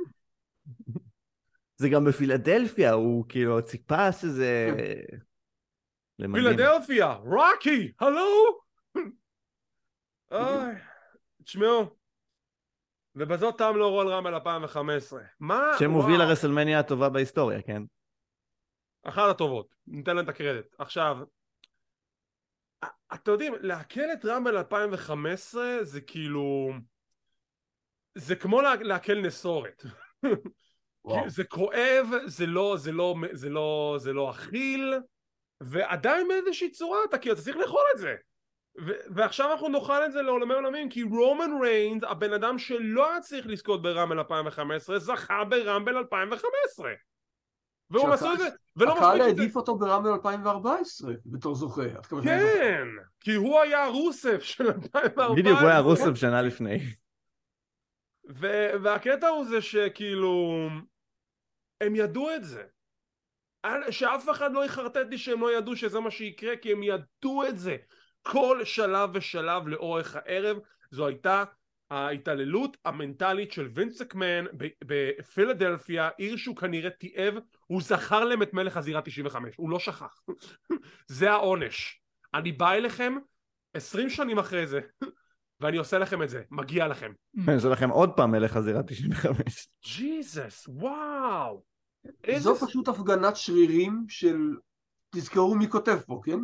[1.80, 4.70] זה גם בפילדלפיה, הוא כאילו ציפה שזה...
[6.32, 8.60] פילדלפיה, רוקי, הלו?
[11.44, 11.96] תשמעו,
[13.16, 15.22] ובזאת תם לא רול רמל 2015.
[15.40, 15.62] מה...
[15.78, 17.82] שמוביל לרסלמניה הטובה בהיסטוריה, כן?
[19.02, 20.66] אחת הטובות, ניתן להם את הקרדיט.
[20.78, 21.18] עכשיו,
[23.14, 26.72] אתם יודעים, לעכל את רמבל 2015 זה כאילו...
[28.14, 29.82] זה כמו לעכל נסורת.
[31.26, 34.94] זה כואב, זה לא, זה לא, זה לא, זה לא אכיל,
[35.60, 38.14] ועדיין באיזושהי צורה אתה כאילו, אתה צריך לאכול את זה.
[38.80, 43.20] ו- ועכשיו אנחנו נאכל את זה לעולמי עולמים כי רומן ריינס הבן אדם שלא היה
[43.20, 46.92] צריך לזכות ברמבל 2015 זכה ברמבל 2015
[47.90, 49.22] והוא עשו את זה, ולא הקהל מספיק.
[49.22, 51.82] העדיף אותו ברמבל 2014 בתור זוכה.
[52.24, 52.86] כן,
[53.20, 55.36] כי הוא היה רוסף של 2014.
[55.36, 56.78] בדיוק, הוא היה רוסב שנה לפני.
[58.82, 60.68] והקטע הוא זה שכאילו
[61.80, 62.62] הם ידעו את זה
[63.90, 67.58] שאף אחד לא יחרטט לי שהם לא ידעו שזה מה שיקרה כי הם ידעו את
[67.58, 67.76] זה
[68.22, 70.56] כל שלב ושלב לאורך הערב
[70.90, 71.44] זו הייתה
[71.90, 77.34] ההתעללות המנטלית של וינס מקמן ב- בפילדלפיה עיר שהוא כנראה תיעב
[77.66, 80.20] הוא זכר להם את מלך הזירה 95 הוא לא שכח
[81.18, 82.02] זה העונש
[82.34, 83.14] אני בא אליכם
[83.74, 84.80] 20 שנים אחרי זה
[85.60, 87.12] ואני עושה לכם את זה מגיע לכם
[87.56, 89.68] יש לכם עוד פעם מלך הזירה 95.
[89.84, 91.62] ג'יזוס, וואו.
[92.38, 92.54] זו.
[92.54, 94.36] פשוט הפגנת שרירים של...
[95.14, 96.38] תזכרו מי כותב פה, כן?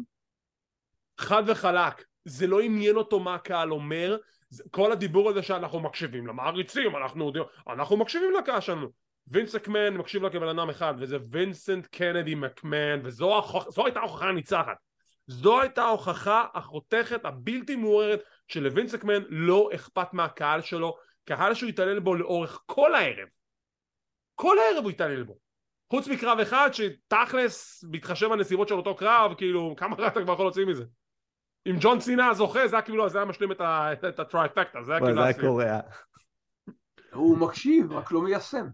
[1.18, 2.04] חד וחלק.
[2.24, 4.16] זה לא עניין אותו מה הקהל אומר.
[4.70, 7.32] כל הדיבור הזה שאנחנו מקשיבים למעריצים, אנחנו,
[7.68, 8.88] אנחנו מקשיבים לקהל שלנו.
[9.30, 14.28] וינס מקמן מקשיב לה כבן אדם אחד, וזה וינסנט קנדי מקמן, וזו ההוכח- הייתה ההוכחה
[14.28, 14.76] הניצחת.
[15.26, 21.98] זו הייתה ההוכחה החותכת, הבלתי מעוררת, שלווינס מקמן לא אכפת מהקהל שלו, קהל שהוא התעלל
[21.98, 23.28] בו לאורך כל הערב.
[24.34, 25.38] כל הערב הוא התעלל בו.
[25.90, 30.44] חוץ מקרב אחד שתכלס, בהתחשב בנסיבות של אותו קרב, כאילו, כמה רע אתה כבר יכול
[30.44, 30.84] להוציא מזה?
[31.70, 35.14] אם ג'ון סינה זוכה, זה היה כאילו, זה היה משלים את הטרייפקטה, זה היה כאילו...
[35.14, 35.40] זה היה.
[35.40, 35.80] קורע.
[37.12, 38.66] הוא מקשיב, רק לא מיישם.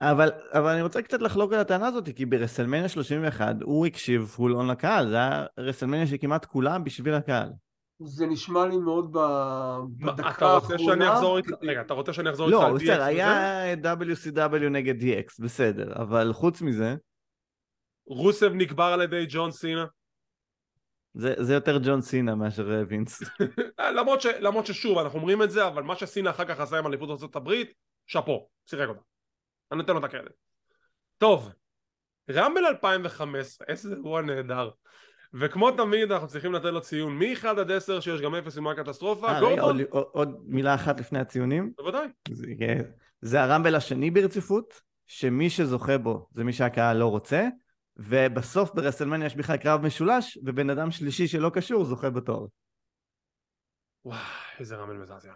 [0.00, 4.54] אבל, אבל אני רוצה קצת לחלוק על הטענה הזאת, כי ברסלמניה 31 הוא הקשיב full
[4.54, 7.48] on לקהל, זה היה רסלמניה שכמעט כולה בשביל הקהל.
[7.98, 9.18] זה נשמע לי מאוד ב...
[10.06, 11.14] בדקה אתה רוצה שאני האחרונה.
[11.14, 11.50] אחזור איתך?
[11.62, 13.04] רגע, אתה רוצה שאני אחזור איתך לא, על DX בסדר, וזה?
[13.04, 16.96] היה WCW נגד DX, בסדר, אבל חוץ מזה,
[18.06, 19.86] רוסב נקבר על ידי ג'ון סינה.
[21.18, 23.22] זה, זה יותר ג'ון סינה מאשר אה, וינס.
[23.96, 26.86] למרות, ש, למרות ששוב, אנחנו אומרים את זה, אבל מה שסינה אחר כך עשה עם
[26.86, 27.72] אליפות ארצות הברית,
[28.06, 29.00] שאפו, שיחק אותה.
[29.72, 30.32] אני נותן לו את הקרדיט.
[31.18, 31.52] טוב,
[32.30, 34.70] רמבל 2015, איזה אירוע נהדר.
[35.34, 39.28] וכמו תמיד אנחנו צריכים לתת לו ציון מ-1 עד 10 שיש גם 0 עם הקטסטרופה,
[39.28, 41.72] אה, גורדון, עוד, עוד מילה אחת לפני הציונים.
[41.76, 42.06] בוודאי.
[42.30, 42.46] זה,
[43.20, 47.48] זה הרמבל השני ברציפות, שמי שזוכה בו זה מי שהקהל לא רוצה,
[47.96, 52.46] ובסוף ברסלמניה יש בכלל קרב משולש, ובן אדם שלישי שלא קשור זוכה בתואר.
[54.04, 54.18] וואי,
[54.58, 55.32] איזה רמל מזעזע.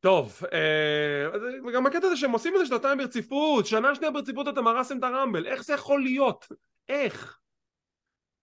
[0.00, 1.26] טוב, אה,
[1.68, 5.04] וגם הקטע הזה שהם עושים את זה שנתיים ברציפות, שנה שנייה ברציפות אתם הרסתם את
[5.04, 6.46] הרמבל, איך זה יכול להיות?
[6.88, 7.38] איך?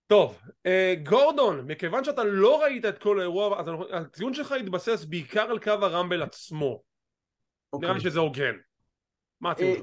[0.08, 5.52] טוב, אה, גורדון, מכיוון שאתה לא ראית את כל האירוע, אז הציון שלך התבסס בעיקר
[5.52, 6.82] על קו הרמבל עצמו.
[7.74, 7.88] אוקיי.
[7.88, 8.54] נראה לי שזה הוגן.
[8.54, 8.66] מה הציון אה, שלך?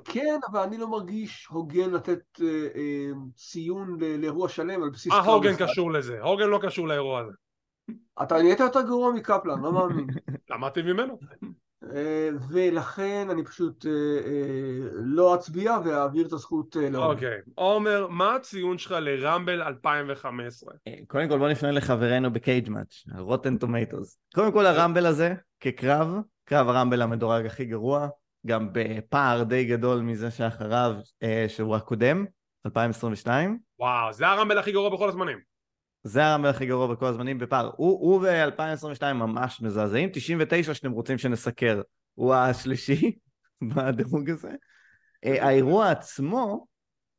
[0.05, 5.13] כן, אבל אני לא מרגיש הוגן לתת אה, אה, ציון ל- לאירוע שלם על בסיס
[5.13, 5.55] מה הוגן.
[5.59, 6.21] קשור לזה?
[6.23, 7.33] הוגן לא קשור לאירוע הזה.
[8.23, 10.07] אתה נהיית יותר גרוע מקפלן, לא מאמין.
[10.51, 11.19] למדתי ממנו.
[11.93, 13.91] אה, ולכן אני פשוט אה,
[14.27, 17.13] אה, לא אצביע ואעביר את הזכות אה, לעומר.
[17.13, 17.39] אוקיי.
[17.55, 20.75] עומר, מה הציון שלך לרמבל 2015?
[20.89, 24.19] אה, קודם כל בוא נפנה לחברינו בקייג' מאץ', רוטן טומטוס.
[24.35, 26.09] קודם כל הרמבל הזה, כקרב,
[26.45, 28.09] קרב הרמבל המדורג הכי גרוע,
[28.47, 32.25] גם בפער די גדול מזה שאחריו, אה, שהוא הקודם,
[32.67, 33.59] 2022.
[33.79, 35.39] וואו, זה הרמבל הכי גרוע בכל הזמנים.
[36.03, 37.71] זה הרמבל הכי גרוע בכל הזמנים בפער.
[37.77, 40.09] הוא, הוא ב-2022 ממש מזעזעים.
[40.13, 41.83] 99 שאתם רוצים שנסקר,
[42.15, 43.19] הוא השלישי
[43.75, 44.51] בדירוג הזה.
[45.25, 46.67] אה, האירוע עצמו,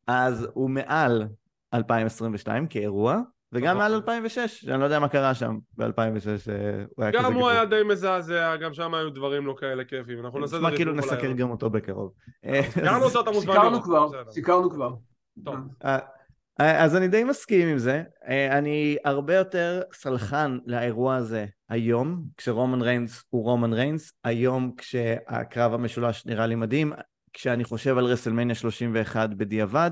[0.08, 1.28] אז הוא מעל
[1.74, 3.22] 2022 כאירוע,
[3.56, 3.78] וגם נכון.
[3.78, 5.86] מעל 2006, שאני לא יודע מה קרה שם ב-2006,
[6.96, 7.50] הוא היה כזה גם הוא.
[7.50, 10.26] היה די מזעזע, גם שם היו דברים לא כאלה כיפים.
[10.26, 11.32] אנחנו נעשה את זה נשמע כאילו נסקר.
[11.32, 12.12] גם אותו בקרוב.
[12.46, 13.82] אה, סיקרנו אותו, אתה מוזמן סיכרנו.
[13.82, 14.08] כבר.
[14.32, 14.90] סיכרנו כבר.
[15.46, 15.56] טוב.
[16.60, 18.04] אה, אז אני די מסכים עם זה.
[18.28, 25.74] אה, אני הרבה יותר סלחן לאירוע הזה היום, כשרומן ריינס הוא רומן ריינס, היום כשהקרב
[25.74, 26.94] המשולש נראה לי מדהים,
[27.34, 29.92] כשאני חושב על רסלמניה 31 בדיעבד,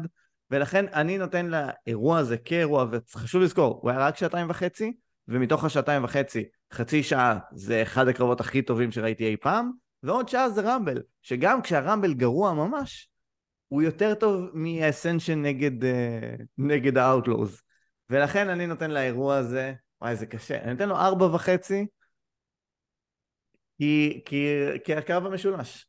[0.51, 4.93] ולכן אני נותן לאירוע הזה כאירוע, וחשוב לזכור, הוא היה רק שעתיים וחצי,
[5.27, 6.43] ומתוך השעתיים וחצי,
[6.73, 9.71] חצי שעה זה אחד הקרבות הכי טובים שראיתי אי פעם,
[10.03, 13.09] ועוד שעה זה רמבל, שגם כשהרמבל גרוע ממש,
[13.67, 17.61] הוא יותר טוב מאסנשן נגד, אה, נגד האוטלוז.
[18.09, 21.85] ולכן אני נותן לאירוע הזה, וואי זה קשה, אני נותן לו ארבע וחצי,
[23.77, 24.47] כי, כי,
[24.83, 25.87] כי הקרב המשולש.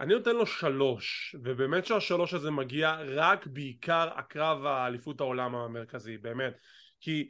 [0.00, 6.54] אני נותן לו שלוש, ובאמת שהשלוש הזה מגיע רק בעיקר הקרב האליפות העולם המרכזי, באמת.
[7.00, 7.28] כי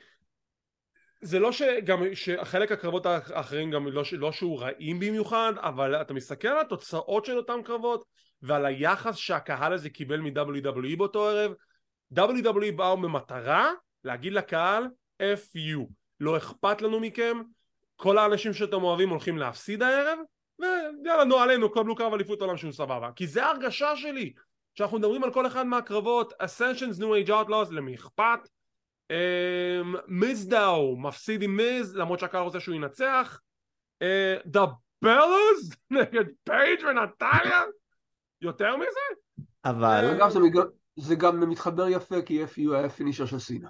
[1.21, 6.49] זה לא שגם, שחלק הקרבות האחרים גם לא, לא שהוא רעים במיוחד, אבל אתה מסתכל
[6.49, 8.05] על התוצאות של אותם קרבות,
[8.43, 11.53] ועל היחס שהקהל הזה קיבל מ-WWE באותו ערב,
[12.15, 13.71] WWE באו במטרה
[14.05, 14.85] להגיד לקהל,
[15.23, 17.37] F you, לא אכפת לנו מכם,
[17.97, 20.19] כל האנשים שאתם אוהבים הולכים להפסיד הערב,
[20.59, 24.33] ויאללה נו עלינו קבלו קרב אליפות עולם שהוא סבבה כי זה ההרגשה שלי
[24.75, 28.49] שאנחנו מדברים על כל אחד מהקרבות, Ascensions New Age Outlaws, למי אכפת?
[30.09, 33.41] מיזדאו מפסיד עם מיז, למרות שהקהל רוצה שהוא ינצח.
[34.03, 34.69] אה, The
[35.05, 37.63] Bellas נגד פייג' ונטליה?
[38.41, 39.45] יותר מזה?
[39.65, 40.11] אבל...
[40.17, 40.31] אגב,
[40.97, 43.69] זה גם מתחבר יפה, כי FU היה finisher של סינה.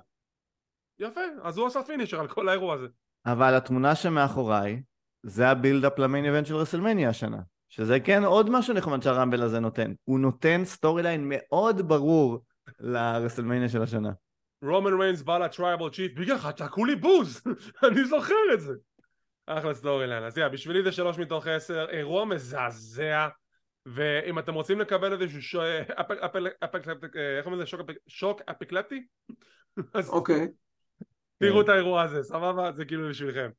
[0.98, 2.86] יפה, אז הוא עשה finisher על כל האירוע הזה.
[3.26, 4.82] אבל התמונה שמאחוריי
[5.22, 7.38] זה ה build-up ל main event של רסלמניה השנה.
[7.68, 9.92] שזה כן עוד משהו נחמד שהרמבל הזה נותן.
[10.04, 12.42] הוא נותן storyline מאוד ברור
[12.80, 14.10] לרסלמניה של השנה.
[14.62, 17.42] רומן ריינס בא ל Tribal Chief, בגלל לך צעקו לי בוז,
[17.88, 18.72] אני זוכר את זה.
[19.46, 23.28] אחלה storyline, אז יאללה, בשבילי זה שלוש מתוך עשר, אירוע מזעזע,
[23.86, 25.54] ואם אתם רוצים לקבל איזשהו ש...
[26.00, 26.78] אפל, אפל, אפל,
[27.16, 27.70] אה, איך אומרים לזה?
[27.70, 29.06] שוק, שוק אפילפטי?
[29.94, 30.48] אז אוקיי.
[31.38, 32.72] תראו את האירוע הזה, סבבה?
[32.72, 33.50] זה כאילו בשבילכם.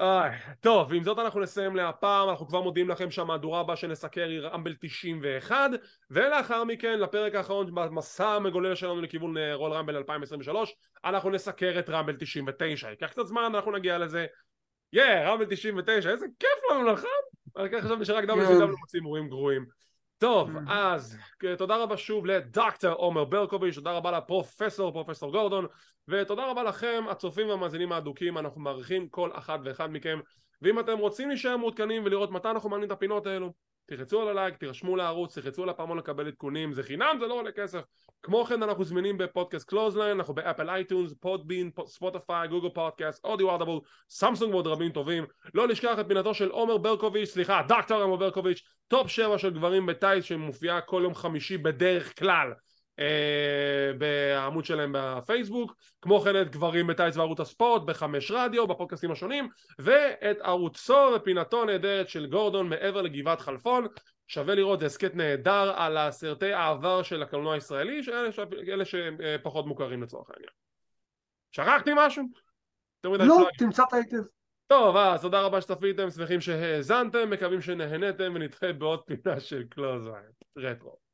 [0.00, 4.40] איי, טוב, ועם זאת אנחנו נסיים להפעם, אנחנו כבר מודיעים לכם שהמהדורה הבאה שנסקר היא
[4.40, 5.70] רמבל 91
[6.10, 10.74] ולאחר מכן לפרק האחרון במסע המגולל שלנו לכיוון אה, רול רמבל 2023
[11.04, 14.26] אנחנו נסקר את רמבל 99 ייקח קצת זמן, אנחנו נגיע לזה.
[14.92, 17.10] יא, yeah, רמבל 99, איזה כיף לנו, נכון?
[17.56, 19.66] אני חשבתי שרק WCW מוצאים אירועים גרועים
[20.20, 20.70] טוב, Mhm.
[20.70, 21.18] אז
[21.58, 25.66] תודה רבה שוב לדוקטור עומר ברקוביץ', תודה רבה לפרופסור, פרופסור גורדון
[26.08, 30.20] ותודה רבה לכם, הצופים והמאזינים האדוקים, אנחנו מעריכים כל אחד ואחד מכם
[30.62, 33.52] ואם אתם רוצים להישאר מעודכנים ולראות מתי אנחנו מעלים את הפינות האלו
[33.90, 37.52] תלחצו על הלייק, תירשמו לערוץ, תלחצו על הפעמון לקבל עדכונים, זה חינם, זה לא עולה
[37.52, 37.80] כסף.
[38.22, 43.78] כמו כן אנחנו זמינים בפודקאסט קלוזליין, אנחנו באפל אייטונס, פודבין, ספוטיפיי, גוגל פודקאסט, אודיו ארדבל,
[44.10, 45.26] סמסונג ועוד רבים טובים.
[45.54, 49.86] לא לשכח את פינתו של עומר ברקוביץ', סליחה, דוקטור עומר ברקוביץ', top 7 של גברים
[49.86, 52.52] בטייץ שמופיעה כל יום חמישי בדרך כלל
[53.00, 59.48] אה, בעמוד שלהם בפייסבוק כמו כן את גברים בטייס וערוץ הספורט בחמש רדיו בפודקאסטים השונים
[59.78, 63.86] ואת ערוצו ופינתו הנהדרת של גורדון מעבר לגבעת חלפון
[64.26, 70.30] שווה לראות הסכת נהדר על הסרטי העבר של הקולנוע הישראלי שאלה, שאלה שפחות מוכרים לצורך
[70.30, 70.50] העניין
[71.52, 72.24] שכחתי משהו?
[73.04, 73.46] לא, פלאגים.
[73.58, 74.22] תמצאת היטב.
[74.66, 80.10] טוב אז תודה רבה שצפיתם שמחים שהאזנתם מקווים שנהנתם ונתראה בעוד פינה של קלוז
[80.56, 80.99] רטרו